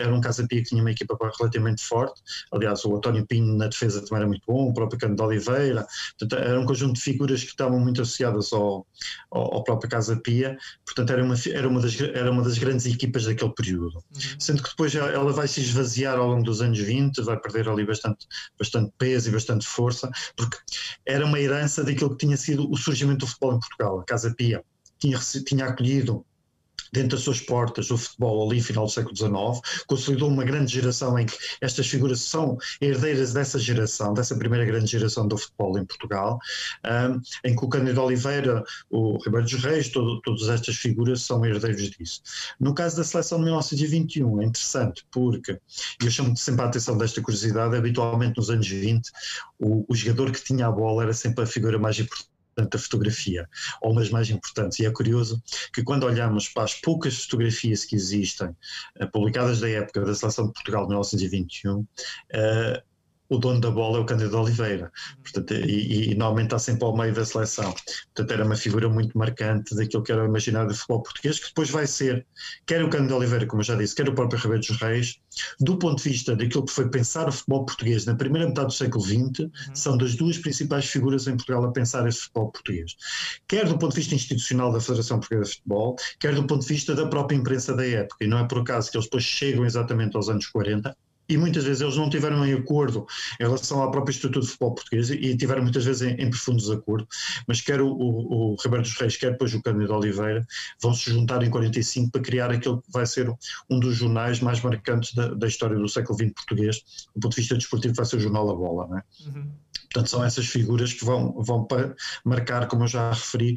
era 0.00 0.14
um 0.14 0.20
Casa 0.20 0.46
Pia 0.46 0.62
que 0.62 0.68
tinha 0.68 0.80
uma 0.80 0.90
equipa 0.90 1.16
relativamente 1.38 1.82
forte. 1.82 2.20
Aliás, 2.52 2.84
o 2.84 2.96
António 2.96 3.26
Pinho 3.26 3.56
na 3.56 3.68
defesa 3.68 4.00
também 4.00 4.18
era 4.18 4.26
muito 4.26 4.42
bom, 4.46 4.68
o 4.68 4.74
próprio 4.74 4.98
Cano 4.98 5.16
de 5.16 5.22
Oliveira, 5.22 5.86
portanto 6.18 6.42
era 6.42 6.60
um 6.60 6.66
conjunto 6.66 6.94
de 6.94 7.00
figuras 7.00 7.42
que 7.42 7.50
estavam 7.50 7.80
muito 7.80 8.02
associadas 8.02 8.52
ao, 8.52 8.86
ao, 9.30 9.54
ao 9.54 9.64
próprio 9.64 9.90
Casa 9.90 10.16
Pia, 10.16 10.56
portanto 10.84 11.10
era 11.10 11.24
uma, 11.24 11.34
era, 11.52 11.68
uma 11.68 11.80
das, 11.80 12.00
era 12.00 12.30
uma 12.30 12.42
das 12.42 12.58
grandes 12.58 12.86
equipas 12.86 13.24
daquele 13.24 13.52
período. 13.52 13.96
Uhum. 13.96 14.20
Sendo 14.38 14.62
que 14.62 14.70
depois 14.70 14.94
ela 14.94 15.32
vai 15.32 15.48
se 15.48 15.60
esvaziar 15.60 16.18
ao 16.18 16.28
longo 16.28 16.42
dos 16.42 16.60
anos 16.60 16.78
20, 16.78 17.22
vai 17.22 17.38
perder 17.38 17.68
ali 17.68 17.84
bastante, 17.84 18.26
bastante 18.58 18.92
peso 18.98 19.28
e 19.28 19.32
bastante 19.32 19.66
força, 19.66 20.10
porque 20.36 20.56
era 21.06 21.24
uma 21.24 21.38
herança 21.38 21.84
daquilo 21.84 22.10
que 22.10 22.26
tinha 22.26 22.36
sido 22.36 22.70
o 22.70 22.76
surgimento 22.76 23.20
do 23.20 23.26
futebol 23.26 23.54
em 23.54 23.60
Portugal. 23.60 24.00
A 24.00 24.04
Casa 24.04 24.34
Pia 24.34 24.62
tinha, 24.98 25.18
tinha 25.46 25.66
acolhido 25.66 26.26
dentro 26.92 27.10
das 27.10 27.20
suas 27.20 27.40
portas 27.40 27.90
o 27.90 27.96
futebol 27.96 28.48
ali 28.48 28.60
final 28.60 28.86
do 28.86 28.90
século 28.90 29.16
XIX, 29.16 29.84
consolidou 29.86 30.28
uma 30.28 30.44
grande 30.44 30.72
geração 30.72 31.18
em 31.18 31.26
que 31.26 31.36
estas 31.60 31.86
figuras 31.86 32.20
são 32.20 32.58
herdeiras 32.80 33.32
dessa 33.32 33.58
geração, 33.58 34.14
dessa 34.14 34.36
primeira 34.36 34.64
grande 34.64 34.86
geração 34.86 35.26
do 35.26 35.36
futebol 35.36 35.78
em 35.78 35.84
Portugal, 35.84 36.38
um, 36.84 37.20
em 37.48 37.56
que 37.56 37.64
o 37.64 37.68
Cândido 37.68 38.02
Oliveira, 38.02 38.62
o 38.90 39.18
Ribeiro 39.18 39.46
dos 39.46 39.54
Reis, 39.62 39.88
todo, 39.88 40.20
todas 40.22 40.48
estas 40.48 40.76
figuras 40.76 41.22
são 41.22 41.44
herdeiros 41.44 41.90
disso. 41.90 42.22
No 42.60 42.74
caso 42.74 42.96
da 42.96 43.04
seleção 43.04 43.38
de 43.38 43.44
1921 43.44 44.42
é 44.42 44.44
interessante 44.44 45.06
porque, 45.10 45.58
e 46.02 46.04
eu 46.04 46.10
chamo 46.10 46.36
sempre 46.36 46.62
a 46.62 46.68
atenção 46.68 46.96
desta 46.96 47.20
curiosidade, 47.20 47.76
habitualmente 47.76 48.36
nos 48.36 48.50
anos 48.50 48.68
20 48.68 49.10
o, 49.58 49.84
o 49.88 49.94
jogador 49.94 50.30
que 50.30 50.42
tinha 50.42 50.66
a 50.66 50.72
bola 50.72 51.04
era 51.04 51.12
sempre 51.12 51.44
a 51.44 51.46
figura 51.46 51.78
mais 51.78 51.98
importante 51.98 52.35
a 52.56 52.78
fotografia, 52.78 53.48
ou 53.82 53.92
umas 53.92 54.10
mais 54.10 54.30
importantes. 54.30 54.78
E 54.78 54.86
é 54.86 54.90
curioso 54.90 55.42
que 55.72 55.82
quando 55.82 56.04
olhamos 56.04 56.48
para 56.48 56.64
as 56.64 56.74
poucas 56.74 57.24
fotografias 57.24 57.84
que 57.84 57.94
existem, 57.94 58.48
uh, 59.00 59.10
publicadas 59.12 59.60
da 59.60 59.68
época 59.68 60.04
da 60.04 60.14
seleção 60.14 60.46
de 60.46 60.52
Portugal 60.52 60.82
de 60.82 60.88
1921, 60.88 61.80
uh, 61.80 61.86
o 63.28 63.38
dono 63.38 63.60
da 63.60 63.70
bola 63.70 63.98
é 63.98 64.00
o 64.00 64.06
Cândido 64.06 64.38
Oliveira, 64.38 64.90
portanto, 65.22 65.54
e, 65.54 66.12
e, 66.12 66.14
normalmente 66.14 66.46
está 66.46 66.58
sempre 66.58 66.84
ao 66.84 66.96
meio 66.96 67.12
da 67.12 67.24
seleção. 67.24 67.74
Portanto, 68.14 68.30
era 68.30 68.44
uma 68.44 68.56
figura 68.56 68.88
muito 68.88 69.16
marcante 69.16 69.74
daquilo 69.74 70.02
que 70.02 70.12
era 70.12 70.22
o 70.22 70.26
imaginário 70.26 70.68
do 70.68 70.74
futebol 70.74 71.02
português, 71.02 71.38
que 71.38 71.48
depois 71.48 71.70
vai 71.70 71.86
ser, 71.86 72.26
quer 72.66 72.84
o 72.84 72.90
Cândido 72.90 73.16
Oliveira, 73.16 73.46
como 73.46 73.60
eu 73.60 73.64
já 73.64 73.74
disse, 73.74 73.94
quer 73.94 74.08
o 74.08 74.14
próprio 74.14 74.40
Ribeiro 74.40 74.66
dos 74.66 74.76
Reis, 74.80 75.18
do 75.60 75.78
ponto 75.78 76.02
de 76.02 76.08
vista 76.10 76.34
daquilo 76.34 76.64
que 76.64 76.72
foi 76.72 76.88
pensar 76.88 77.28
o 77.28 77.32
futebol 77.32 77.66
português 77.66 78.06
na 78.06 78.14
primeira 78.14 78.48
metade 78.48 78.68
do 78.68 78.72
século 78.72 79.04
XX, 79.04 79.40
uhum. 79.40 79.50
são 79.74 79.96
das 79.96 80.14
duas 80.14 80.38
principais 80.38 80.86
figuras 80.86 81.26
em 81.26 81.36
Portugal 81.36 81.64
a 81.64 81.72
pensar 81.72 82.06
esse 82.06 82.20
futebol 82.20 82.50
português. 82.50 82.96
Quer 83.48 83.66
do 83.66 83.78
ponto 83.78 83.92
de 83.92 84.00
vista 84.00 84.14
institucional 84.14 84.72
da 84.72 84.80
Federação 84.80 85.18
Portuguesa 85.18 85.50
de 85.50 85.56
Futebol, 85.56 85.96
quer 86.18 86.34
do 86.34 86.46
ponto 86.46 86.62
de 86.62 86.68
vista 86.68 86.94
da 86.94 87.06
própria 87.06 87.36
imprensa 87.36 87.74
da 87.74 87.86
época, 87.86 88.24
e 88.24 88.26
não 88.26 88.38
é 88.38 88.46
por 88.46 88.58
acaso 88.60 88.90
que 88.90 88.96
eles 88.96 89.06
depois 89.06 89.24
chegam 89.24 89.64
exatamente 89.64 90.16
aos 90.16 90.28
anos 90.28 90.46
40, 90.46 90.96
e 91.28 91.36
muitas 91.36 91.64
vezes 91.64 91.80
eles 91.80 91.96
não 91.96 92.08
tiveram 92.08 92.44
em 92.46 92.54
acordo 92.54 93.06
em 93.40 93.44
relação 93.44 93.82
à 93.82 93.90
própria 93.90 94.12
estrutura 94.12 94.40
do 94.40 94.46
futebol 94.46 94.74
português 94.74 95.10
e 95.10 95.36
tiveram 95.36 95.62
muitas 95.62 95.84
vezes 95.84 96.02
em, 96.02 96.14
em 96.14 96.30
profundo 96.30 96.58
desacordo, 96.58 97.06
mas 97.46 97.60
quer 97.60 97.80
o, 97.80 97.88
o, 97.88 98.52
o 98.52 98.56
Roberto 98.56 98.84
dos 98.84 98.96
Reis, 98.98 99.16
quer 99.16 99.32
depois 99.32 99.54
o 99.54 99.62
Cândido 99.62 99.94
Oliveira, 99.94 100.46
vão 100.80 100.94
se 100.94 101.10
juntar 101.10 101.42
em 101.42 101.50
45 101.50 102.10
para 102.10 102.22
criar 102.22 102.50
aquele 102.50 102.76
que 102.76 102.92
vai 102.92 103.06
ser 103.06 103.32
um 103.70 103.80
dos 103.80 103.96
jornais 103.96 104.40
mais 104.40 104.60
marcantes 104.60 105.14
da, 105.14 105.28
da 105.28 105.46
história 105.46 105.76
do 105.76 105.88
século 105.88 106.18
XX 106.18 106.32
português, 106.32 106.82
do 107.14 107.20
ponto 107.20 107.34
de 107.34 107.40
vista 107.40 107.54
desportivo 107.54 107.94
vai 107.94 108.06
ser 108.06 108.16
o 108.16 108.20
Jornal 108.20 108.46
da 108.46 108.54
Bola, 108.54 108.86
não 108.88 108.98
é? 108.98 109.02
Uhum. 109.26 109.50
Portanto, 109.96 110.10
são 110.10 110.24
essas 110.24 110.46
figuras 110.46 110.92
que 110.92 111.04
vão, 111.04 111.32
vão 111.42 111.66
marcar, 112.24 112.66
como 112.68 112.84
eu 112.84 112.88
já 112.88 113.10
referi, 113.10 113.54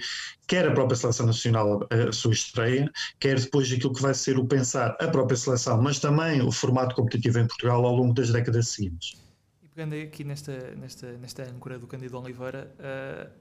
quer 0.47 0.67
a 0.67 0.71
própria 0.71 0.95
Seleção 0.95 1.25
Nacional 1.25 1.85
a 1.89 2.11
sua 2.11 2.31
estreia, 2.31 2.89
quer 3.19 3.39
depois 3.39 3.71
aquilo 3.71 3.93
que 3.93 4.01
vai 4.01 4.13
ser 4.13 4.37
o 4.37 4.45
pensar 4.45 4.95
a 5.01 5.07
própria 5.07 5.37
seleção, 5.37 5.81
mas 5.81 5.99
também 5.99 6.41
o 6.41 6.51
formato 6.51 6.95
competitivo 6.95 7.39
em 7.39 7.47
Portugal 7.47 7.58
ao 7.67 7.81
longo 7.81 8.13
das 8.13 8.31
décadas 8.31 8.69
seguintes. 8.69 9.17
E 9.61 9.67
pegando 9.67 9.95
aqui 9.95 10.23
nesta, 10.23 10.75
nesta, 10.75 11.11
nesta 11.17 11.43
âncora 11.43 11.77
do 11.77 11.87
Candido 11.87 12.17
Oliveira, 12.17 12.73
uh, 12.79 13.31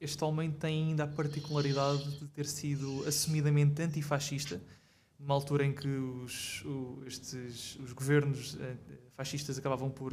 este 0.00 0.22
homem 0.24 0.50
tem 0.50 0.88
ainda 0.88 1.04
a 1.04 1.06
particularidade 1.06 2.18
de 2.18 2.26
ter 2.28 2.46
sido 2.46 3.04
assumidamente 3.06 3.80
antifascista, 3.82 4.60
numa 5.18 5.34
altura 5.34 5.64
em 5.64 5.72
que 5.72 5.88
os, 5.88 6.64
o, 6.64 7.02
estes, 7.06 7.76
os 7.76 7.92
governos 7.92 8.54
uh, 8.54 8.58
fascistas 9.12 9.58
acabavam 9.58 9.90
por, 9.90 10.12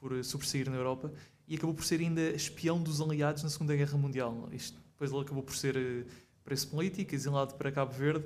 por 0.00 0.24
sobressair 0.24 0.68
na 0.68 0.76
Europa 0.76 1.12
e 1.46 1.54
acabou 1.54 1.74
por 1.74 1.84
ser 1.84 2.00
ainda 2.00 2.20
espião 2.20 2.82
dos 2.82 3.00
aliados 3.00 3.42
na 3.42 3.48
Segunda 3.48 3.76
Guerra 3.76 3.96
Mundial. 3.96 4.48
Isto, 4.52 4.78
depois 4.92 5.12
ele 5.12 5.20
acabou 5.20 5.42
por 5.42 5.54
ser 5.54 5.76
uh, 5.76 6.04
preso 6.44 6.68
político, 6.68 7.14
exilado 7.14 7.54
para 7.54 7.70
Cabo 7.70 7.92
Verde, 7.92 8.24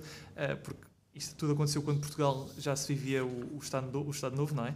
porque 0.65 0.81
isto 1.17 1.35
tudo 1.35 1.55
aconteceu 1.55 1.83
quando 1.83 2.01
Portugal 2.01 2.49
já 2.59 2.77
se 2.77 2.93
vivia 2.93 3.25
o, 3.25 3.57
o, 3.57 3.59
Estado, 3.59 3.91
do, 3.91 4.07
o 4.07 4.11
Estado 4.11 4.37
Novo, 4.37 4.55
não 4.55 4.67
é? 4.67 4.75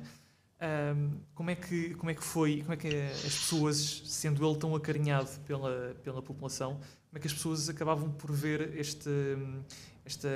Um, 0.62 1.20
como 1.34 1.50
é 1.50 1.54
que 1.54 1.94
como 1.94 2.10
é 2.10 2.14
que 2.14 2.22
foi 2.22 2.60
como 2.60 2.74
é 2.74 2.76
que 2.76 2.88
as 2.88 3.22
pessoas 3.22 4.02
sendo 4.04 4.46
ele 4.46 4.58
tão 4.58 4.74
acarinhado 4.76 5.30
pela 5.46 5.96
pela 6.04 6.20
população 6.20 6.74
como 6.74 7.16
é 7.16 7.18
que 7.18 7.26
as 7.26 7.32
pessoas 7.32 7.70
acabavam 7.70 8.10
por 8.10 8.30
ver 8.30 8.76
este 8.76 9.08
esta, 10.04 10.28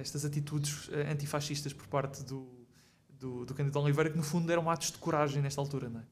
estas 0.00 0.24
atitudes 0.24 0.88
eh, 0.92 1.10
antifascistas 1.10 1.72
por 1.72 1.88
parte 1.88 2.22
do 2.22 2.46
do, 3.18 3.44
do 3.44 3.78
Oliveira 3.80 4.10
que 4.10 4.16
no 4.16 4.22
fundo 4.22 4.52
eram 4.52 4.70
atos 4.70 4.92
de 4.92 4.98
coragem 4.98 5.42
nesta 5.42 5.60
altura 5.60 5.88
não 5.88 5.98
é? 5.98 6.04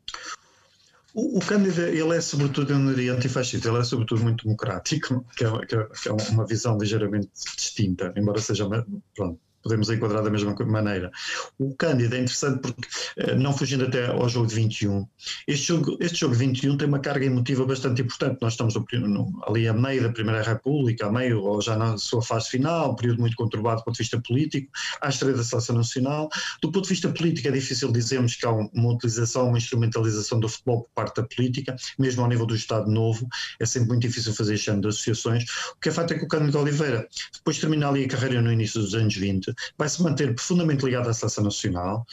O, 1.14 1.38
o 1.38 1.40
ele 1.78 2.16
é 2.16 2.20
sobretudo, 2.20 2.72
eu 2.72 2.78
não 2.78 2.94
diria 2.94 3.12
antifascista, 3.12 3.68
ele 3.68 3.78
é 3.78 3.84
sobretudo 3.84 4.22
muito 4.22 4.44
democrático, 4.44 5.24
que 5.36 5.44
é, 5.44 5.66
que 5.66 5.74
é, 5.74 5.84
que 5.86 6.08
é 6.08 6.12
uma 6.30 6.46
visão 6.46 6.78
ligeiramente 6.78 7.28
distinta, 7.56 8.12
embora 8.16 8.40
seja, 8.40 8.66
pronto, 9.14 9.38
podemos 9.62 9.88
enquadrar 9.90 10.22
da 10.22 10.30
mesma 10.30 10.54
maneira. 10.66 11.10
O 11.58 11.74
Cândido 11.74 12.14
é 12.14 12.18
interessante 12.18 12.60
porque, 12.60 12.88
eh, 13.18 13.34
não 13.34 13.56
fugindo 13.56 13.84
até 13.84 14.06
ao 14.06 14.28
jogo 14.28 14.46
de 14.46 14.54
21, 14.54 15.06
este 15.46 15.68
jogo, 15.68 15.96
este 16.00 16.20
jogo 16.20 16.34
de 16.34 16.40
21 16.40 16.76
tem 16.76 16.88
uma 16.88 16.98
carga 16.98 17.24
emotiva 17.24 17.64
bastante 17.64 18.02
importante. 18.02 18.38
Nós 18.40 18.54
estamos 18.54 18.74
no, 18.74 18.84
no, 19.08 19.42
ali 19.46 19.68
a 19.68 19.72
meio 19.72 20.02
da 20.02 20.10
Primeira 20.10 20.42
República, 20.42 21.06
a 21.06 21.12
meio 21.12 21.42
ou 21.42 21.60
já 21.62 21.76
na 21.76 21.96
sua 21.96 22.22
fase 22.22 22.50
final, 22.50 22.92
um 22.92 22.96
período 22.96 23.20
muito 23.20 23.36
conturbado 23.36 23.80
do 23.80 23.84
ponto 23.84 23.94
de 23.94 24.02
vista 24.02 24.20
político, 24.20 24.70
à 25.00 25.08
estreia 25.08 25.36
da 25.36 25.44
seleção 25.44 25.76
nacional. 25.76 26.28
Do 26.60 26.70
ponto 26.72 26.84
de 26.84 26.90
vista 26.90 27.08
político, 27.08 27.48
é 27.48 27.50
difícil 27.50 27.92
dizermos 27.92 28.34
que 28.34 28.46
há 28.46 28.50
uma 28.50 28.92
utilização, 28.92 29.48
uma 29.48 29.58
instrumentalização 29.58 30.40
do 30.40 30.48
futebol 30.48 30.82
por 30.82 30.90
parte 30.94 31.20
da 31.20 31.28
política, 31.28 31.76
mesmo 31.98 32.22
ao 32.22 32.28
nível 32.28 32.46
do 32.46 32.54
Estado 32.54 32.90
Novo, 32.90 33.28
é 33.60 33.66
sempre 33.66 33.90
muito 33.90 34.02
difícil 34.02 34.34
fazer 34.34 34.54
este 34.54 34.72
de 34.80 34.88
associações. 34.88 35.44
O 35.76 35.80
que 35.80 35.88
é 35.88 35.92
fato 35.92 36.14
é 36.14 36.18
que 36.18 36.24
o 36.24 36.28
Cândido 36.28 36.58
Oliveira, 36.58 37.06
depois 37.32 37.56
de 37.56 37.62
terminar 37.62 37.88
ali 37.88 38.04
a 38.04 38.08
carreira 38.08 38.40
no 38.40 38.52
início 38.52 38.80
dos 38.80 38.94
anos 38.94 39.14
20, 39.14 39.51
vai 39.78 39.88
se 39.88 40.02
manter 40.02 40.34
profundamente 40.34 40.84
ligado 40.84 41.08
à 41.08 41.14
seleção 41.14 41.44
nacional, 41.44 42.06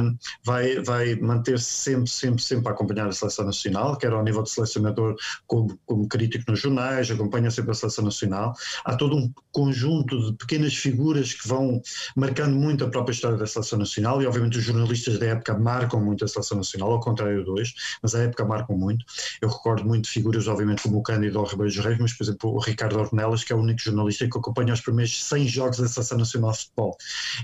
um, 0.00 0.16
vai, 0.44 0.80
vai 0.80 1.14
manter-se 1.16 1.64
sempre, 1.64 2.10
sempre, 2.10 2.42
sempre 2.42 2.68
a 2.68 2.72
acompanhar 2.72 3.08
a 3.08 3.12
seleção 3.12 3.44
nacional, 3.44 3.96
quer 3.96 4.12
ao 4.12 4.22
nível 4.22 4.42
de 4.42 4.50
selecionador 4.50 5.16
como, 5.46 5.78
como 5.86 6.08
crítico 6.08 6.50
nos 6.50 6.60
jornais, 6.60 7.10
acompanha 7.10 7.50
sempre 7.50 7.72
a 7.72 7.74
seleção 7.74 8.04
nacional. 8.04 8.54
Há 8.84 8.96
todo 8.96 9.16
um 9.16 9.32
conjunto 9.52 10.30
de 10.30 10.36
pequenas 10.36 10.74
figuras 10.74 11.34
que 11.34 11.46
vão 11.46 11.80
marcando 12.16 12.54
muito 12.54 12.84
a 12.84 12.90
própria 12.90 13.12
história 13.12 13.36
da 13.36 13.46
seleção 13.46 13.78
nacional 13.78 14.22
e 14.22 14.26
obviamente 14.26 14.58
os 14.58 14.64
jornalistas 14.64 15.18
da 15.18 15.26
época 15.26 15.58
marcam 15.58 16.00
muito 16.00 16.24
a 16.24 16.28
seleção 16.28 16.58
nacional, 16.58 16.92
ao 16.92 17.00
contrário 17.00 17.44
de 17.44 17.50
hoje, 17.50 17.74
mas 18.02 18.14
a 18.14 18.22
época 18.22 18.44
marcam 18.44 18.76
muito. 18.76 19.04
Eu 19.40 19.48
recordo 19.48 19.84
muito 19.84 20.08
figuras, 20.08 20.46
obviamente, 20.48 20.82
como 20.82 20.98
o 20.98 21.02
Cândido 21.02 21.42
Ribeiro 21.42 21.74
dos 21.74 21.84
Reis, 21.84 21.98
mas 21.98 22.12
por 22.12 22.24
exemplo 22.24 22.54
o 22.54 22.58
Ricardo 22.58 22.98
Ornelas, 22.98 23.44
que 23.44 23.52
é 23.52 23.56
o 23.56 23.60
único 23.60 23.80
jornalista 23.80 24.28
que 24.28 24.38
acompanha 24.38 24.72
os 24.72 24.80
primeiros 24.80 25.24
100 25.24 25.48
jogos 25.48 25.78
da 25.78 25.88
seleção 25.88 26.18
nacional 26.18 26.52
futebol 26.70 26.96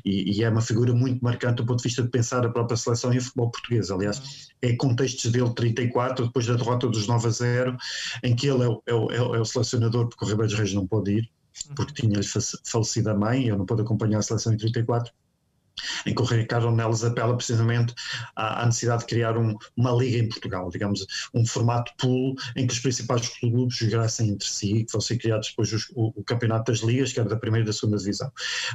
e, 0.05 0.39
e, 0.39 0.45
é 0.45 0.49
uma 0.49 0.61
figura 0.61 0.93
muito 0.93 1.23
marcante 1.23 1.57
do 1.57 1.67
ponto 1.67 1.79
de 1.79 1.85
vista 1.85 2.03
de 2.03 2.09
pensar 2.09 2.45
a 2.45 2.51
própria 2.51 2.77
seleção 2.77 3.13
e 3.13 3.19
o 3.19 3.23
futebol 3.23 3.51
português. 3.51 3.91
Aliás, 3.91 4.49
é 4.63 4.75
contextos 4.75 5.31
dele 5.31 5.53
34, 5.55 6.27
depois 6.27 6.47
da 6.47 6.55
derrota 6.55 6.89
dos 6.89 7.07
9 7.07 7.27
a 7.27 7.31
0, 7.31 7.77
em 8.23 8.35
que 8.35 8.49
ele 8.49 8.65
é 8.65 8.69
o, 8.69 8.83
é 8.87 8.95
o, 8.95 9.35
é 9.35 9.41
o 9.41 9.45
selecionador, 9.45 10.09
porque 10.09 10.25
o 10.25 10.29
Ribeiro 10.29 10.49
dos 10.49 10.59
Reis 10.59 10.75
não 10.75 10.87
pôde 10.87 11.19
ir, 11.19 11.31
porque 11.75 12.03
uhum. 12.03 12.13
tinha-lhe 12.13 12.27
falecido 12.65 13.11
a 13.11 13.15
mãe, 13.15 13.49
ele 13.49 13.57
não 13.57 13.67
pôde 13.67 13.83
acompanhar 13.83 14.19
a 14.19 14.23
seleção 14.23 14.53
em 14.53 14.57
34 14.57 15.13
em 16.05 16.15
que 16.15 16.23
o 16.23 16.25
Ricardo 16.25 16.69
apela 17.07 17.37
precisamente 17.37 17.95
à, 18.35 18.63
à 18.63 18.67
necessidade 18.67 19.01
de 19.01 19.07
criar 19.07 19.37
um, 19.37 19.57
uma 19.77 19.93
liga 19.93 20.19
em 20.19 20.29
Portugal, 20.29 20.71
digamos, 20.71 21.07
um 21.35 21.45
formato 21.47 21.93
pool 21.99 22.35
em 22.55 22.67
que 22.67 22.73
os 22.73 22.81
principais 22.81 23.29
clubes 23.39 23.77
jogassem 23.77 24.31
entre 24.31 24.49
si, 24.49 24.85
que 24.85 24.93
fossem 24.93 25.19
criados 25.19 25.49
depois 25.51 25.73
os, 25.73 25.89
o, 25.95 26.13
o, 26.17 26.25
campeonato 26.25 26.71
das 26.73 26.81
ligas, 26.81 27.13
que 27.13 27.21
era 27.21 27.29
da 27.29 27.37
primeira 27.37 27.65
e 27.65 27.67
da 27.67 27.73
segunda 27.73 27.99
divisão. 27.99 28.31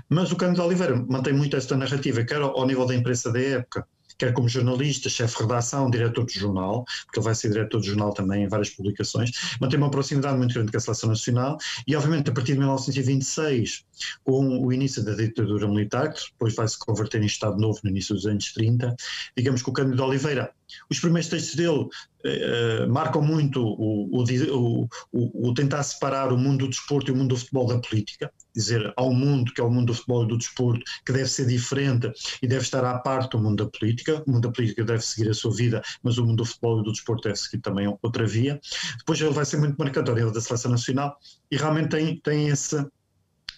Mas 0.09 0.31
o 0.31 0.35
Cândido 0.35 0.63
Oliveira 0.63 0.95
mantém 0.95 1.33
muito 1.33 1.55
esta 1.55 1.75
narrativa, 1.75 2.23
quer 2.23 2.41
ao, 2.41 2.57
ao 2.57 2.65
nível 2.65 2.85
da 2.85 2.95
imprensa 2.95 3.31
da 3.31 3.39
época, 3.39 3.87
quer 4.21 4.33
como 4.33 4.47
jornalista, 4.47 5.09
chefe 5.09 5.35
de 5.35 5.41
redação, 5.41 5.89
diretor 5.89 6.23
de 6.25 6.39
jornal, 6.39 6.85
porque 7.05 7.17
ele 7.17 7.25
vai 7.25 7.33
ser 7.33 7.49
diretor 7.49 7.81
de 7.81 7.87
jornal 7.87 8.13
também 8.13 8.43
em 8.43 8.47
várias 8.47 8.69
publicações, 8.69 9.31
mantém 9.59 9.79
uma 9.79 9.89
proximidade 9.89 10.37
muito 10.37 10.53
grande 10.53 10.71
com 10.71 10.77
a 10.77 10.79
seleção 10.79 11.09
nacional 11.09 11.57
e, 11.87 11.95
obviamente, 11.95 12.29
a 12.29 12.33
partir 12.33 12.53
de 12.53 12.59
1926, 12.59 13.83
com 14.23 14.63
o 14.63 14.71
início 14.71 15.03
da 15.03 15.15
ditadura 15.15 15.67
militar, 15.67 16.13
que 16.13 16.21
depois 16.31 16.55
vai 16.55 16.67
se 16.67 16.77
converter 16.77 17.19
em 17.19 17.25
Estado 17.25 17.59
Novo 17.59 17.79
no 17.83 17.89
início 17.89 18.13
dos 18.13 18.27
anos 18.27 18.53
30, 18.53 18.95
digamos 19.35 19.63
que 19.63 19.69
o 19.71 19.73
Cândido 19.73 20.03
Oliveira 20.03 20.51
os 20.89 20.99
primeiros 20.99 21.29
textos 21.29 21.55
dele 21.55 21.79
uh, 21.79 22.89
marcam 22.89 23.21
muito 23.21 23.61
o, 23.61 24.21
o, 24.21 24.87
o, 25.11 25.49
o, 25.49 25.53
tentar 25.53 25.83
separar 25.83 26.31
o 26.31 26.37
mundo 26.37 26.65
do 26.65 26.69
desporto 26.69 27.11
e 27.11 27.13
o 27.13 27.17
mundo 27.17 27.29
do 27.29 27.37
futebol 27.37 27.67
da 27.67 27.79
política, 27.79 28.31
dizer 28.53 28.93
um 28.99 29.13
mundo 29.13 29.53
que 29.53 29.61
é 29.61 29.63
o 29.63 29.69
mundo 29.69 29.87
do 29.87 29.93
futebol 29.93 30.23
e 30.23 30.27
do 30.27 30.37
desporto 30.37 30.83
que 31.05 31.11
deve 31.11 31.27
ser 31.27 31.47
diferente 31.47 32.11
e 32.41 32.47
deve 32.47 32.63
estar 32.63 32.83
à 32.83 32.99
parte 32.99 33.31
do 33.31 33.39
mundo 33.39 33.63
da 33.63 33.69
política, 33.69 34.23
o 34.27 34.31
mundo 34.31 34.47
da 34.47 34.53
política 34.53 34.83
deve 34.83 35.01
seguir 35.01 35.29
a 35.29 35.33
sua 35.33 35.53
vida, 35.53 35.81
mas 36.03 36.17
o 36.17 36.25
mundo 36.25 36.37
do 36.37 36.45
futebol 36.45 36.81
e 36.81 36.83
do 36.83 36.91
desporto 36.91 37.23
deve 37.23 37.37
seguir 37.37 37.61
também 37.61 37.87
outra 38.01 38.25
via. 38.25 38.59
Depois 38.97 39.19
ele 39.21 39.31
vai 39.31 39.45
ser 39.45 39.57
muito 39.57 39.77
marcante 39.77 40.09
ao 40.09 40.15
nível 40.15 40.31
da 40.31 40.41
seleção 40.41 40.71
nacional 40.71 41.17
e 41.49 41.57
realmente 41.57 41.89
tem, 41.89 42.17
tem 42.17 42.49
esse 42.49 42.85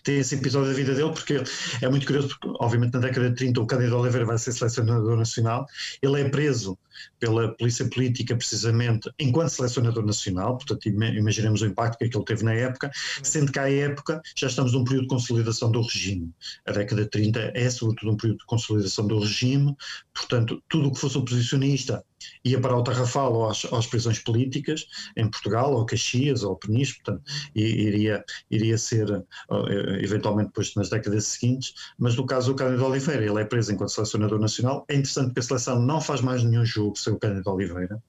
tem 0.03 0.19
esse 0.19 0.35
episódio 0.35 0.69
da 0.69 0.75
vida 0.75 0.93
dele, 0.93 1.11
porque 1.11 1.41
é 1.81 1.89
muito 1.89 2.05
curioso, 2.05 2.27
porque 2.27 2.49
obviamente 2.59 2.93
na 2.93 2.99
década 2.99 3.29
de 3.29 3.35
30 3.35 3.61
o 3.61 3.65
Cândido 3.65 3.97
Oliveira 3.97 4.25
vai 4.25 4.37
ser 4.37 4.51
selecionador 4.51 5.15
nacional, 5.15 5.65
ele 6.01 6.21
é 6.21 6.29
preso 6.29 6.77
pela 7.19 7.55
polícia 7.55 7.87
política, 7.89 8.35
precisamente 8.35 9.11
enquanto 9.19 9.49
selecionador 9.49 10.05
nacional, 10.05 10.57
portanto, 10.57 10.87
imaginemos 10.87 11.61
o 11.61 11.65
impacto 11.65 11.97
que 11.97 12.17
ele 12.17 12.25
teve 12.25 12.43
na 12.43 12.53
época, 12.53 12.91
sendo 13.21 13.51
que 13.51 13.59
à 13.59 13.71
época 13.71 14.21
já 14.35 14.47
estamos 14.47 14.73
num 14.73 14.83
período 14.83 15.03
de 15.03 15.09
consolidação 15.09 15.71
do 15.71 15.81
regime. 15.81 16.31
A 16.65 16.71
década 16.71 17.03
de 17.03 17.09
30 17.09 17.51
é, 17.53 17.69
sobretudo, 17.69 18.11
um 18.11 18.17
período 18.17 18.39
de 18.39 18.45
consolidação 18.45 19.07
do 19.07 19.19
regime, 19.19 19.75
portanto, 20.13 20.61
tudo 20.69 20.89
o 20.89 20.91
que 20.91 20.99
fosse 20.99 21.17
oposicionista 21.17 22.03
ia 22.43 22.59
para 22.59 22.75
o 22.75 22.83
Tarrafal 22.83 23.33
ou 23.33 23.49
às, 23.49 23.65
às, 23.65 23.87
prisões 23.87 24.19
políticas 24.19 24.85
em 25.15 25.29
Portugal, 25.29 25.73
ou 25.73 25.85
Caxias, 25.85 26.43
ou 26.43 26.55
Peniche, 26.55 26.95
portanto, 26.95 27.23
iria, 27.55 28.23
iria 28.49 28.77
ser 28.77 29.09
eh, 29.11 29.99
eventualmente 30.01 30.47
depois 30.47 30.73
nas 30.75 30.89
décadas 30.89 31.25
seguintes, 31.25 31.73
mas 31.97 32.15
no 32.15 32.25
caso 32.25 32.51
do 32.51 32.57
Cândido 32.57 32.85
Oliveira, 32.85 33.25
ele 33.25 33.41
é 33.41 33.45
preso 33.45 33.71
enquanto 33.71 33.91
selecionador 33.91 34.39
nacional, 34.39 34.85
é 34.87 34.95
interessante 34.95 35.27
porque 35.27 35.39
a 35.39 35.43
seleção 35.43 35.81
não 35.81 36.01
faz 36.01 36.21
mais 36.21 36.43
nenhum 36.43 36.65
jogo 36.65 36.92
sem 36.95 37.13
o 37.13 37.19
Cândido 37.19 37.49
Oliveira, 37.51 38.01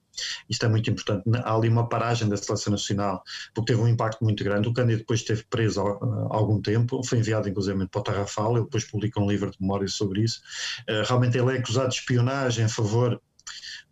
isto 0.49 0.65
é 0.65 0.69
muito 0.69 0.89
importante, 0.89 1.23
há 1.43 1.55
ali 1.55 1.67
uma 1.67 1.87
paragem 1.87 2.27
da 2.27 2.37
seleção 2.37 2.71
nacional, 2.71 3.23
porque 3.53 3.73
teve 3.73 3.83
um 3.83 3.87
impacto 3.87 4.23
muito 4.23 4.43
grande, 4.43 4.67
o 4.67 4.73
Cândido 4.73 4.99
depois 4.99 5.19
esteve 5.21 5.43
preso 5.49 5.81
há, 5.81 6.35
algum 6.35 6.61
tempo, 6.61 7.03
foi 7.03 7.19
enviado 7.19 7.49
inclusive 7.49 7.87
para 7.87 7.99
o 7.99 8.03
Tarrafal, 8.03 8.55
ele 8.55 8.65
depois 8.65 8.85
publica 8.85 9.19
um 9.19 9.29
livro 9.29 9.51
de 9.51 9.57
memórias 9.59 9.93
sobre 9.93 10.21
isso, 10.21 10.41
uh, 10.89 11.05
realmente 11.07 11.37
ele 11.37 11.55
é 11.55 11.59
acusado 11.59 11.89
de 11.89 11.95
espionagem 11.95 12.65
a 12.65 12.69
favor 12.69 13.21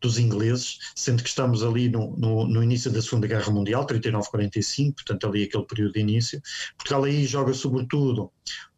dos 0.03 0.19
ingleses, 0.19 0.79
sendo 0.95 1.23
que 1.23 1.29
estamos 1.29 1.63
ali 1.63 1.87
no, 1.87 2.15
no, 2.17 2.45
no 2.45 2.61
início 2.61 2.91
da 2.91 3.01
Segunda 3.01 3.25
Guerra 3.25 3.49
Mundial, 3.49 3.87
39-45, 3.87 4.95
portanto 4.95 5.27
ali 5.27 5.43
aquele 5.43 5.65
período 5.65 5.93
de 5.93 5.99
início. 6.01 6.41
Portugal 6.77 7.05
aí 7.05 7.25
joga 7.25 7.53
sobretudo 7.53 8.29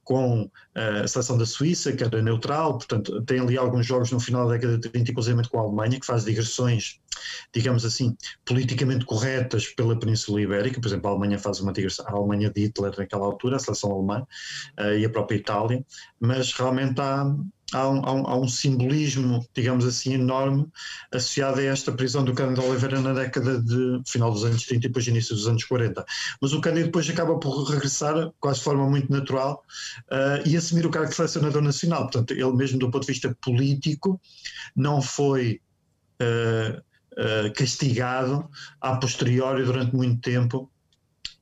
com 0.06 0.49
eh, 0.76 1.01
a 1.03 1.08
seleção 1.08 1.38
da 1.38 1.45
Suíça, 1.45 1.91
que 1.91 2.03
era 2.03 2.22
neutral, 2.22 2.78
portanto 2.78 3.22
tem 3.24 3.39
ali 3.39 3.58
alguns 3.58 3.86
jogos 3.86 4.12
no 4.12 4.20
final 4.20 4.47
da 4.47 4.53
década 4.53 4.78
de 4.78 4.88
30, 4.88 5.12
inclusive 5.12 5.49
com 5.49 5.60
a 5.60 5.64
Alemanha, 5.64 5.99
que 5.99 6.06
faz 6.06 6.24
digressões, 6.24 6.99
digamos 7.51 7.84
assim, 7.84 8.16
politicamente 8.45 9.03
corretas 9.03 9.68
pela 9.70 9.99
Península 9.99 10.41
Ibérica, 10.41 10.80
por 10.80 10.88
exemplo, 10.88 11.10
a 11.10 11.12
Alemanha 11.12 11.39
faz 11.39 11.60
uma 11.60 11.74
digressão, 11.74 12.06
a 12.08 12.12
Alemanha 12.12 12.51
de 12.51 12.62
Hitler 12.62 12.93
naquela 12.95 13.26
altura, 13.26 13.56
a 13.56 13.60
seleção 13.60 13.91
alemã, 13.91 14.26
uh, 14.80 14.93
e 14.93 15.03
a 15.03 15.10
própria 15.10 15.38
Itália, 15.38 15.84
mas 16.20 16.53
realmente 16.53 17.01
há, 17.01 17.36
há 17.74 17.89
um, 17.89 18.05
há, 18.05 18.13
um, 18.13 18.28
há 18.28 18.38
um, 18.38 18.47
simbolismo, 18.47 19.45
digamos 19.53 19.86
assim, 19.86 20.13
enorme 20.13 20.68
associado 21.11 21.59
a 21.59 21.63
esta 21.63 21.91
prisão 21.91 22.24
do 22.24 22.34
Cândido 22.34 22.66
Oliveira 22.66 23.01
na 23.01 23.13
década 23.13 23.59
de 23.61 24.01
final 24.05 24.32
dos 24.32 24.43
anos 24.43 24.63
30 24.63 24.86
e 24.86 24.89
depois 24.89 25.07
início 25.07 25.36
dos 25.36 25.47
anos 25.47 25.63
40. 25.63 26.05
Mas 26.41 26.53
o 26.53 26.61
Cândido 26.61 26.86
depois 26.86 27.09
acaba 27.09 27.39
por 27.39 27.63
regressar 27.63 28.32
quase 28.39 28.59
de 28.59 28.66
forma 28.66 28.89
muito 28.89 29.11
natural 29.11 29.63
uh, 30.11 30.47
e 30.47 30.55
assumir 30.55 30.86
o 30.86 30.91
cargo 30.91 31.09
de 31.09 31.16
selecionador 31.16 31.61
nacional. 31.61 32.03
Portanto, 32.03 32.32
ele 32.32 32.53
mesmo 32.53 32.80
do 32.80 32.91
ponto 32.91 33.05
de 33.05 33.13
vista 33.13 33.36
político 33.41 34.22
não 34.76 35.01
foi 35.01 35.61
uh, 36.22 36.80
uh, 36.80 37.53
castigado 37.53 38.47
a 38.80 38.95
posteriori 38.97 39.63
durante 39.63 39.95
muito 39.95 40.22
tempo 40.22 40.72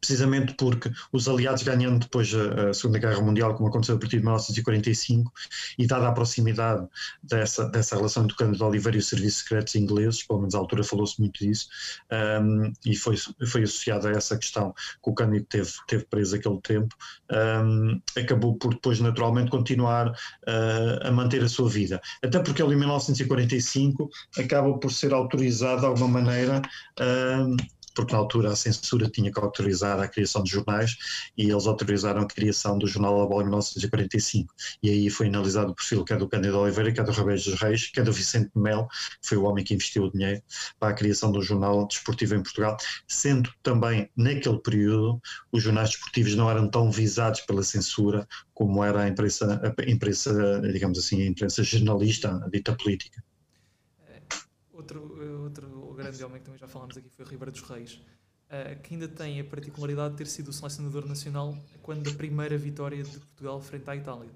precisamente 0.03 0.53
porque 0.55 0.91
os 1.13 1.29
aliados 1.29 1.63
ganhando 1.63 1.99
depois 1.99 2.33
a, 2.35 2.69
a, 2.69 2.73
Segunda 2.73 2.99
Guerra 2.99 3.21
Mundial, 3.21 3.55
como 3.55 3.69
aconteceu 3.69 3.95
a 3.95 3.99
partir 3.99 4.17
de 4.17 4.23
1945, 4.23 5.31
e 5.79 5.87
dada 5.87 6.09
a 6.09 6.11
proximidade 6.11 6.85
dessa, 7.23 7.69
dessa 7.69 7.95
relação 7.95 8.23
entre 8.23 8.33
o 8.33 8.37
Cândido 8.37 8.65
Oliveira 8.65 8.97
e 8.97 8.99
os 8.99 9.07
serviços 9.07 9.39
secretos 9.39 9.75
ingleses, 9.75 10.21
pelo 10.23 10.39
menos 10.39 10.55
à 10.55 10.57
altura 10.57 10.83
falou-se 10.83 11.17
muito 11.19 11.39
disso, 11.39 11.69
um, 12.41 12.73
e 12.85 12.95
foi, 12.97 13.15
foi 13.47 13.63
associado 13.63 14.09
a 14.09 14.11
essa 14.11 14.37
questão 14.37 14.73
que 14.73 15.09
o 15.09 15.13
Cândido 15.13 15.45
teve, 15.45 15.71
teve 15.87 16.05
preso 16.05 16.35
aquele 16.35 16.59
tempo, 16.59 16.93
um, 17.31 18.01
acabou 18.19 18.55
por 18.55 18.73
depois 18.73 18.99
naturalmente 18.99 19.49
continuar 19.49 20.09
uh, 20.09 21.07
a 21.07 21.11
manter 21.11 21.41
a 21.43 21.49
sua 21.49 21.69
vida. 21.69 22.01
Até 22.21 22.39
porque 22.39 22.61
ele 22.61 22.73
em 22.73 22.77
1945 22.77 24.09
acaba 24.37 24.77
por 24.77 24.91
ser 24.91 25.13
autorizado 25.13 25.81
de 25.81 25.85
alguma 25.85 26.19
maneira 26.19 26.61
um, 26.99 27.55
porque 27.93 28.13
na 28.13 28.19
altura 28.19 28.51
a 28.51 28.55
censura 28.55 29.09
tinha 29.09 29.31
que 29.31 29.39
autorizar 29.39 29.99
a 29.99 30.07
criação 30.07 30.43
de 30.43 30.51
jornais 30.51 30.95
e 31.37 31.49
eles 31.49 31.65
autorizaram 31.67 32.21
a 32.21 32.27
criação 32.27 32.77
do 32.77 32.87
Jornal 32.87 33.19
da 33.19 33.25
Bola 33.25 33.43
em 33.43 33.45
1945. 33.45 34.53
E 34.81 34.89
aí 34.89 35.09
foi 35.09 35.27
analisado 35.27 35.71
o 35.71 35.75
perfil 35.75 36.03
que 36.03 36.13
é 36.13 36.17
do 36.17 36.27
Cândido 36.27 36.59
Oliveira, 36.59 36.91
que 36.91 36.99
é 36.99 37.03
do 37.03 37.11
Rebeiros 37.11 37.45
dos 37.45 37.59
Reis, 37.59 37.87
que 37.87 37.99
é 37.99 38.03
do 38.03 38.11
Vicente 38.11 38.51
Mel, 38.55 38.87
que 39.21 39.29
foi 39.29 39.37
o 39.37 39.43
homem 39.43 39.63
que 39.63 39.73
investiu 39.73 40.03
o 40.03 40.11
dinheiro 40.11 40.41
para 40.79 40.89
a 40.89 40.93
criação 40.93 41.31
do 41.31 41.41
jornal 41.41 41.87
desportivo 41.87 42.35
em 42.35 42.43
Portugal, 42.43 42.77
sendo 43.07 43.49
também 43.61 44.09
naquele 44.15 44.59
período 44.59 45.21
os 45.51 45.63
jornais 45.63 45.89
desportivos 45.89 46.35
não 46.35 46.49
eram 46.49 46.69
tão 46.69 46.91
visados 46.91 47.41
pela 47.41 47.63
censura 47.63 48.27
como 48.53 48.83
era 48.83 49.03
a 49.03 49.07
imprensa, 49.07 49.61
a 49.63 49.91
imprensa 49.91 50.61
digamos 50.71 50.99
assim, 50.99 51.21
a 51.21 51.25
imprensa 51.25 51.63
jornalista, 51.63 52.41
a 52.43 52.49
dita 52.49 52.75
política. 52.75 53.23
Outro, 54.83 55.43
outro 55.43 55.93
grande 55.95 56.21
homem 56.25 56.39
que 56.39 56.45
também 56.45 56.59
já 56.59 56.67
falámos 56.67 56.97
aqui 56.97 57.07
foi 57.09 57.23
o 57.23 57.27
Ribeiro 57.27 57.53
dos 57.53 57.61
Reis, 57.61 57.93
uh, 57.93 58.81
que 58.81 58.93
ainda 58.93 59.07
tem 59.07 59.39
a 59.39 59.43
particularidade 59.45 60.11
de 60.11 60.17
ter 60.17 60.27
sido 60.27 60.49
o 60.49 60.53
selecionador 60.53 61.07
nacional 61.07 61.57
quando 61.81 62.03
da 62.03 62.17
primeira 62.17 62.57
vitória 62.57 63.01
de 63.01 63.17
Portugal 63.17 63.61
frente 63.61 63.89
à 63.89 63.95
Itália. 63.95 64.29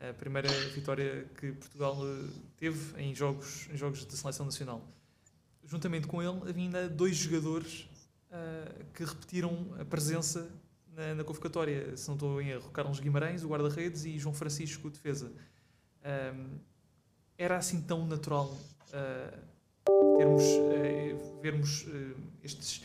A 0.00 0.14
primeira 0.14 0.48
vitória 0.70 1.28
que 1.36 1.52
Portugal 1.52 1.98
eh, 2.02 2.28
teve 2.56 3.02
em 3.02 3.14
jogos, 3.14 3.68
em 3.70 3.76
jogos 3.76 4.06
de 4.06 4.16
seleção 4.16 4.46
nacional. 4.46 4.82
Juntamente 5.62 6.06
com 6.06 6.22
ele, 6.22 6.40
havia 6.48 6.64
ainda 6.64 6.88
dois 6.88 7.16
jogadores 7.16 7.86
uh, 8.30 8.84
que 8.94 9.04
repetiram 9.04 9.74
a 9.78 9.84
presença 9.84 10.48
na, 10.94 11.16
na, 11.16 11.24
convocatória. 11.24 11.94
Se 11.98 12.08
não 12.08 12.14
estou 12.14 12.40
em 12.40 12.48
erro, 12.48 12.70
Carlos 12.70 12.98
Guimarães, 12.98 13.42
o 13.42 13.48
guarda-redes, 13.48 14.06
e 14.06 14.18
João 14.18 14.34
Francisco, 14.34 14.88
o 14.88 14.90
defesa. 14.90 15.30
era 17.36 17.58
assim 17.58 17.82
tão 17.82 18.06
natural 18.06 18.56
termos, 20.16 20.44
uh, 20.44 21.40
vermos 21.42 21.82
uh, 21.86 22.16
estes 22.42 22.82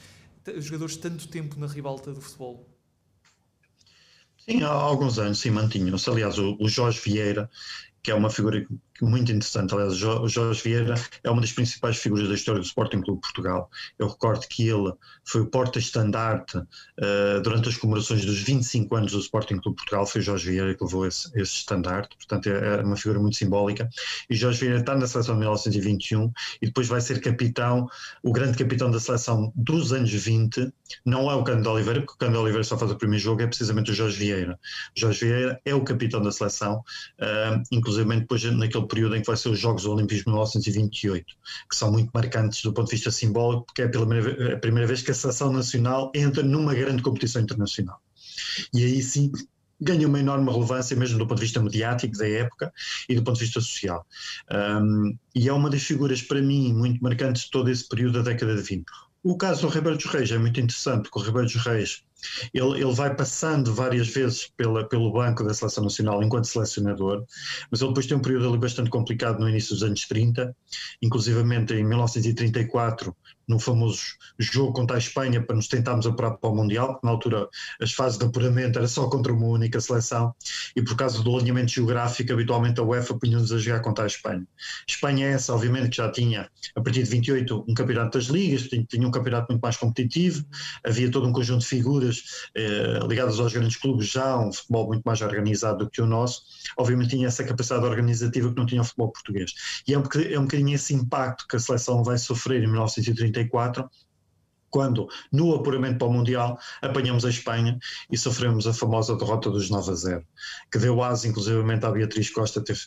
jogadores 0.60 0.98
tanto 0.98 1.28
tempo 1.28 1.60
na 1.60 1.68
ribalta 1.68 2.14
do 2.14 2.22
futebol? 2.22 2.70
Sim, 4.38 4.62
há 4.62 4.70
alguns 4.70 5.18
anos 5.18 5.40
sim 5.40 5.50
mantinham-se. 5.50 6.10
Aliás, 6.10 6.38
o, 6.38 6.56
o 6.60 6.70
Jorge 6.70 7.00
Vieira 7.00 7.50
que 8.06 8.12
é 8.12 8.16
uma 8.16 8.30
figura 8.30 8.64
muito 9.02 9.32
interessante. 9.32 9.74
Aliás, 9.74 9.98
Jorge 9.98 10.62
Vieira 10.64 10.94
é 11.24 11.30
uma 11.32 11.42
das 11.42 11.52
principais 11.52 11.98
figuras 11.98 12.28
da 12.28 12.36
história 12.36 12.62
do 12.62 12.66
Sporting 12.66 13.02
Clube 13.02 13.20
Portugal. 13.20 13.68
Eu 13.98 14.08
recordo 14.08 14.48
que 14.48 14.70
ele 14.70 14.94
foi 15.24 15.42
o 15.42 15.48
porta-estandarte 15.48 16.60
uh, 16.60 17.42
durante 17.44 17.68
as 17.68 17.78
comemorações 17.78 18.24
dos 18.24 18.38
25 18.44 18.96
anos 18.96 19.12
do 19.12 19.20
Sporting 19.20 19.58
Clube 19.58 19.78
Portugal. 19.78 20.06
Foi 20.06 20.22
Jorge 20.22 20.52
Vieira 20.52 20.76
que 20.76 20.84
levou 20.84 21.08
esse, 21.08 21.28
esse 21.30 21.56
estandarte, 21.56 22.16
portanto, 22.16 22.48
é, 22.48 22.80
é 22.80 22.84
uma 22.84 22.96
figura 22.96 23.20
muito 23.20 23.38
simbólica. 23.38 23.90
E 24.30 24.36
Jorge 24.36 24.60
Vieira 24.60 24.80
está 24.80 24.96
na 24.96 25.08
seleção 25.08 25.34
de 25.34 25.40
1921 25.40 26.32
e 26.62 26.68
depois 26.68 26.88
vai 26.88 27.02
ser 27.02 27.20
capitão, 27.20 27.88
o 28.22 28.32
grande 28.32 28.56
capitão 28.56 28.92
da 28.92 29.00
seleção 29.00 29.52
dos 29.56 29.92
anos 29.94 30.12
20. 30.12 30.72
Não 31.04 31.32
é 31.32 31.34
o 31.34 31.44
Cândido 31.44 31.72
Oliveira, 31.72 32.02
porque 32.02 32.14
o 32.14 32.18
Cândido 32.18 32.40
Oliveira 32.40 32.64
só 32.64 32.78
faz 32.78 32.92
o 32.92 32.96
primeiro 32.96 33.24
jogo, 33.24 33.42
é 33.42 33.48
precisamente 33.48 33.90
o 33.90 33.96
Jorge 33.96 34.18
Vieira. 34.18 34.60
O 34.96 35.00
Jorge 35.00 35.26
Vieira 35.26 35.60
é 35.66 35.74
o 35.74 35.84
capitão 35.84 36.22
da 36.22 36.32
seleção, 36.32 36.84
uh, 37.20 37.64
inclusive 37.72 37.95
inclusive 38.02 38.20
depois 38.22 38.44
naquele 38.44 38.88
período 38.88 39.16
em 39.16 39.22
que 39.22 39.28
vai 39.28 39.38
ser 39.38 39.50
os 39.50 39.60
Jogos 39.60 39.86
Olímpicos 39.86 40.24
de 40.24 40.28
1928, 40.28 41.26
que 41.70 41.76
são 41.76 41.92
muito 41.92 42.12
marcantes 42.14 42.62
do 42.62 42.74
ponto 42.74 42.88
de 42.88 42.96
vista 42.96 43.12
simbólico, 43.12 43.66
porque 43.66 43.82
é 43.82 43.86
a 43.86 43.90
primeira, 43.90 44.56
a 44.56 44.60
primeira 44.60 44.88
vez 44.88 45.02
que 45.02 45.12
a 45.12 45.14
seleção 45.14 45.52
nacional 45.52 46.12
entra 46.16 46.44
numa 46.44 46.74
grande 46.74 47.02
competição 47.02 47.42
internacional. 47.42 48.00
E 48.74 48.84
aí 48.84 49.02
sim 49.02 49.32
ganha 49.80 50.08
uma 50.08 50.20
enorme 50.20 50.50
relevância, 50.50 50.96
mesmo 50.96 51.18
do 51.18 51.28
ponto 51.28 51.38
de 51.38 51.46
vista 51.46 51.62
mediático 51.62 52.18
da 52.18 52.28
época 52.28 52.74
e 53.10 53.16
do 53.16 53.24
ponto 53.24 53.38
de 53.38 53.46
vista 53.46 53.60
social. 53.60 54.06
Um, 54.50 55.18
e 55.34 55.50
é 55.50 55.54
uma 55.54 55.70
das 55.70 55.84
figuras, 55.84 56.22
para 56.22 56.42
mim, 56.42 56.74
muito 56.74 57.04
marcantes 57.04 57.44
de 57.44 57.52
todo 57.52 57.70
esse 57.70 57.88
período 57.88 58.24
da 58.24 58.32
década 58.32 58.56
de 58.56 58.62
20. 58.62 58.86
O 59.24 59.38
caso 59.38 59.62
do 59.62 59.68
Ribeiro 59.70 59.98
dos 59.98 60.06
Reis 60.06 60.32
é 60.32 60.38
muito 60.38 60.60
interessante, 60.60 61.04
porque 61.04 61.20
o 61.20 61.24
Ribeiro 61.24 61.48
dos 61.48 61.62
Reis 61.66 62.04
ele, 62.54 62.82
ele 62.82 62.94
vai 62.94 63.16
passando 63.16 63.74
várias 63.74 64.08
vezes 64.08 64.52
pela, 64.56 64.88
pelo 64.88 65.12
banco 65.12 65.44
da 65.44 65.54
Seleção 65.54 65.84
Nacional 65.84 66.24
enquanto 66.24 66.46
selecionador, 66.46 67.26
mas 67.72 67.82
ele 67.82 67.90
depois 67.90 68.08
tem 68.08 68.18
um 68.18 68.22
período 68.22 68.50
ali 68.50 68.58
bastante 68.58 68.90
complicado 68.90 69.40
no 69.40 69.50
início 69.50 69.74
dos 69.74 69.84
anos 69.84 70.08
30, 70.08 70.56
inclusivamente 71.02 71.74
em 71.74 71.84
1934 71.84 73.16
no 73.48 73.60
famoso 73.60 74.02
jogo 74.40 74.74
contra 74.74 74.98
a 74.98 75.00
Espanha 75.00 75.42
para 75.42 75.56
nos 75.56 75.68
tentarmos 75.68 76.06
apurar 76.06 76.32
para 76.32 76.50
o 76.50 76.56
Mundial, 76.56 77.00
na 77.04 77.12
altura 77.12 77.48
as 77.80 77.94
fases 77.94 78.18
de 78.18 78.26
apuramento 78.26 78.80
era 78.80 78.88
só 78.88 79.08
contra 79.08 79.32
uma 79.32 79.48
única 79.48 79.80
seleção 79.80 80.34
e 80.76 80.82
por 80.82 80.96
causa 80.96 81.22
do 81.22 81.36
alinhamento 81.36 81.72
geográfico 81.72 82.34
habitualmente 82.34 82.80
a 82.80 82.84
UEFA 82.84 83.18
punha-nos 83.18 83.52
a 83.52 83.58
jogar 83.58 83.82
contra 83.82 84.04
a 84.04 84.08
Espanha. 84.08 84.46
Espanha 84.88 85.28
é 85.28 85.32
essa, 85.34 85.54
obviamente, 85.54 85.90
que 85.90 85.98
já 85.98 86.12
tinha 86.12 86.50
a 86.76 86.82
partir 86.82 87.04
de 87.04 87.10
28 87.10 87.66
um 87.68 87.74
campeonato 87.74 88.18
das 88.18 88.28
ligas, 88.28 88.64
tinha 88.64 89.08
um 89.08 89.12
campeonato 89.12 89.52
muito 89.52 89.62
mais 89.62 89.78
competitivo, 89.78 90.46
havia 90.84 91.10
todo 91.12 91.28
um 91.28 91.32
conjunto 91.32 91.62
de 91.62 91.68
figuras 91.68 92.15
eh, 92.56 93.00
ligadas 93.08 93.40
aos 93.40 93.54
grandes 93.54 93.78
clubes 93.78 94.08
já, 94.08 94.38
um 94.38 94.52
futebol 94.52 94.88
muito 94.88 95.04
mais 95.04 95.22
organizado 95.22 95.86
do 95.86 95.90
que 95.90 96.02
o 96.02 96.06
nosso, 96.06 96.42
obviamente 96.78 97.12
tinha 97.12 97.28
essa 97.28 97.44
capacidade 97.44 97.86
organizativa 97.86 98.50
que 98.50 98.58
não 98.58 98.66
tinha 98.66 98.82
o 98.82 98.86
futebol 98.86 99.12
português. 99.12 99.54
E 99.88 99.94
é 99.94 100.00
um, 100.00 100.04
é 100.32 100.40
um 100.40 100.44
bocadinho 100.44 100.76
esse 100.76 100.94
impacto 100.94 101.48
que 101.48 101.56
a 101.56 101.60
seleção 101.60 102.04
vai 102.04 102.18
sofrer 102.18 102.64
em 102.64 102.68
1930 102.68 103.26
1934, 103.26 103.90
quando, 104.70 105.08
no 105.32 105.56
apuramento 105.56 106.00
para 106.00 106.08
o 106.08 106.12
Mundial, 106.12 106.60
apanhamos 106.82 107.24
a 107.24 107.30
Espanha 107.30 107.80
e 108.12 108.18
sofremos 108.18 108.68
a 108.68 108.74
famosa 108.74 109.16
derrota 109.16 109.50
dos 109.50 109.70
9 109.70 109.92
a 109.92 109.96
0, 109.96 110.26
que 110.70 110.78
deu 110.78 111.02
asa, 111.02 111.28
inclusivamente, 111.28 111.86
à 111.86 111.92
Beatriz 111.92 112.30
Costa 112.30 112.62
ter, 112.62 112.78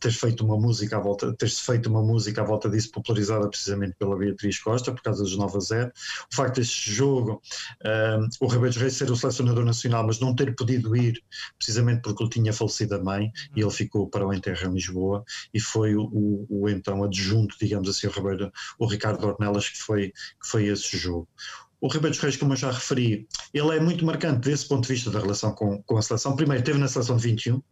ter 0.00 0.12
feito 0.12 0.44
uma 0.44 0.56
música 0.56 0.96
à 0.96 1.00
volta, 1.00 1.34
ter-se 1.34 1.62
feito 1.62 1.88
uma 1.88 2.02
música 2.02 2.42
à 2.42 2.44
volta 2.44 2.68
disso, 2.68 2.90
popularizada 2.90 3.48
precisamente 3.48 3.94
pela 3.98 4.16
Beatriz 4.16 4.58
Costa, 4.58 4.92
por 4.92 5.02
causa 5.02 5.22
dos 5.22 5.36
9 5.36 5.56
a 5.56 5.60
0. 5.60 5.92
O 6.32 6.34
facto 6.34 6.56
deste 6.56 6.92
jogo, 6.92 7.42
uh, 7.84 8.28
o 8.40 8.46
Ribeiro 8.46 8.78
Reis 8.78 8.94
ser 8.94 9.10
o 9.10 9.16
selecionador 9.16 9.64
nacional, 9.64 10.06
mas 10.06 10.20
não 10.20 10.34
ter 10.34 10.54
podido 10.54 10.96
ir, 10.96 11.22
precisamente 11.56 12.02
porque 12.02 12.22
ele 12.22 12.30
tinha 12.30 12.52
falecido 12.52 12.94
a 12.94 13.02
mãe, 13.02 13.24
uhum. 13.24 13.32
e 13.56 13.60
ele 13.60 13.70
ficou 13.70 14.08
para 14.08 14.26
o 14.26 14.32
enterro 14.32 14.70
em 14.70 14.74
Lisboa, 14.74 15.24
e 15.52 15.60
foi 15.60 15.94
o, 15.94 16.02
o, 16.04 16.46
o 16.48 16.68
então 16.68 17.02
adjunto, 17.02 17.56
digamos 17.60 17.88
assim, 17.88 18.06
o 18.06 18.10
Ribeiro, 18.10 18.52
o 18.78 18.86
Ricardo 18.86 19.26
Ornelas, 19.26 19.68
que 19.68 19.78
foi, 19.78 20.08
que 20.10 20.48
foi 20.48 20.66
esse 20.66 20.96
jogo. 20.96 21.28
O 21.80 21.86
Ribeiro 21.86 22.10
dos 22.10 22.18
Reis, 22.18 22.36
como 22.36 22.52
eu 22.52 22.56
já 22.56 22.70
referi, 22.70 23.28
ele 23.54 23.76
é 23.76 23.80
muito 23.80 24.04
marcante 24.04 24.48
desse 24.48 24.66
ponto 24.66 24.86
de 24.86 24.94
vista 24.94 25.10
da 25.10 25.20
relação 25.20 25.52
com, 25.52 25.80
com 25.82 25.96
a 25.96 26.02
seleção. 26.02 26.34
Primeiro, 26.34 26.64
teve 26.64 26.78
na 26.78 26.88
seleção 26.88 27.16
de 27.16 27.22
21, 27.22 27.62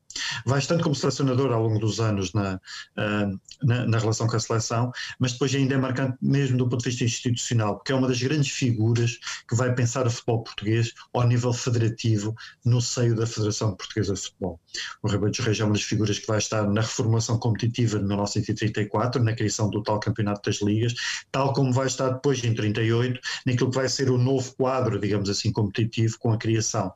vai 0.45 0.59
estando 0.59 0.83
como 0.83 0.95
selecionador 0.95 1.53
ao 1.53 1.63
longo 1.63 1.79
dos 1.79 2.01
anos 2.01 2.33
na, 2.33 2.55
uh, 2.55 3.41
na, 3.63 3.87
na, 3.87 3.99
relação 3.99 4.27
com 4.27 4.37
a 4.37 4.41
seleção, 4.41 4.93
mas 5.19 5.33
depois 5.33 5.55
ainda 5.55 5.75
é 5.75 5.79
marcante 5.79 6.17
mesmo 6.23 6.57
do 6.57 6.69
ponto 6.69 6.83
de 6.83 6.91
vista 6.91 7.05
institucional, 7.05 7.77
porque 7.77 7.93
é 7.93 7.95
uma 7.95 8.09
das 8.09 8.23
grandes 8.23 8.51
figuras 8.51 9.19
que 9.49 9.55
vai 9.55 9.75
pensar 9.75 10.07
o 10.07 10.11
futebol 10.11 10.43
português 10.43 10.93
ao 11.13 11.27
nível 11.27 11.53
federativo 11.53 12.35
no 12.65 12.81
seio 12.81 13.15
da 13.15 13.27
Federação 13.27 13.75
Portuguesa 13.75 14.15
de 14.15 14.21
Futebol. 14.21 14.61
O 15.03 15.09
Ribeiro 15.09 15.31
dos 15.31 15.41
Reis 15.41 15.61
é 15.61 15.65
uma 15.65 15.73
das 15.73 15.83
figuras 15.83 16.19
que 16.19 16.27
vai 16.27 16.39
estar 16.39 16.67
na 16.69 16.81
reformulação 16.81 17.39
competitiva 17.39 17.99
de 17.99 18.05
1934, 18.05 19.23
na 19.23 19.35
criação 19.35 19.69
do 19.71 19.83
tal 19.83 19.99
Campeonato 20.01 20.49
das 20.49 20.61
Ligas, 20.63 20.95
tal 21.33 21.53
como 21.53 21.73
vai 21.73 21.87
estar 21.87 22.11
depois 22.11 22.43
em 22.45 22.55
38, 22.55 23.21
naquilo 23.47 23.71
que 23.71 23.77
vai 23.77 23.89
ser 23.97 24.11
o 24.11 24.19
novo 24.19 24.55
quadro, 24.55 25.01
digamos 25.01 25.29
assim, 25.29 25.51
competitivo 25.51 26.19
com 26.19 26.33
a 26.33 26.39
criação 26.39 26.93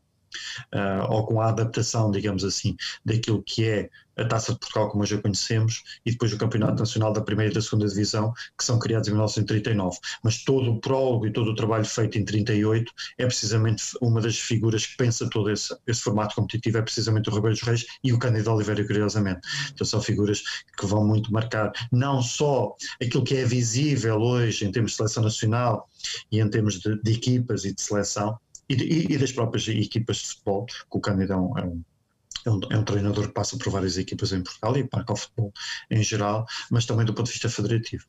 uh, 0.74 1.10
ou 1.10 1.26
com 1.26 1.40
a 1.40 1.48
adaptação, 1.48 2.10
digamos 2.10 2.44
assim, 2.44 2.76
daquilo 3.04 3.42
que 3.42 3.66
é 3.66 3.90
a 4.20 4.24
Taça 4.24 4.52
de 4.52 4.58
Portugal 4.58 4.90
como 4.90 5.02
hoje 5.02 5.14
a 5.14 5.20
conhecemos 5.20 5.82
e 6.04 6.12
depois 6.12 6.32
o 6.32 6.38
Campeonato 6.38 6.78
Nacional 6.78 7.12
da 7.12 7.20
Primeira 7.20 7.50
e 7.50 7.54
da 7.54 7.62
Segunda 7.62 7.88
Divisão, 7.88 8.32
que 8.56 8.64
são 8.64 8.78
criados 8.78 9.08
em 9.08 9.12
1939. 9.12 9.98
Mas 10.22 10.44
todo 10.44 10.70
o 10.70 10.80
prólogo 10.80 11.26
e 11.26 11.32
todo 11.32 11.50
o 11.50 11.54
trabalho 11.54 11.84
feito 11.84 12.18
em 12.18 12.24
38 12.24 12.92
é 13.18 13.26
precisamente 13.26 13.84
uma 14.00 14.20
das 14.20 14.38
figuras 14.38 14.86
que 14.86 14.96
pensa 14.96 15.28
todo 15.30 15.50
esse, 15.50 15.74
esse 15.86 16.02
formato 16.02 16.34
competitivo, 16.34 16.78
é 16.78 16.82
precisamente 16.82 17.30
o 17.30 17.34
Ribeiro 17.34 17.56
dos 17.56 17.62
Reis 17.62 17.86
e 18.04 18.12
o 18.12 18.18
Cândido 18.18 18.52
Oliveira, 18.52 18.84
curiosamente. 18.84 19.40
Então 19.72 19.86
são 19.86 20.02
figuras 20.02 20.42
que 20.76 20.86
vão 20.86 21.06
muito 21.06 21.32
marcar 21.32 21.72
não 21.90 22.22
só 22.22 22.74
aquilo 23.02 23.24
que 23.24 23.36
é 23.36 23.44
visível 23.44 24.20
hoje 24.20 24.66
em 24.66 24.72
termos 24.72 24.92
de 24.92 24.96
seleção 24.98 25.22
nacional 25.22 25.88
e 26.30 26.40
em 26.40 26.48
termos 26.48 26.78
de, 26.78 27.00
de 27.02 27.12
equipas 27.12 27.64
e 27.64 27.74
de 27.74 27.80
seleção, 27.80 28.38
e, 28.74 29.14
e, 29.14 29.18
das 29.18 29.32
próprias 29.32 29.66
equipas 29.68 30.18
de 30.18 30.28
futebol, 30.28 30.66
que 30.66 30.74
o 30.90 31.00
Cândido 31.00 31.32
é 31.32 31.36
um, 31.36 31.58
é 31.58 31.64
um 31.64 31.84
é 32.44 32.50
um, 32.50 32.60
é 32.70 32.78
um, 32.78 32.84
treinador 32.84 33.28
que 33.28 33.34
passa 33.34 33.58
por 33.58 33.70
várias 33.70 33.98
equipas 33.98 34.32
em 34.32 34.42
Portugal 34.42 34.76
e 34.76 34.88
marca 34.90 35.12
o 35.12 35.16
futebol 35.16 35.52
em 35.90 36.02
geral, 36.02 36.46
mas 36.70 36.86
também 36.86 37.04
do 37.04 37.12
ponto 37.12 37.26
de 37.26 37.32
vista 37.32 37.50
federativo. 37.50 38.06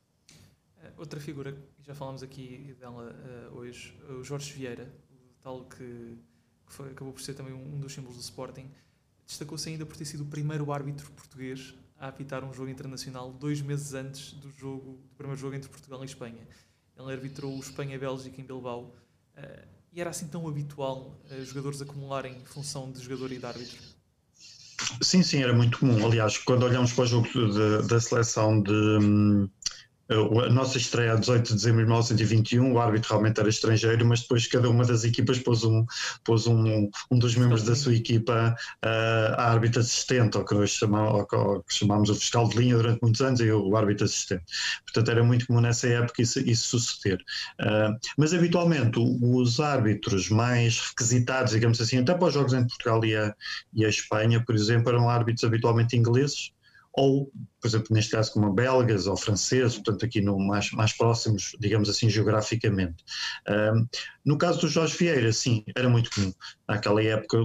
Eh, 0.81 0.91
outra 0.97 1.19
figura, 1.19 1.57
já 1.81 1.93
falámos 1.93 2.23
aqui 2.23 2.75
dela 2.79 3.13
uh, 3.51 3.57
hoje, 3.57 3.93
o 4.09 4.23
Jorge 4.23 4.53
Vieira, 4.53 4.87
o 5.11 5.43
tal 5.43 5.65
que, 5.65 6.17
que 6.65 6.73
foi, 6.73 6.91
acabou 6.91 7.11
por 7.11 7.21
ser 7.21 7.33
também 7.33 7.53
um 7.53 7.79
dos 7.79 7.93
símbolos 7.93 8.17
do 8.17 8.23
Sporting, 8.23 8.69
destacou-se 9.25 9.67
ainda 9.67 9.85
por 9.85 9.97
ter 9.97 10.05
sido 10.05 10.23
o 10.23 10.27
primeiro 10.27 10.71
árbitro 10.71 11.11
português 11.11 11.73
a 11.99 12.07
apitar 12.07 12.43
um 12.43 12.53
jogo 12.53 12.69
internacional 12.69 13.31
dois 13.33 13.61
meses 13.61 13.93
antes 13.93 14.33
do 14.33 14.49
jogo 14.51 14.93
do 15.09 15.15
primeiro 15.17 15.39
jogo 15.39 15.55
entre 15.55 15.69
Portugal 15.69 16.01
e 16.03 16.05
Espanha. 16.05 16.47
Ele 16.97 17.11
arbitrou 17.11 17.53
o 17.53 17.59
Espanha-Bélgica 17.59 18.39
em 18.39 18.45
Bilbao. 18.45 18.95
Uh, 19.37 19.80
e 19.93 19.99
era 19.99 20.09
assim 20.09 20.27
tão 20.27 20.47
habitual 20.47 21.19
uh, 21.29 21.45
jogadores 21.45 21.81
acumularem 21.81 22.39
função 22.45 22.91
de 22.91 23.01
jogador 23.01 23.31
e 23.31 23.37
de 23.37 23.45
árbitro? 23.45 23.77
Sim, 25.01 25.21
sim, 25.21 25.43
era 25.43 25.53
muito 25.53 25.79
comum. 25.79 26.05
Aliás, 26.05 26.37
quando 26.39 26.63
olhamos 26.63 26.93
para 26.93 27.03
o 27.03 27.07
jogo 27.07 27.27
da 27.87 27.99
seleção 27.99 28.61
de, 28.61 28.71
hum, 28.71 29.49
a 30.11 30.49
nossa 30.49 30.77
estreia 30.77 31.13
a 31.13 31.15
18 31.15 31.47
de 31.47 31.53
dezembro 31.53 31.79
de 31.79 31.85
1921, 31.85 32.73
o 32.73 32.79
árbitro 32.79 33.09
realmente 33.09 33.39
era 33.39 33.47
estrangeiro, 33.47 34.05
mas 34.05 34.21
depois 34.21 34.45
cada 34.47 34.69
uma 34.69 34.85
das 34.85 35.05
equipas 35.05 35.39
pôs 35.39 35.63
um, 35.63 35.85
pôs 36.23 36.47
um, 36.47 36.89
um 37.09 37.17
dos 37.17 37.35
membros 37.35 37.63
da 37.63 37.75
sua 37.75 37.95
equipa 37.95 38.55
uh, 38.83 39.35
a 39.37 39.51
árbitro 39.51 39.79
assistente, 39.79 40.37
ou 40.37 40.43
que 40.43 40.53
nós 40.53 40.77
chamamos 41.69 42.09
o 42.09 42.15
fiscal 42.15 42.49
de 42.49 42.57
linha 42.57 42.75
durante 42.75 42.99
muitos 43.01 43.21
anos, 43.21 43.39
e 43.39 43.49
o 43.51 43.75
árbitro 43.75 44.05
assistente. 44.05 44.43
Portanto, 44.83 45.11
era 45.11 45.23
muito 45.23 45.47
comum 45.47 45.61
nessa 45.61 45.87
época 45.87 46.21
isso, 46.21 46.39
isso 46.41 46.79
suceder. 46.79 47.19
Uh, 47.61 47.97
mas 48.17 48.33
habitualmente 48.33 48.99
os 48.99 49.59
árbitros 49.59 50.29
mais 50.29 50.79
requisitados, 50.89 51.53
digamos 51.53 51.79
assim, 51.79 51.99
até 51.99 52.13
para 52.13 52.27
os 52.27 52.33
jogos 52.33 52.53
entre 52.53 52.67
Portugal 52.67 53.05
e 53.05 53.15
a, 53.15 53.33
e 53.73 53.85
a 53.85 53.89
Espanha, 53.89 54.43
por 54.45 54.55
exemplo, 54.55 54.89
eram 54.89 55.09
árbitros 55.09 55.45
habitualmente 55.45 55.95
ingleses 55.95 56.51
ou, 56.93 57.31
por 57.61 57.67
exemplo, 57.67 57.87
neste 57.91 58.11
caso 58.11 58.33
como 58.33 58.51
belgas 58.51 59.07
ou 59.07 59.15
franceses, 59.15 59.75
portanto 59.75 60.05
aqui 60.05 60.19
no 60.19 60.37
mais, 60.37 60.71
mais 60.71 60.93
próximos, 60.93 61.55
digamos 61.59 61.89
assim, 61.89 62.09
geograficamente. 62.09 63.03
Um, 63.47 63.87
no 64.25 64.37
caso 64.37 64.61
do 64.61 64.67
Jorge 64.67 64.97
Vieira, 64.97 65.31
sim, 65.31 65.63
era 65.75 65.87
muito 65.87 66.11
comum. 66.11 66.33
Naquela 66.67 67.01
época, 67.01 67.37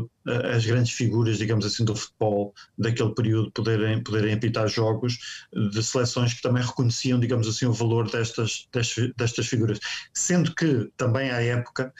as 0.53 0.67
grandes 0.67 0.93
figuras, 0.93 1.39
digamos 1.39 1.65
assim, 1.65 1.85
do 1.85 1.95
futebol 1.95 2.53
daquele 2.77 3.15
período 3.15 3.53
poderem, 3.53 4.03
poderem 4.03 4.35
apitar 4.35 4.69
jogos 4.69 5.47
de 5.73 5.83
seleções 5.83 6.35
que 6.35 6.43
também 6.43 6.63
reconheciam, 6.63 7.21
digamos 7.21 7.47
assim, 7.47 7.67
o 7.67 7.73
valor 7.73 8.11
destas, 8.11 8.69
destas, 8.73 9.13
destas 9.17 9.47
figuras. 9.47 9.79
Sendo 10.13 10.55
que 10.55 10.91
também 10.97 11.31
à 11.31 11.41
época 11.41 11.93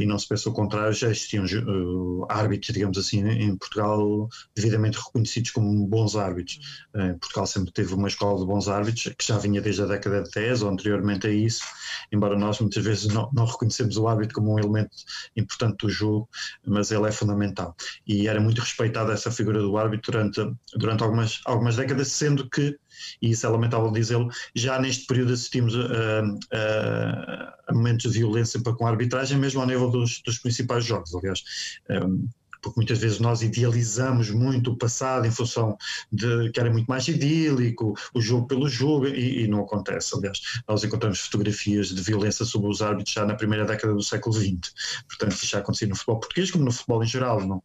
e 0.00 0.06
não 0.06 0.18
se 0.18 0.26
pensa 0.26 0.48
o 0.48 0.52
contrário, 0.52 0.92
já 0.92 1.08
existiam 1.08 1.44
uh, 1.44 2.26
árbitros, 2.28 2.72
digamos 2.72 2.96
assim, 2.96 3.26
em 3.28 3.56
Portugal 3.56 4.28
devidamente 4.54 4.98
reconhecidos 4.98 5.50
como 5.50 5.86
bons 5.86 6.16
árbitros. 6.16 6.58
Uh, 6.94 7.18
Portugal 7.18 7.46
sempre 7.46 7.72
teve 7.72 7.94
uma 7.94 8.08
escola 8.08 8.38
de 8.38 8.46
bons 8.46 8.68
árbitros, 8.68 9.14
que 9.16 9.26
já 9.26 9.38
vinha 9.38 9.60
desde 9.60 9.82
a 9.82 9.86
década 9.86 10.22
de 10.22 10.30
10 10.30 10.62
ou 10.62 10.70
anteriormente 10.70 11.26
a 11.26 11.30
isso, 11.30 11.62
embora 12.10 12.38
nós 12.38 12.58
muitas 12.60 12.84
vezes 12.84 13.06
não, 13.08 13.30
não 13.32 13.44
reconhecemos 13.44 13.96
o 13.96 14.08
árbitro 14.08 14.36
como 14.36 14.54
um 14.54 14.58
elemento 14.58 14.96
importante 15.36 15.78
do 15.78 15.90
jogo, 15.90 16.28
mas 16.66 16.90
ele 16.90 17.06
é 17.06 17.12
fundamental. 17.12 17.76
E 18.06 18.26
era 18.26 18.40
muito 18.40 18.60
respeitada 18.60 19.12
essa 19.12 19.30
figura 19.30 19.60
do 19.60 19.76
árbitro 19.76 20.12
durante, 20.12 20.40
durante 20.74 21.02
algumas, 21.02 21.40
algumas 21.44 21.76
décadas, 21.76 22.08
sendo 22.08 22.48
que 22.48 22.76
e 23.20 23.30
isso 23.30 23.46
é 23.46 23.48
lamentável 23.48 23.90
dizê-lo, 23.90 24.28
já 24.54 24.80
neste 24.80 25.06
período 25.06 25.32
assistimos 25.32 25.74
a, 25.74 26.20
a, 26.52 27.56
a, 27.68 27.72
momentos 27.72 28.12
de 28.12 28.18
violência 28.18 28.60
para 28.60 28.74
com 28.74 28.86
a 28.86 28.90
arbitragem, 28.90 29.38
mesmo 29.38 29.60
ao 29.60 29.66
nível 29.66 29.90
dos, 29.90 30.22
dos 30.22 30.38
principais 30.38 30.84
jogos, 30.84 31.14
aliás. 31.14 31.42
Um, 31.90 32.28
porque 32.62 32.78
muitas 32.80 32.98
vezes 32.98 33.20
nós 33.20 33.42
idealizamos 33.42 34.30
muito 34.30 34.72
o 34.72 34.76
passado 34.76 35.26
em 35.26 35.30
função 35.30 35.76
de 36.10 36.50
que 36.50 36.60
era 36.60 36.70
muito 36.70 36.86
mais 36.86 37.06
idílico, 37.08 37.94
o 38.14 38.20
jogo 38.20 38.46
pelo 38.46 38.68
jogo, 38.68 39.06
e, 39.06 39.44
e, 39.44 39.48
não 39.48 39.60
acontece. 39.60 40.16
Aliás, 40.16 40.40
nós 40.66 40.82
encontramos 40.84 41.20
fotografias 41.20 41.88
de 41.88 42.02
violência 42.02 42.44
sobre 42.44 42.68
os 42.68 42.82
árbitros 42.82 43.14
já 43.14 43.24
na 43.24 43.34
primeira 43.34 43.64
década 43.64 43.94
do 43.94 44.02
século 44.02 44.34
XX. 44.34 44.72
Portanto, 45.06 45.32
isso 45.32 45.46
já 45.46 45.58
acontecia 45.58 45.88
no 45.88 45.94
futebol 45.94 46.20
português, 46.20 46.50
como 46.50 46.64
no 46.64 46.72
futebol 46.72 47.02
em 47.02 47.06
geral. 47.06 47.46
Não, 47.46 47.62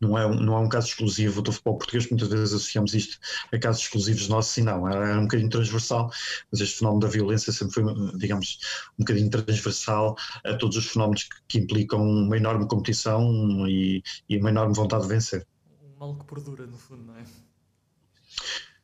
não 0.00 0.16
é, 0.16 0.26
um, 0.26 0.34
não 0.34 0.54
é 0.54 0.58
um 0.60 0.68
caso 0.68 0.88
exclusivo 0.88 1.42
do 1.42 1.52
futebol 1.52 1.78
português, 1.78 2.08
muitas 2.08 2.28
vezes 2.28 2.54
associamos 2.54 2.94
isto 2.94 3.18
a 3.52 3.58
casos 3.58 3.82
exclusivos 3.82 4.28
nossos 4.28 4.56
e 4.56 4.62
não, 4.62 4.88
é, 4.88 5.12
é 5.12 5.16
um 5.16 5.22
bocadinho 5.22 5.50
transversal, 5.50 6.10
mas 6.50 6.60
este 6.60 6.78
fenómeno 6.78 7.00
da 7.00 7.08
violência 7.08 7.52
sempre 7.52 7.74
foi, 7.74 7.84
digamos, 8.16 8.58
um 8.98 9.04
bocadinho 9.04 9.30
transversal 9.30 10.16
a 10.44 10.54
todos 10.54 10.76
os 10.76 10.86
fenómenos 10.86 11.24
que, 11.24 11.36
que 11.48 11.58
implicam 11.58 12.00
uma 12.00 12.36
enorme 12.36 12.66
competição 12.68 13.66
e, 13.66 14.02
e 14.28 14.38
uma 14.38 14.50
enorme 14.50 14.74
vontade 14.74 15.02
de 15.02 15.08
vencer. 15.08 15.46
Um 15.82 15.98
mal 15.98 16.16
que 16.16 16.24
perdura, 16.24 16.66
no 16.66 16.76
fundo, 16.76 17.02
não 17.04 17.16
é? 17.16 17.47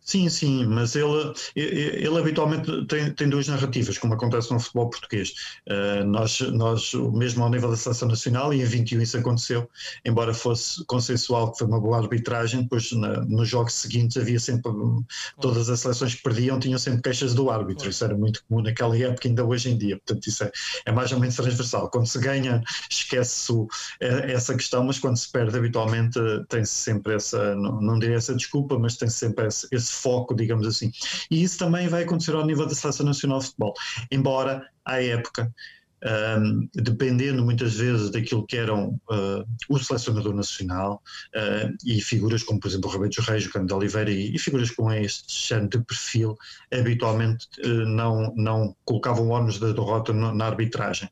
Sim, 0.04 0.28
sim, 0.28 0.66
mas 0.66 0.94
ele, 0.94 1.32
ele 1.56 2.18
habitualmente 2.18 2.86
tem, 2.86 3.10
tem 3.14 3.26
duas 3.26 3.48
narrativas, 3.48 3.96
como 3.96 4.12
acontece 4.12 4.52
no 4.52 4.60
futebol 4.60 4.90
português. 4.90 5.32
Uh, 5.66 6.04
nós, 6.04 6.40
nós, 6.40 6.92
mesmo 7.14 7.42
ao 7.42 7.48
nível 7.48 7.70
da 7.70 7.76
seleção 7.76 8.08
nacional, 8.08 8.52
e 8.52 8.60
em 8.60 8.66
21 8.66 9.00
isso 9.00 9.16
aconteceu, 9.16 9.68
embora 10.04 10.34
fosse 10.34 10.84
consensual 10.84 11.52
que 11.52 11.58
foi 11.58 11.66
uma 11.66 11.80
boa 11.80 11.96
arbitragem, 11.96 12.64
depois 12.64 12.92
na, 12.92 13.24
nos 13.24 13.48
jogos 13.48 13.72
seguintes 13.72 14.18
havia 14.18 14.38
sempre, 14.38 14.70
todas 15.40 15.70
as 15.70 15.80
seleções 15.80 16.14
que 16.14 16.22
perdiam 16.22 16.60
tinham 16.60 16.78
sempre 16.78 17.00
queixas 17.00 17.32
do 17.32 17.48
árbitro, 17.48 17.88
isso 17.88 18.04
era 18.04 18.14
muito 18.14 18.44
comum 18.46 18.62
naquela 18.62 18.96
época, 18.98 19.26
ainda 19.26 19.42
hoje 19.42 19.70
em 19.70 19.78
dia, 19.78 19.96
portanto 19.96 20.26
isso 20.26 20.44
é, 20.44 20.52
é 20.84 20.92
mais 20.92 21.12
ou 21.12 21.18
menos 21.18 21.34
transversal. 21.34 21.88
Quando 21.88 22.06
se 22.06 22.18
ganha, 22.18 22.62
esquece 22.90 23.52
é, 24.00 24.32
essa 24.32 24.54
questão, 24.54 24.84
mas 24.84 24.98
quando 24.98 25.16
se 25.16 25.32
perde, 25.32 25.56
habitualmente 25.56 26.20
tem-se 26.50 26.74
sempre 26.74 27.14
essa, 27.14 27.54
não, 27.54 27.80
não 27.80 27.98
direi 27.98 28.16
essa 28.16 28.34
desculpa, 28.34 28.78
mas 28.78 28.98
tem 28.98 29.08
-se 29.08 29.16
sempre 29.16 29.46
esse, 29.46 29.66
esse 29.72 29.93
foco, 29.94 30.34
digamos 30.34 30.66
assim. 30.66 30.90
E 31.30 31.42
isso 31.42 31.58
também 31.58 31.88
vai 31.88 32.02
acontecer 32.02 32.34
ao 32.34 32.46
nível 32.46 32.66
da 32.66 32.74
Seleção 32.74 33.06
Nacional 33.06 33.38
de 33.38 33.46
Futebol. 33.46 33.74
Embora, 34.10 34.68
à 34.84 35.02
época, 35.02 35.52
um, 36.04 36.68
dependendo 36.74 37.44
muitas 37.44 37.74
vezes 37.74 38.10
daquilo 38.10 38.46
que 38.46 38.56
eram 38.56 39.00
uh, 39.10 39.44
o 39.68 39.78
selecionador 39.78 40.34
nacional 40.34 41.02
uh, 41.34 41.74
e 41.84 42.00
figuras 42.00 42.42
como, 42.42 42.60
por 42.60 42.68
exemplo, 42.68 42.90
o 42.90 42.92
Roberto 42.92 43.20
Reis, 43.22 43.46
o 43.46 43.52
Cândido 43.52 43.76
Oliveira 43.76 44.10
e, 44.10 44.34
e, 44.34 44.38
figuras 44.38 44.70
com 44.70 44.92
este 44.92 45.48
género 45.48 45.68
de 45.70 45.84
perfil, 45.84 46.36
habitualmente 46.72 47.46
uh, 47.64 47.86
não, 47.86 48.34
não 48.36 48.76
colocavam 48.84 49.30
ónus 49.30 49.58
da 49.58 49.72
derrota 49.72 50.12
na 50.12 50.46
arbitragem. 50.46 51.08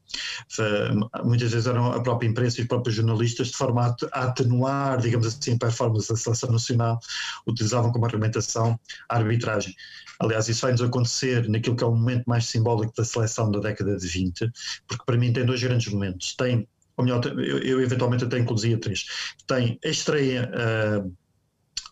muitas 1.25 1.53
vezes 1.53 1.67
eram 1.67 1.93
a 1.93 2.01
própria 2.03 2.29
imprensa 2.29 2.61
e 2.61 2.63
os 2.63 2.69
próprios 2.69 2.97
jornalistas, 2.97 3.49
de 3.49 3.57
forma 3.57 3.97
a 4.13 4.23
atenuar, 4.23 5.01
digamos 5.01 5.27
assim, 5.27 5.55
a 5.55 5.59
performance 5.59 6.09
da 6.09 6.17
seleção 6.17 6.53
nacional, 6.53 7.01
utilizavam 7.47 7.91
como 7.93 8.05
argumentação 8.05 8.79
a 9.09 9.17
arbitragem. 9.17 9.75
Aliás, 10.23 10.49
isso 10.49 10.63
vai-nos 10.63 10.81
acontecer 10.81 11.49
naquilo 11.49 11.75
que 11.75 11.83
é 11.83 11.87
o 11.87 11.95
momento 11.95 12.25
mais 12.27 12.47
simbólico 12.47 12.93
da 12.97 13.05
seleção 13.05 13.51
da 13.51 13.59
década 13.59 13.97
de 13.97 14.07
20, 14.07 14.51
porque 14.87 15.05
para 15.05 15.17
mim 15.17 15.33
tem 15.33 15.45
dois 15.45 15.61
grandes 15.61 15.93
momentos. 15.93 16.37
Tem, 16.37 16.69
ou 16.97 17.05
melhor, 17.05 17.25
eu, 17.27 17.59
eu 17.59 17.81
eventualmente 17.81 18.25
até 18.25 18.39
incluía 18.39 18.79
três. 18.79 19.05
Tem 19.47 19.79
a 19.85 19.89
estreia, 19.89 20.49
uh, 20.55 21.13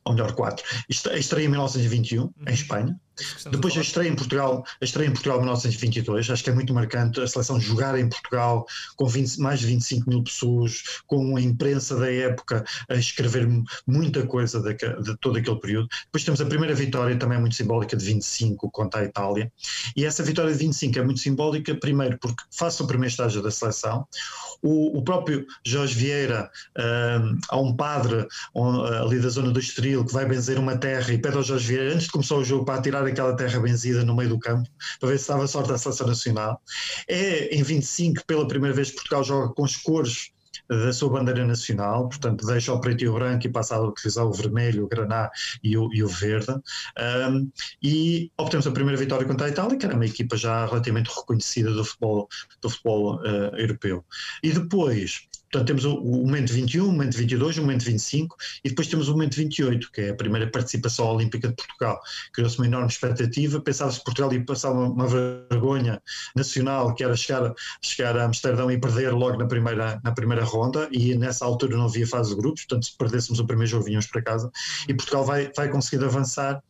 ou 0.04 0.14
melhor, 0.14 0.32
quatro. 0.32 0.64
A 1.10 1.16
estreia 1.16 1.46
em 1.46 1.48
1921, 1.48 2.22
uhum. 2.22 2.32
em 2.46 2.54
Espanha, 2.54 3.00
depois 3.50 3.76
a 3.76 3.80
estreia 3.80 4.08
em 4.08 4.14
Portugal, 4.14 4.64
a 4.80 4.84
estreia 4.84 5.08
em 5.08 5.12
Portugal 5.12 5.38
em 5.38 5.42
1922, 5.42 6.30
acho 6.30 6.44
que 6.44 6.50
é 6.50 6.52
muito 6.52 6.74
marcante 6.74 7.20
a 7.20 7.26
seleção 7.26 7.60
jogar 7.60 7.98
em 7.98 8.08
Portugal 8.08 8.66
com 8.96 9.06
20, 9.06 9.38
mais 9.38 9.60
de 9.60 9.66
25 9.66 10.08
mil 10.08 10.22
pessoas, 10.22 10.82
com 11.06 11.36
a 11.36 11.40
imprensa 11.40 11.96
da 11.96 12.10
época 12.12 12.64
a 12.88 12.94
escrever 12.94 13.48
muita 13.86 14.26
coisa 14.26 14.60
de, 14.60 14.74
de 14.74 15.16
todo 15.18 15.38
aquele 15.38 15.58
período. 15.58 15.88
Depois 16.06 16.24
temos 16.24 16.40
a 16.40 16.46
primeira 16.46 16.74
vitória, 16.74 17.16
também 17.16 17.38
muito 17.38 17.56
simbólica, 17.56 17.96
de 17.96 18.04
25 18.04 18.70
contra 18.70 19.00
a 19.00 19.04
Itália. 19.04 19.50
E 19.96 20.04
essa 20.04 20.22
vitória 20.22 20.52
de 20.52 20.58
25 20.58 20.98
é 20.98 21.02
muito 21.02 21.20
simbólica, 21.20 21.74
primeiro 21.74 22.18
porque 22.18 22.42
face 22.50 22.80
ao 22.80 22.88
primeiro 22.88 23.10
estágio 23.10 23.42
da 23.42 23.50
seleção, 23.50 24.06
o, 24.62 24.98
o 24.98 25.02
próprio 25.02 25.46
Jorge 25.64 25.94
Vieira, 25.94 26.50
um, 26.78 27.38
há 27.48 27.58
um 27.58 27.74
padre 27.74 28.26
um, 28.54 28.82
ali 28.82 29.18
da 29.18 29.28
zona 29.28 29.50
do 29.50 29.60
Estoril 29.60 30.04
que 30.04 30.12
vai 30.12 30.26
benzer 30.26 30.58
uma 30.58 30.76
terra 30.76 31.12
e 31.12 31.18
pede 31.18 31.36
ao 31.36 31.42
Jorge 31.42 31.68
Vieira, 31.68 31.94
antes 31.94 32.04
de 32.04 32.12
começar 32.12 32.36
o 32.36 32.44
jogo, 32.44 32.64
para 32.64 32.82
tirar 32.82 33.06
aquela 33.10 33.36
terra 33.36 33.60
benzida 33.60 34.04
no 34.04 34.16
meio 34.16 34.30
do 34.30 34.38
campo, 34.38 34.68
para 34.98 35.10
ver 35.10 35.18
se 35.18 35.28
dava 35.28 35.46
sorte 35.46 35.72
à 35.72 35.78
seleção 35.78 36.06
nacional. 36.06 36.60
É 37.08 37.54
em 37.54 37.62
25, 37.62 38.24
pela 38.26 38.46
primeira 38.46 38.74
vez, 38.74 38.90
Portugal 38.90 39.24
joga 39.24 39.54
com 39.54 39.64
as 39.64 39.76
cores 39.76 40.32
da 40.68 40.92
sua 40.92 41.10
bandeira 41.10 41.44
nacional, 41.44 42.08
portanto 42.08 42.46
deixa 42.46 42.72
o 42.72 42.80
preto 42.80 43.02
e 43.02 43.08
o 43.08 43.14
branco 43.14 43.44
e 43.44 43.50
passa 43.50 43.74
a 43.74 43.80
utilizar 43.80 44.24
o 44.24 44.32
vermelho, 44.32 44.84
o 44.84 44.88
graná 44.88 45.30
e 45.62 45.76
o, 45.76 45.92
e 45.92 46.02
o 46.02 46.08
verde. 46.08 46.52
Um, 47.28 47.50
e 47.82 48.30
obtemos 48.38 48.66
a 48.66 48.70
primeira 48.70 48.98
vitória 48.98 49.26
contra 49.26 49.46
a 49.46 49.50
Itália, 49.50 49.76
que 49.76 49.84
era 49.84 49.96
uma 49.96 50.06
equipa 50.06 50.36
já 50.36 50.66
relativamente 50.66 51.08
reconhecida 51.08 51.72
do 51.72 51.84
futebol, 51.84 52.28
do 52.60 52.70
futebol 52.70 53.16
uh, 53.16 53.56
europeu. 53.56 54.04
E 54.42 54.52
depois 54.52 55.28
Portanto, 55.50 55.66
temos 55.66 55.84
o, 55.84 55.96
o 55.96 56.26
momento 56.26 56.52
21, 56.52 56.84
o 56.84 56.92
momento 56.92 57.16
22, 57.16 57.58
o 57.58 57.60
momento 57.62 57.84
25 57.84 58.36
e 58.64 58.68
depois 58.68 58.86
temos 58.86 59.08
o 59.08 59.12
momento 59.12 59.34
28, 59.34 59.90
que 59.90 60.00
é 60.02 60.10
a 60.10 60.14
primeira 60.14 60.48
participação 60.48 61.06
olímpica 61.06 61.48
de 61.48 61.54
Portugal. 61.54 62.00
Criou-se 62.32 62.56
uma 62.58 62.66
enorme 62.66 62.88
expectativa, 62.88 63.60
pensava-se 63.60 63.98
que 63.98 64.04
Portugal 64.04 64.32
ia 64.32 64.44
passar 64.44 64.70
uma, 64.70 64.86
uma, 64.86 65.06
vergonha 65.08 66.00
nacional, 66.36 66.94
que 66.94 67.02
era 67.02 67.16
chegar, 67.16 67.52
chegar 67.82 68.16
a 68.16 68.24
Amsterdão 68.24 68.70
e 68.70 68.78
perder 68.78 69.12
logo 69.12 69.38
na 69.38 69.46
primeira, 69.46 70.00
na 70.04 70.12
primeira 70.12 70.44
ronda, 70.44 70.88
e 70.92 71.16
nessa 71.16 71.44
altura 71.44 71.76
não 71.76 71.86
havia 71.86 72.06
fase 72.06 72.30
de 72.30 72.36
grupos, 72.36 72.64
portanto, 72.64 72.86
se 72.86 72.96
perdêssemos 72.96 73.40
o 73.40 73.46
primeiro 73.46 73.70
jogo, 73.70 73.84
vinhamos 73.84 74.06
para 74.06 74.22
casa, 74.22 74.50
e 74.88 74.94
Portugal 74.94 75.24
vai, 75.24 75.50
vai 75.56 75.68
conseguir 75.68 76.04
avançar 76.04 76.62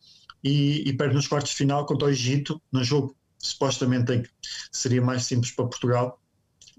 e, 0.43 0.89
e 0.89 0.93
perde 0.93 1.13
nos 1.13 1.27
quartos 1.27 1.51
de 1.51 1.57
final 1.57 1.85
contra 1.85 2.07
o 2.07 2.11
Egito, 2.11 2.59
num 2.71 2.83
jogo 2.83 3.15
supostamente 3.37 4.23
seria 4.71 5.01
mais 5.01 5.25
simples 5.25 5.51
para 5.51 5.65
Portugal, 5.65 6.20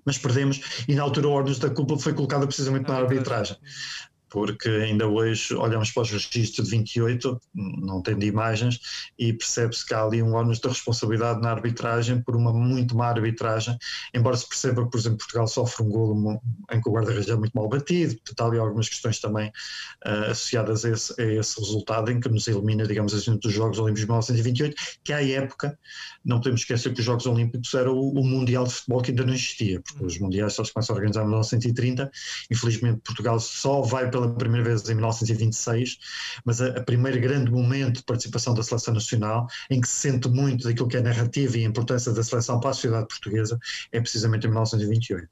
mas 0.04 0.18
perdemos 0.18 0.84
e 0.88 0.94
na 0.94 1.02
altura 1.02 1.28
o 1.28 1.32
Ordens 1.32 1.58
da 1.58 1.70
culpa 1.70 1.98
foi 1.98 2.12
colocada 2.14 2.46
precisamente 2.46 2.88
na 2.88 2.96
arbitragem 2.96 3.56
porque 4.32 4.68
ainda 4.70 5.06
hoje 5.06 5.54
olhamos 5.54 5.90
para 5.92 6.04
os 6.04 6.10
registros 6.10 6.66
de 6.66 6.76
28, 6.76 7.38
não 7.54 8.00
tem 8.00 8.18
de 8.18 8.26
imagens, 8.26 8.80
e 9.18 9.30
percebe-se 9.30 9.84
que 9.86 9.92
há 9.92 10.02
ali 10.02 10.22
um 10.22 10.32
ónus 10.32 10.58
de 10.58 10.68
responsabilidade 10.68 11.42
na 11.42 11.50
arbitragem 11.50 12.22
por 12.22 12.34
uma 12.34 12.50
muito 12.50 12.96
má 12.96 13.08
arbitragem, 13.08 13.76
embora 14.14 14.34
se 14.34 14.48
perceba 14.48 14.84
que, 14.84 14.90
por 14.90 14.98
exemplo, 14.98 15.18
Portugal 15.18 15.46
sofre 15.46 15.84
um 15.84 15.90
golo 15.90 16.40
em 16.70 16.80
que 16.80 16.88
o 16.88 16.92
guarda-redes 16.92 17.28
é 17.28 17.36
muito 17.36 17.52
mal 17.52 17.68
batido, 17.68 18.14
portanto 18.14 18.40
há 18.40 18.46
ali 18.46 18.58
algumas 18.58 18.88
questões 18.88 19.20
também 19.20 19.48
uh, 20.06 20.30
associadas 20.30 20.86
a 20.86 20.90
esse, 20.90 21.20
a 21.20 21.24
esse, 21.24 21.60
resultado 21.60 22.10
em 22.10 22.18
que 22.18 22.30
nos 22.30 22.48
elimina, 22.48 22.86
digamos 22.86 23.12
assim, 23.12 23.36
dos 23.36 23.52
Jogos 23.52 23.78
Olímpicos 23.78 24.00
de 24.00 24.06
1928, 24.06 24.76
que 25.04 25.12
à 25.12 25.22
época, 25.22 25.78
não 26.24 26.38
podemos 26.38 26.60
esquecer 26.60 26.92
que 26.92 27.00
os 27.00 27.06
Jogos 27.06 27.26
Olímpicos 27.26 27.72
era 27.74 27.90
o, 27.90 28.10
o 28.10 28.24
Mundial 28.24 28.64
de 28.64 28.72
Futebol 28.72 29.02
que 29.02 29.10
ainda 29.10 29.24
não 29.24 29.34
existia, 29.34 29.80
porque 29.80 30.04
os 30.04 30.18
Mundiais 30.18 30.54
só 30.54 30.64
se 30.64 30.72
começam 30.72 30.94
a 30.94 30.98
organizar 30.98 31.22
em 31.22 31.28
1930, 31.28 32.10
infelizmente 32.50 33.00
Portugal 33.04 33.40
só 33.40 33.82
vai 33.82 34.10
pela 34.10 34.32
primeira 34.34 34.64
vez 34.64 34.88
em 34.88 34.94
1926, 34.94 35.98
mas 36.44 36.60
a, 36.60 36.68
a 36.68 36.82
primeiro 36.82 37.20
grande 37.20 37.50
momento 37.50 37.98
de 37.98 38.04
participação 38.04 38.54
da 38.54 38.62
seleção 38.62 38.94
nacional, 38.94 39.46
em 39.70 39.80
que 39.80 39.88
se 39.88 39.94
sente 39.94 40.28
muito 40.28 40.64
daquilo 40.64 40.88
que 40.88 40.96
é 40.96 41.00
a 41.00 41.02
narrativa 41.02 41.56
e 41.56 41.64
a 41.64 41.68
importância 41.68 42.12
da 42.12 42.22
seleção 42.22 42.60
para 42.60 42.70
a 42.70 42.74
sociedade 42.74 43.08
portuguesa, 43.08 43.58
é 43.90 44.00
precisamente 44.00 44.46
em 44.46 44.50
1928. 44.50 45.24
Uh, 45.24 45.28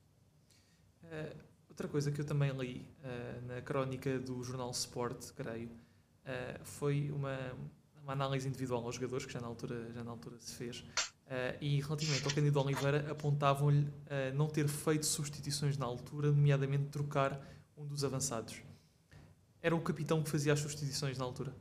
eh, 1.11 1.33
outra 1.69 1.89
coisa 1.89 2.11
que 2.11 2.21
eu 2.21 2.25
também 2.25 2.51
li 2.57 2.87
uh, 3.05 3.47
na 3.47 3.61
crónica 3.61 4.19
do 4.19 4.43
jornal 4.43 4.71
Sport, 4.71 5.33
creio, 5.35 5.69
uh, 5.69 6.61
foi 6.65 7.11
uma, 7.11 7.39
uma 8.11 8.25
análise 8.25 8.49
individual 8.49 8.85
aos 8.85 8.97
jogadores, 8.97 9.25
que 9.25 9.33
já 9.33 9.41
na 9.41 9.47
altura, 9.47 9.93
já 9.93 10.05
na 10.05 10.11
altura 10.11 10.37
se 10.41 10.55
fez, 10.55 10.85
Uh, 11.31 11.55
e 11.61 11.81
relativamente 11.81 12.25
ao 12.25 12.35
Cândido 12.35 12.61
Oliveira, 12.61 13.09
apontavam-lhe 13.09 13.83
uh, 13.85 14.35
não 14.35 14.49
ter 14.49 14.67
feito 14.67 15.07
substituições 15.07 15.79
na 15.79 15.87
altura, 15.87 16.33
nomeadamente 16.33 16.87
trocar 16.87 17.41
um 17.77 17.87
dos 17.87 18.03
avançados 18.03 18.61
era 19.63 19.75
o 19.77 19.81
capitão 19.81 20.23
que 20.23 20.31
fazia 20.31 20.53
as 20.53 20.61
substituições 20.61 21.19
na 21.19 21.25
altura. 21.25 21.55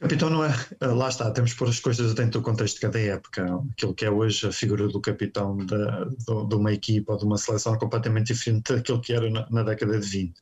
Capitão 0.00 0.30
não 0.30 0.44
é. 0.44 0.54
Lá 0.80 1.08
está, 1.08 1.28
temos 1.32 1.52
que 1.52 1.58
pôr 1.58 1.68
as 1.68 1.80
coisas 1.80 2.14
dentro 2.14 2.40
do 2.40 2.42
contexto 2.42 2.76
de 2.76 2.82
cada 2.82 3.00
época. 3.00 3.44
Aquilo 3.72 3.94
que 3.94 4.04
é 4.04 4.10
hoje 4.10 4.46
a 4.46 4.52
figura 4.52 4.86
do 4.86 5.00
capitão 5.00 5.56
de, 5.56 5.76
de, 6.24 6.54
uma 6.54 6.72
equipa 6.72 7.14
ou 7.14 7.18
de 7.18 7.24
uma 7.24 7.36
seleção 7.36 7.74
é 7.74 7.78
completamente 7.78 8.32
diferente 8.32 8.72
daquilo 8.72 9.00
que 9.00 9.12
era 9.12 9.28
na, 9.28 9.48
na, 9.50 9.64
década 9.64 9.98
de 9.98 10.06
20. 10.06 10.34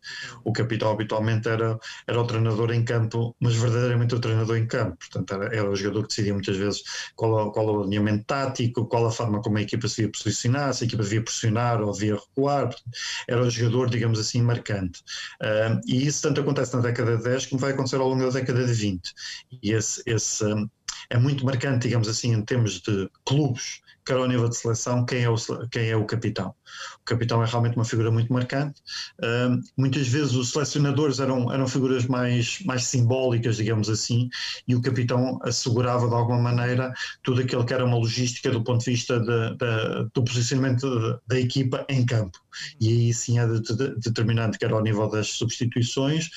O 0.44 0.52
capitão 0.52 0.90
habitualmente 0.90 1.48
era, 1.48 1.78
era 2.06 2.20
o 2.20 2.26
treinador 2.26 2.70
em 2.70 2.84
campo, 2.84 3.34
mas 3.40 3.54
verdadeiramente 3.54 4.14
o 4.14 4.20
treinador 4.20 4.58
em 4.58 4.66
campo. 4.66 4.98
Portanto, 4.98 5.32
era, 5.32 5.56
era 5.56 5.70
o 5.70 5.74
jogador 5.74 6.02
que 6.02 6.08
decidia 6.08 6.34
muitas 6.34 6.56
vezes 6.56 6.82
qual, 7.14 7.50
qual 7.50 7.66
o 7.66 7.82
alinhamento 7.84 8.24
tático, 8.24 8.84
qual 8.84 9.06
a 9.06 9.10
forma 9.10 9.40
como 9.40 9.56
a 9.56 9.62
equipa 9.62 9.88
se 9.88 9.96
devia 9.96 10.12
posicionar, 10.12 10.74
se 10.74 10.84
a 10.84 10.86
equipa 10.86 11.02
devia 11.02 11.22
pressionar 11.22 11.80
ou 11.80 11.92
devia 11.92 12.16
recuar. 12.16 12.74
Era 13.26 13.40
o 13.40 13.48
jogador, 13.48 13.88
digamos 13.88 14.18
assim, 14.18 14.42
marcante. 14.42 15.00
Uh, 15.40 15.80
e 15.86 16.06
isso 16.06 16.20
tanto 16.20 16.42
acontece 16.42 16.76
na 16.76 16.82
década 16.82 17.16
de 17.16 17.22
10 17.22 17.46
como 17.46 17.60
vai 17.60 17.72
acontecer 17.72 17.96
ao 17.96 18.08
longo 18.08 18.22
da 18.22 18.38
década 18.38 18.66
de 18.66 18.72
20 18.74 19.14
e 19.62 19.72
esse, 19.72 20.02
esse 20.06 20.44
é 21.10 21.18
muito 21.18 21.44
marcante, 21.44 21.86
digamos 21.86 22.08
assim, 22.08 22.32
em 22.32 22.42
termos 22.42 22.80
de 22.80 23.08
clubes, 23.24 23.80
quer 24.04 24.16
ao 24.16 24.26
nível 24.26 24.48
de 24.48 24.56
seleção, 24.56 25.04
quem 25.04 25.22
é 25.22 25.30
o, 25.30 25.36
quem 25.70 25.88
é 25.88 25.96
o 25.96 26.04
capitão. 26.04 26.54
O 27.00 27.04
capitão 27.04 27.42
é 27.42 27.46
realmente 27.46 27.76
uma 27.76 27.84
figura 27.84 28.10
muito 28.10 28.32
marcante. 28.32 28.80
Uh, 29.20 29.60
muitas 29.76 30.08
vezes 30.08 30.34
os 30.34 30.50
selecionadores 30.50 31.20
eram, 31.20 31.52
eram 31.52 31.66
figuras 31.66 32.06
mais, 32.06 32.60
mais 32.64 32.84
simbólicas, 32.84 33.56
digamos 33.56 33.88
assim, 33.88 34.28
e 34.66 34.74
o 34.74 34.82
capitão 34.82 35.38
assegurava 35.42 36.08
de 36.08 36.14
alguma 36.14 36.38
maneira 36.38 36.92
tudo 37.22 37.40
aquilo 37.40 37.64
que 37.64 37.74
era 37.74 37.84
uma 37.84 37.96
logística 37.96 38.50
do 38.50 38.62
ponto 38.62 38.84
de 38.84 38.90
vista 38.90 39.18
de, 39.20 39.56
de, 39.56 40.10
do 40.14 40.24
posicionamento 40.24 41.20
da 41.26 41.38
equipa 41.38 41.84
em 41.88 42.04
campo. 42.04 42.38
E 42.80 42.88
aí 42.88 43.14
sim 43.14 43.38
é 43.38 43.46
de, 43.46 43.60
determinante, 43.98 44.58
quer 44.58 44.72
ao 44.72 44.82
nível 44.82 45.08
das 45.08 45.28
substituições, 45.28 46.28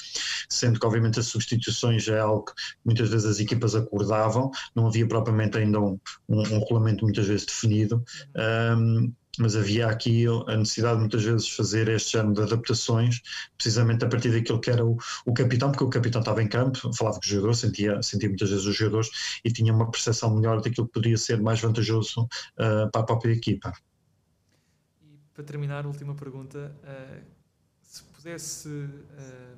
sendo 0.50 0.80
que 0.80 0.86
obviamente 0.86 1.20
as 1.20 1.28
substituições 1.28 2.08
é 2.08 2.20
algo 2.20 2.46
que 2.46 2.54
muitas 2.86 3.10
vezes 3.10 3.26
as 3.26 3.40
equipas 3.40 3.76
acordavam, 3.76 4.52
não 4.76 4.88
havia 4.88 5.08
propriamente 5.08 5.58
ainda 5.58 5.80
um, 5.80 6.00
um, 6.28 6.40
um 6.40 6.60
regulamento 6.60 7.06
muitas 7.06 7.28
vezes 7.28 7.46
definido. 7.46 8.04
Um, 8.78 9.14
mas 9.40 9.56
havia 9.56 9.88
aqui 9.88 10.26
a 10.48 10.58
necessidade 10.58 11.00
muitas 11.00 11.24
vezes 11.24 11.46
de 11.46 11.56
fazer 11.56 11.88
este 11.88 12.12
género 12.12 12.34
de 12.34 12.42
adaptações, 12.42 13.22
precisamente 13.56 14.04
a 14.04 14.10
partir 14.10 14.32
daquilo 14.32 14.60
que 14.60 14.70
era 14.70 14.86
o, 14.86 14.98
o 15.26 15.34
capitão, 15.34 15.72
porque 15.72 15.84
o 15.86 15.90
capitão 15.90 16.22
estava 16.22 16.44
em 16.44 16.48
campo, 16.48 16.94
falava 16.94 17.18
com 17.18 17.24
os 17.24 17.28
jogadores, 17.28 17.60
sentia, 17.60 18.02
sentia 18.04 18.28
muitas 18.28 18.50
vezes 18.50 18.66
os 18.66 18.76
jogadores 18.76 19.10
e 19.44 19.52
tinha 19.52 19.74
uma 19.74 19.90
percepção 19.90 20.36
melhor 20.36 20.62
daquilo 20.62 20.88
que 20.88 20.94
poderia 20.94 21.18
ser 21.18 21.42
mais 21.42 21.62
vantajoso 21.62 22.24
uh, 22.24 22.92
para 22.92 23.02
a 23.02 23.04
própria 23.04 23.32
equipa. 23.32 23.74
E 25.02 25.18
para 25.34 25.44
terminar, 25.44 25.86
última 25.86 26.14
pergunta, 26.14 26.76
uh, 26.84 27.24
se 27.82 28.04
pudesse 28.04 28.68
uh, 28.68 29.58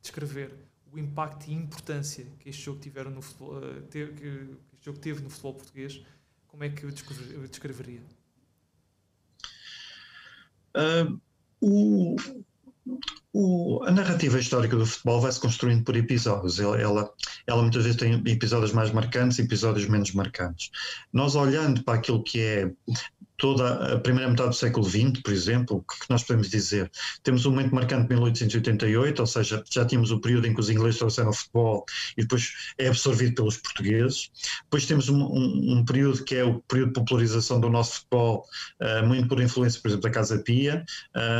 descrever 0.00 0.54
o 0.92 0.98
impacto 0.98 1.48
e 1.48 1.54
importância 1.54 2.26
que 2.38 2.48
este 2.48 2.62
jogo 2.62 2.80
tiveram 2.80 3.10
no 3.10 3.22
futebol, 3.22 3.60
que 3.90 3.98
este 3.98 4.84
jogo 4.84 4.98
teve 4.98 5.22
no 5.22 5.30
futebol 5.30 5.54
português, 5.54 6.02
como 6.48 6.64
é 6.64 6.68
que 6.68 6.84
o 6.84 6.90
descreveria? 6.90 8.02
Uh, 10.76 11.20
o, 11.60 12.16
o, 13.32 13.82
a 13.84 13.90
narrativa 13.90 14.38
histórica 14.38 14.76
do 14.76 14.86
futebol 14.86 15.20
vai 15.20 15.30
se 15.30 15.40
construindo 15.40 15.84
por 15.84 15.96
episódios. 15.96 16.58
Ela, 16.58 16.80
ela, 16.80 17.10
ela, 17.46 17.62
muitas 17.62 17.84
vezes 17.84 17.98
tem 17.98 18.14
episódios 18.26 18.72
mais 18.72 18.90
marcantes 18.90 19.38
episódios 19.38 19.86
menos 19.86 20.12
marcantes. 20.12 20.70
Nós 21.12 21.34
olhando 21.34 21.82
para 21.84 21.98
aquilo 21.98 22.22
que 22.22 22.40
é 22.40 22.72
toda 23.40 23.94
a 23.94 23.98
primeira 23.98 24.28
metade 24.28 24.50
do 24.50 24.54
século 24.54 24.84
XX, 24.84 25.22
por 25.24 25.32
exemplo, 25.32 25.78
o 25.78 25.82
que 25.82 26.10
nós 26.10 26.22
podemos 26.22 26.50
dizer? 26.50 26.90
Temos 27.22 27.46
um 27.46 27.50
momento 27.50 27.74
marcante 27.74 28.02
de 28.02 28.14
1888, 28.14 29.18
ou 29.18 29.26
seja, 29.26 29.64
já 29.72 29.84
tínhamos 29.84 30.10
o 30.10 30.20
período 30.20 30.46
em 30.46 30.54
que 30.54 30.60
os 30.60 30.68
ingleses 30.68 30.98
trouxeram 30.98 31.30
o 31.30 31.32
futebol 31.32 31.84
e 32.18 32.22
depois 32.22 32.52
é 32.78 32.88
absorvido 32.88 33.34
pelos 33.34 33.56
portugueses. 33.56 34.30
Depois 34.64 34.84
temos 34.84 35.08
um, 35.08 35.22
um, 35.22 35.78
um 35.78 35.84
período 35.84 36.22
que 36.22 36.36
é 36.36 36.44
o 36.44 36.60
período 36.60 36.88
de 36.88 37.00
popularização 37.00 37.58
do 37.58 37.70
nosso 37.70 37.94
futebol, 38.00 38.44
uh, 38.82 39.06
muito 39.06 39.26
por 39.26 39.40
influência, 39.40 39.80
por 39.80 39.88
exemplo, 39.88 40.02
da 40.02 40.10
Casa 40.10 40.38
Pia 40.38 40.84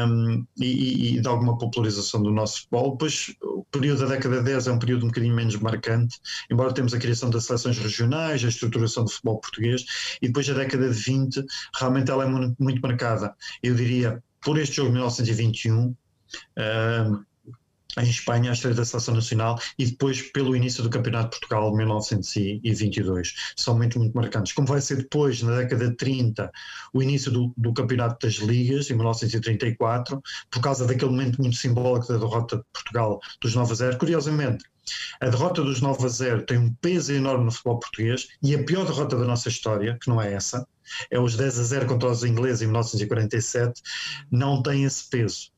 um, 0.09 0.45
e, 0.59 1.17
e, 1.17 1.21
de 1.21 1.29
alguma 1.29 1.59
popularização 1.59 2.23
do 2.23 2.31
nosso 2.31 2.61
futebol. 2.61 2.93
Depois 2.93 3.35
o 3.43 3.65
período 3.71 4.01
da 4.01 4.15
década 4.15 4.39
de 4.39 4.45
10 4.45 4.67
é 4.69 4.73
um 4.73 4.79
período 4.79 5.05
um 5.05 5.09
bocadinho 5.09 5.35
menos 5.35 5.55
marcante, 5.57 6.19
embora 6.51 6.73
temos 6.73 6.95
a 6.95 6.99
criação 6.99 7.29
das 7.29 7.45
seleções 7.45 7.77
regionais, 7.77 8.43
a 8.43 8.49
estruturação 8.49 9.05
do 9.05 9.11
futebol 9.11 9.39
português, 9.39 9.85
e 10.23 10.29
depois 10.29 10.49
a 10.49 10.55
década 10.55 10.89
de 10.89 10.99
20 10.99 11.45
realmente 11.79 11.90
ela 12.09 12.25
é 12.25 12.29
muito, 12.29 12.57
muito 12.63 12.81
marcada, 12.81 13.35
eu 13.63 13.75
diria, 13.75 14.23
por 14.41 14.59
este 14.59 14.77
jogo 14.77 14.89
de 14.89 14.95
1921, 14.95 15.89
uh, 15.89 17.25
em 17.99 18.09
Espanha, 18.09 18.51
a 18.51 18.53
estreia 18.53 18.75
da 18.75 18.85
Seleção 18.85 19.15
Nacional 19.15 19.59
e 19.79 19.87
depois 19.87 20.23
pelo 20.23 20.55
início 20.55 20.83
do 20.83 20.91
Campeonato 20.91 21.35
de 21.35 21.41
Portugal 21.41 21.71
de 21.71 21.77
1922. 21.79 23.35
São 23.57 23.77
muito, 23.77 23.99
muito 23.99 24.15
marcantes. 24.15 24.53
Como 24.53 24.69
vai 24.69 24.81
ser 24.81 24.99
depois, 24.99 25.43
na 25.43 25.57
década 25.57 25.89
de 25.89 25.97
30, 25.97 26.51
o 26.93 27.03
início 27.03 27.31
do, 27.31 27.53
do 27.57 27.73
Campeonato 27.73 28.27
das 28.27 28.37
Ligas, 28.37 28.91
em 28.91 28.95
1934, 28.95 30.23
por 30.51 30.61
causa 30.61 30.87
daquele 30.87 31.11
momento 31.11 31.41
muito 31.41 31.57
simbólico 31.57 32.09
da 32.09 32.19
derrota 32.19 32.59
de 32.59 32.65
Portugal 32.73 33.21
dos 33.41 33.55
9 33.55 33.73
a 33.73 33.75
0. 33.75 33.99
Curiosamente, 33.99 34.65
a 35.21 35.29
derrota 35.29 35.63
dos 35.63 35.81
9 35.81 36.05
a 36.05 36.09
0 36.09 36.47
tem 36.47 36.59
um 36.59 36.73
peso 36.75 37.13
enorme 37.13 37.45
no 37.45 37.53
futebol 37.53 37.79
português 37.79 38.29
e 38.43 38.55
a 38.55 38.63
pior 38.63 38.87
derrota 38.87 39.17
da 39.17 39.25
nossa 39.25 39.49
história, 39.49 39.99
que 40.01 40.09
não 40.09 40.21
é 40.21 40.33
essa, 40.33 40.67
é 41.11 41.19
os 41.19 41.37
10 41.37 41.59
a 41.59 41.63
0 41.63 41.87
contra 41.87 42.09
os 42.09 42.25
ingleses 42.25 42.63
em 42.63 42.67
1947, 42.67 43.81
não 44.31 44.63
tem 44.63 44.85
esse 44.85 45.09
peso. 45.09 45.51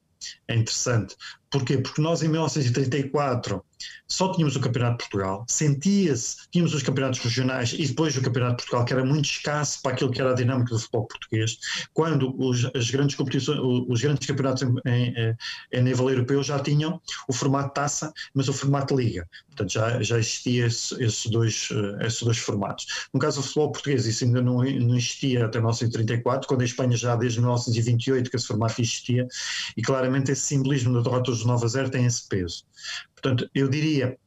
É 0.47 0.55
interessante. 0.55 1.17
Porquê? 1.53 1.77
Porque 1.79 2.01
nós 2.01 2.23
em 2.23 2.29
1934 2.29 3.63
só 4.09 4.33
tínhamos 4.33 4.57
o 4.57 4.61
Campeonato 4.61 4.99
de 4.99 5.11
Portugal, 5.11 5.45
sentia-se, 5.49 6.49
tínhamos 6.51 6.75
os 6.75 6.83
campeonatos 6.83 7.21
regionais 7.21 7.73
e 7.73 7.87
depois 7.87 8.17
o 8.17 8.23
Campeonato 8.23 8.57
de 8.57 8.63
Portugal, 8.63 8.85
que 8.85 8.93
era 8.93 9.05
muito 9.05 9.25
escasso 9.25 9.81
para 9.83 9.93
aquilo 9.93 10.11
que 10.11 10.21
era 10.21 10.31
a 10.31 10.35
dinâmica 10.35 10.71
do 10.71 10.79
futebol 10.79 11.07
português, 11.07 11.59
quando 11.93 12.35
os, 12.39 12.65
as 12.75 12.91
grandes 12.91 13.17
competições, 13.17 13.59
os 13.61 14.01
grandes 14.01 14.27
campeonatos 14.27 14.63
em, 14.63 14.75
em, 14.87 15.37
em 15.73 15.83
nível 15.83 16.09
europeu 16.11 16.43
já 16.43 16.59
tinham 16.59 17.01
o 17.29 17.33
formato 17.33 17.75
taça, 17.75 18.13
mas 18.35 18.49
o 18.49 18.53
formato 18.53 18.95
liga. 18.97 19.27
Portanto, 19.49 19.73
já, 19.73 20.03
já 20.03 20.19
existia 20.19 20.67
esse, 20.67 21.03
esses, 21.03 21.27
dois, 21.27 21.69
eh, 21.71 22.07
esses 22.07 22.23
dois 22.23 22.39
formatos. 22.39 23.09
No 23.13 23.21
caso 23.21 23.41
do 23.41 23.43
futebol 23.43 23.73
português, 23.73 24.07
isso 24.07 24.25
ainda 24.25 24.41
não, 24.41 24.59
não 24.59 24.97
existia 24.97 25.45
até 25.45 25.59
1934, 25.59 26.49
quando 26.49 26.63
a 26.63 26.65
Espanha 26.65 26.97
já 26.97 27.15
desde 27.17 27.39
1928 27.39 28.31
que 28.31 28.37
esse 28.37 28.47
formato 28.47 28.81
existia, 28.81 29.27
e 29.77 29.83
claramente 29.83 30.33
esse 30.33 30.43
simbolismo 30.43 30.95
da 30.95 31.01
derrota 31.03 31.31
dos 31.31 31.42
9 31.45 31.65
a 31.65 31.69
0 31.69 31.91
tem 31.91 32.07
esse 32.07 32.27
peso. 32.29 32.65
Portanto, 33.15 33.49
eu 33.55 33.69
diria 33.69 34.19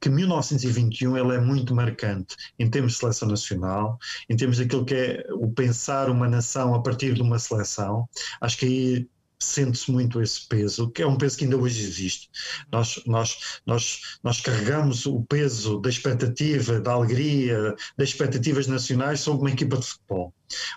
que 0.00 0.10
1921 0.10 1.16
ele 1.16 1.34
é 1.34 1.40
muito 1.40 1.74
marcante 1.74 2.36
em 2.58 2.68
termos 2.68 2.92
de 2.92 2.98
seleção 2.98 3.28
nacional, 3.28 3.98
em 4.28 4.36
termos 4.36 4.58
daquilo 4.58 4.84
que 4.84 4.94
é 4.94 5.26
o 5.32 5.50
pensar 5.50 6.10
uma 6.10 6.28
nação 6.28 6.74
a 6.74 6.82
partir 6.82 7.14
de 7.14 7.22
uma 7.22 7.38
seleção. 7.38 8.08
Acho 8.40 8.58
que 8.58 8.66
aí 8.66 9.08
sente-se 9.38 9.90
muito 9.90 10.20
esse 10.20 10.46
peso, 10.48 10.90
que 10.90 11.02
é 11.02 11.06
um 11.06 11.16
peso 11.16 11.36
que 11.36 11.44
ainda 11.44 11.56
hoje 11.56 11.82
existe. 11.82 12.30
Nós, 12.72 13.02
nós, 13.06 13.60
nós, 13.66 14.18
nós 14.22 14.40
carregamos 14.40 15.06
o 15.06 15.22
peso 15.22 15.78
da 15.80 15.88
expectativa, 15.88 16.80
da 16.80 16.92
alegria, 16.92 17.74
das 17.96 18.08
expectativas 18.10 18.66
nacionais 18.66 19.20
sobre 19.20 19.42
uma 19.42 19.50
equipa 19.50 19.76
de 19.76 19.86
futebol. 19.86 20.32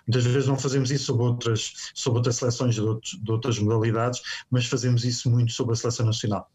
Muitas 0.07 0.25
vezes 0.25 0.47
não 0.47 0.57
fazemos 0.57 0.91
isso 0.91 1.05
sobre 1.05 1.23
outras, 1.23 1.73
sobre 1.93 2.17
outras 2.19 2.35
seleções 2.35 2.75
de, 2.75 2.81
outros, 2.81 3.19
de 3.21 3.31
outras 3.31 3.59
modalidades, 3.59 4.21
mas 4.49 4.65
fazemos 4.65 5.05
isso 5.05 5.29
muito 5.29 5.51
sobre 5.51 5.73
a 5.73 5.75
seleção 5.75 6.05
nacional 6.05 6.49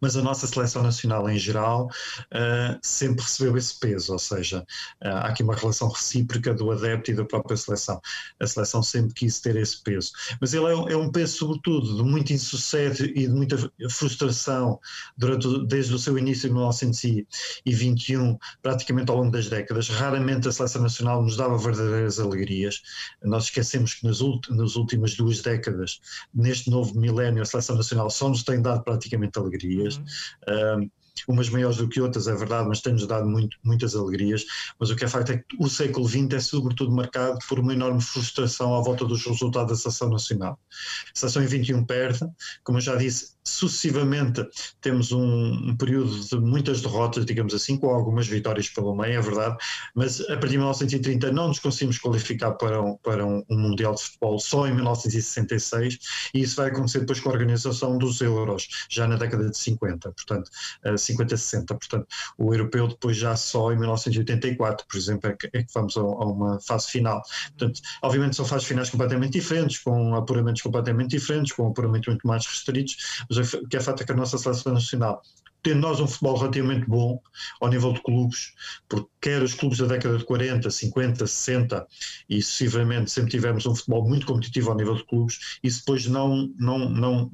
mas 0.00 0.16
a 0.16 0.22
nossa 0.22 0.46
seleção 0.46 0.82
nacional 0.82 1.28
em 1.28 1.38
geral 1.38 1.86
uh, 1.86 2.78
sempre 2.82 3.22
recebeu 3.22 3.56
esse 3.56 3.78
peso, 3.78 4.12
ou 4.12 4.18
seja, 4.18 4.60
uh, 5.02 5.08
há 5.08 5.28
aqui 5.28 5.42
uma 5.42 5.54
relação 5.54 5.88
recíproca 5.88 6.54
do 6.54 6.70
adepto 6.70 7.10
e 7.10 7.14
da 7.14 7.24
própria 7.24 7.56
seleção. 7.56 8.00
A 8.38 8.46
seleção 8.46 8.82
sempre 8.82 9.14
quis 9.14 9.40
ter 9.40 9.56
esse 9.56 9.82
peso, 9.82 10.12
mas 10.40 10.54
ele 10.54 10.66
é 10.66 10.76
um, 10.76 10.88
é 10.88 10.96
um 10.96 11.10
peso 11.10 11.38
sobretudo 11.38 11.96
de 11.96 12.02
muito 12.02 12.32
insucesso 12.32 13.04
e 13.04 13.26
de 13.26 13.28
muita 13.28 13.56
frustração 13.90 14.78
durante, 15.16 15.66
desde 15.66 15.94
o 15.94 15.98
seu 15.98 16.18
início 16.18 16.48
em 16.48 16.52
1921, 16.52 18.38
praticamente 18.62 19.10
ao 19.10 19.16
longo 19.16 19.30
das 19.30 19.48
décadas. 19.48 19.88
Raramente 19.88 20.48
a 20.48 20.52
seleção 20.52 20.82
nacional 20.82 21.22
nos 21.22 21.36
dava 21.36 21.56
verdadeiras 21.56 22.18
alegrias. 22.18 22.82
Nós 23.22 23.44
esquecemos 23.44 23.94
que 23.94 24.06
nas, 24.06 24.18
nas 24.50 24.76
últimas 24.76 25.14
duas 25.14 25.40
décadas, 25.40 26.00
neste 26.34 26.70
novo 26.70 26.98
milénio, 26.98 27.42
a 27.42 27.46
seleção 27.46 27.76
nacional 27.76 28.10
só 28.10 28.28
nos 28.28 28.42
tem 28.42 28.60
dado 28.60 28.82
praticamente 28.82 29.38
alegrias 29.38 29.85
alegrias. 29.86 29.96
Uhum. 29.96 30.90
umas 31.28 31.48
maiores 31.48 31.78
do 31.78 31.88
que 31.88 32.00
outras, 32.00 32.28
é 32.28 32.34
verdade, 32.34 32.68
mas 32.68 32.82
tem-nos 32.82 33.06
dado 33.06 33.26
muito, 33.26 33.56
muitas 33.64 33.96
alegrias. 33.96 34.44
Mas 34.78 34.90
o 34.90 34.96
que 34.96 35.04
é 35.04 35.08
facto 35.08 35.32
é 35.32 35.38
que 35.38 35.56
o 35.58 35.68
século 35.68 36.06
XX 36.06 36.34
é 36.34 36.40
sobretudo 36.40 36.94
marcado 36.94 37.38
por 37.48 37.58
uma 37.58 37.72
enorme 37.72 38.02
frustração 38.02 38.74
à 38.74 38.82
volta 38.82 39.04
dos 39.04 39.24
resultados 39.24 39.70
da 39.70 39.76
seleção 39.76 40.10
nacional. 40.10 40.60
A 41.14 41.18
seleção 41.18 41.42
em 41.42 41.46
21 41.46 41.84
perde, 41.84 42.20
como 42.62 42.78
eu 42.78 42.82
já 42.82 42.96
disse, 42.96 43.35
sucessivamente 43.48 44.46
temos 44.80 45.12
um, 45.12 45.70
um, 45.70 45.76
período 45.76 46.18
de 46.20 46.36
muitas 46.36 46.80
derrotas, 46.80 47.24
digamos 47.24 47.54
assim, 47.54 47.76
com 47.76 47.90
algumas 47.90 48.26
vitórias 48.26 48.68
pelo 48.68 48.94
meio, 48.94 49.18
é 49.18 49.20
verdade, 49.20 49.56
mas 49.94 50.20
a 50.22 50.36
partir 50.36 50.50
de 50.50 50.58
1930 50.58 51.32
não 51.32 51.48
nos 51.48 51.58
conseguimos 51.58 51.98
qualificar 51.98 52.52
para 52.52 52.82
um, 52.82 52.96
para 52.96 53.24
um, 53.24 53.42
um 53.48 53.58
Mundial 53.58 53.94
de 53.94 54.02
Futebol 54.02 54.38
só 54.38 54.66
em 54.66 54.74
1966 54.74 55.98
e 56.34 56.42
isso 56.42 56.56
vai 56.56 56.68
acontecer 56.68 57.00
depois 57.00 57.20
com 57.20 57.30
a 57.30 57.32
organização 57.32 57.98
dos 57.98 58.20
Euros, 58.20 58.68
já 58.90 59.06
na 59.06 59.16
década 59.16 59.48
de 59.50 59.56
50, 59.56 60.12
portanto, 60.12 60.50
50-60, 60.84 61.66
portanto, 61.66 62.06
o 62.38 62.52
europeu 62.52 62.88
depois 62.88 63.16
já 63.16 63.36
só 63.36 63.72
em 63.72 63.78
1984, 63.78 64.86
por 64.86 64.96
exemplo, 64.96 65.30
é 65.30 65.36
que, 65.36 65.46
é 65.52 65.62
que 65.62 65.72
vamos 65.74 65.96
a, 65.96 66.00
a, 66.00 66.04
uma 66.04 66.60
fase 66.60 66.88
final. 66.88 67.22
Portanto, 67.56 67.80
obviamente 68.02 68.36
são 68.36 68.44
fases 68.44 68.66
finais 68.66 68.90
completamente 68.90 69.32
diferentes, 69.32 69.78
com 69.78 70.14
apuramentos 70.14 70.62
completamente 70.62 71.10
diferentes, 71.10 71.52
com 71.52 71.68
apuramentos 71.68 72.08
muito 72.08 72.26
mais 72.26 72.46
restritos, 72.46 73.24
que 73.68 73.80
fato 73.80 74.02
é 74.02 74.12
a 74.12 74.16
nossa 74.16 74.38
seleção 74.38 74.72
nacional 74.72 75.22
tendo 75.62 75.80
nós 75.80 76.00
um 76.00 76.06
futebol 76.06 76.36
relativamente 76.36 76.86
bom 76.86 77.20
ao 77.60 77.68
nível 77.68 77.92
de 77.92 78.02
clubes, 78.02 78.52
porque 78.88 79.08
quer 79.20 79.42
os 79.42 79.54
clubes 79.54 79.78
da 79.78 79.86
década 79.86 80.18
de 80.18 80.24
40, 80.24 80.70
50, 80.70 81.26
60 81.26 81.86
e 82.28 82.40
sucessivamente 82.40 83.10
sempre 83.10 83.32
tivemos 83.32 83.66
um 83.66 83.74
futebol 83.74 84.08
muito 84.08 84.26
competitivo 84.26 84.70
ao 84.70 84.76
nível 84.76 84.94
de 84.94 85.04
clubes, 85.04 85.58
isso 85.62 85.80
depois 85.80 86.06
não, 86.06 86.48
não, 86.58 86.88
não, 86.88 87.30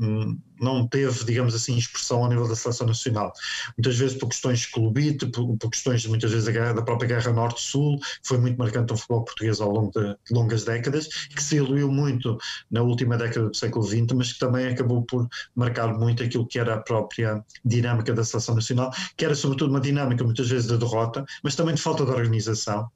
não 0.62 0.86
teve, 0.86 1.24
digamos 1.24 1.54
assim, 1.54 1.76
expressão 1.76 2.22
ao 2.22 2.30
nível 2.30 2.48
da 2.48 2.54
seleção 2.54 2.86
nacional. 2.86 3.32
Muitas 3.76 3.98
vezes 3.98 4.16
por 4.16 4.28
questões 4.28 4.64
clubite, 4.64 5.26
por, 5.26 5.56
por 5.58 5.70
questões 5.70 6.06
muitas 6.06 6.30
vezes 6.30 6.46
da, 6.46 6.52
guerra, 6.52 6.72
da 6.72 6.82
própria 6.82 7.08
guerra 7.08 7.32
Norte-Sul, 7.32 7.98
que 7.98 8.28
foi 8.28 8.38
muito 8.38 8.56
marcante 8.56 8.92
o 8.92 8.96
futebol 8.96 9.24
português 9.24 9.60
ao 9.60 9.70
longo 9.70 9.90
de, 9.90 10.16
de 10.24 10.32
longas 10.32 10.64
décadas, 10.64 11.08
que 11.08 11.42
se 11.42 11.56
evoluiu 11.56 11.90
muito 11.90 12.38
na 12.70 12.82
última 12.82 13.18
década 13.18 13.48
do 13.48 13.56
século 13.56 13.84
XX, 13.84 14.12
mas 14.14 14.32
que 14.32 14.38
também 14.38 14.68
acabou 14.68 15.02
por 15.02 15.28
marcar 15.54 15.92
muito 15.98 16.22
aquilo 16.22 16.46
que 16.46 16.58
era 16.58 16.74
a 16.74 16.80
própria 16.80 17.44
dinâmica 17.64 18.11
da 18.14 18.24
seleção 18.24 18.54
nacional, 18.54 18.90
que 19.16 19.24
era 19.24 19.34
sobretudo 19.34 19.70
uma 19.70 19.80
dinâmica 19.80 20.24
muitas 20.24 20.48
vezes 20.48 20.68
de 20.68 20.76
derrota, 20.76 21.24
mas 21.42 21.54
também 21.54 21.74
de 21.74 21.82
falta 21.82 22.04
de 22.04 22.10
organização 22.10 22.90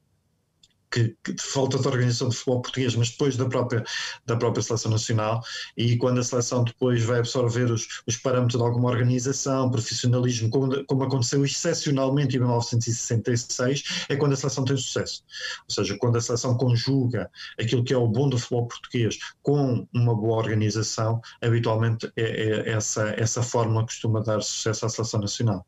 que, 0.91 1.15
que, 1.23 1.35
falta 1.39 1.77
de 1.77 1.87
organização 1.87 2.29
de 2.29 2.35
futebol 2.35 2.61
português, 2.61 2.95
mas 2.95 3.09
depois 3.09 3.35
da 3.35 3.45
própria, 3.45 3.83
da 4.25 4.35
própria 4.35 4.63
seleção 4.63 4.91
nacional, 4.91 5.41
e 5.75 5.97
quando 5.97 6.19
a 6.19 6.23
seleção 6.23 6.63
depois 6.63 7.03
vai 7.03 7.19
absorver 7.19 7.71
os, 7.71 8.01
os 8.07 8.17
parâmetros 8.17 8.59
de 8.59 8.65
alguma 8.65 8.89
organização, 8.89 9.69
profissionalismo, 9.69 10.49
como, 10.49 10.85
como 10.85 11.03
aconteceu 11.03 11.43
excepcionalmente 11.43 12.35
em 12.35 12.39
1966, 12.39 14.05
é 14.09 14.15
quando 14.15 14.33
a 14.33 14.37
seleção 14.37 14.65
tem 14.65 14.77
sucesso. 14.77 15.23
Ou 15.67 15.75
seja, 15.75 15.97
quando 15.97 16.17
a 16.17 16.21
seleção 16.21 16.55
conjuga 16.57 17.29
aquilo 17.59 17.83
que 17.83 17.93
é 17.93 17.97
o 17.97 18.07
bom 18.07 18.29
do 18.29 18.37
futebol 18.37 18.67
português 18.67 19.17
com 19.41 19.87
uma 19.93 20.15
boa 20.15 20.37
organização, 20.37 21.21
habitualmente 21.41 22.11
é, 22.15 22.23
é 22.23 22.69
essa, 22.71 23.09
essa 23.17 23.43
fórmula 23.43 23.83
costuma 23.83 24.21
dar 24.21 24.41
sucesso 24.41 24.85
à 24.85 24.89
seleção 24.89 25.19
nacional. 25.19 25.65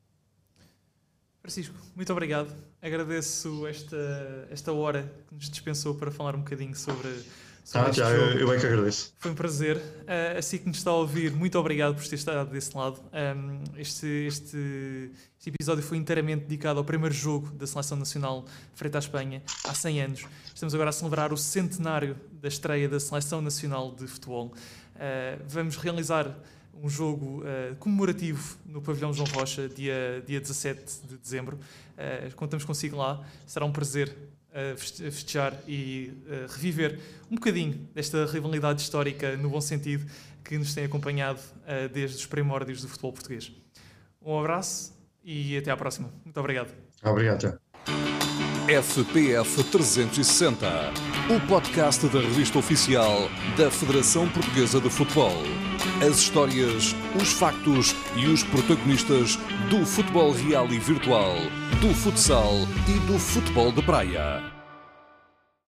Francisco, 1.41 1.75
muito 1.95 2.11
obrigado. 2.11 2.68
Agradeço 2.81 3.67
esta, 3.67 4.47
esta 4.49 4.71
hora 4.71 5.11
que 5.27 5.35
nos 5.35 5.49
dispensou 5.49 5.95
para 5.95 6.09
falar 6.09 6.33
um 6.33 6.39
bocadinho 6.39 6.73
sobre. 6.73 7.09
sobre 7.65 7.89
ah, 7.89 7.91
já, 7.91 8.09
eu, 8.09 8.39
eu, 8.39 8.53
é 8.53 8.57
que 8.57 8.65
agradeço. 8.65 9.13
Foi 9.19 9.31
um 9.31 9.35
prazer. 9.35 9.75
Uh, 9.75 10.37
assim 10.37 10.59
que 10.59 10.67
nos 10.67 10.77
está 10.77 10.91
a 10.91 10.95
ouvir, 10.95 11.33
muito 11.33 11.59
obrigado 11.59 11.95
por 11.95 12.07
ter 12.07 12.15
estado 12.15 12.49
desse 12.49 12.75
lado. 12.77 13.01
Um, 13.11 13.63
este, 13.77 14.07
este, 14.07 15.11
este, 15.37 15.49
episódio 15.49 15.83
foi 15.83 15.97
inteiramente 15.97 16.43
dedicado 16.43 16.79
ao 16.79 16.85
primeiro 16.85 17.13
jogo 17.13 17.51
da 17.51 17.67
Seleção 17.67 17.97
Nacional 17.97 18.45
frente 18.73 18.95
à 18.95 18.99
Espanha, 18.99 19.43
há 19.65 19.73
100 19.73 20.01
anos. 20.01 20.25
Estamos 20.55 20.73
agora 20.73 20.89
a 20.89 20.93
celebrar 20.93 21.33
o 21.33 21.37
centenário 21.37 22.15
da 22.31 22.47
estreia 22.47 22.87
da 22.87 22.99
Seleção 22.99 23.41
Nacional 23.41 23.93
de 23.93 24.07
Futebol. 24.07 24.53
Uh, 24.95 25.43
vamos 25.45 25.75
realizar 25.75 26.33
um 26.81 26.89
jogo 26.89 27.41
uh, 27.43 27.75
comemorativo 27.75 28.57
no 28.65 28.81
Pavilhão 28.81 29.13
João 29.13 29.27
Rocha, 29.29 29.67
dia, 29.67 30.23
dia 30.25 30.39
17 30.39 31.07
de 31.07 31.17
dezembro. 31.17 31.57
Uh, 31.57 32.33
contamos 32.35 32.65
consigo 32.65 32.97
lá. 32.97 33.21
Será 33.45 33.65
um 33.65 33.71
prazer 33.71 34.09
uh, 34.09 34.77
festejar 34.77 35.53
e 35.67 36.13
reviver 36.49 36.99
um 37.29 37.35
bocadinho 37.35 37.87
desta 37.93 38.25
rivalidade 38.25 38.81
histórica, 38.81 39.35
no 39.37 39.49
bom 39.49 39.61
sentido, 39.61 40.09
que 40.43 40.57
nos 40.57 40.73
tem 40.73 40.85
acompanhado 40.85 41.39
desde 41.93 42.15
os 42.15 42.25
primórdios 42.25 42.81
do 42.81 42.87
futebol 42.87 43.13
português. 43.13 43.51
Um 44.19 44.39
abraço 44.39 44.97
e 45.23 45.55
até 45.57 45.69
à 45.69 45.77
próxima. 45.77 46.09
Muito 46.23 46.39
obrigado. 46.39 46.73
Obrigado. 47.03 47.59
FPF 48.67 49.63
360, 49.63 50.67
o 51.35 51.47
podcast 51.47 52.07
da 52.07 52.19
revista 52.19 52.57
oficial 52.57 53.29
da 53.57 53.69
Federação 53.69 54.27
Portuguesa 54.29 54.79
de 54.79 54.89
Futebol 54.89 55.68
as 56.01 56.17
histórias, 56.17 56.95
os 57.19 57.31
factos 57.33 57.95
e 58.15 58.25
os 58.27 58.43
protagonistas 58.43 59.37
do 59.69 59.85
futebol 59.85 60.31
real 60.31 60.67
e 60.67 60.79
virtual, 60.79 61.35
do 61.81 61.93
futsal 61.93 62.53
e 62.87 62.99
do 63.11 63.17
futebol 63.17 63.71
de 63.71 63.81
praia. 63.81 64.58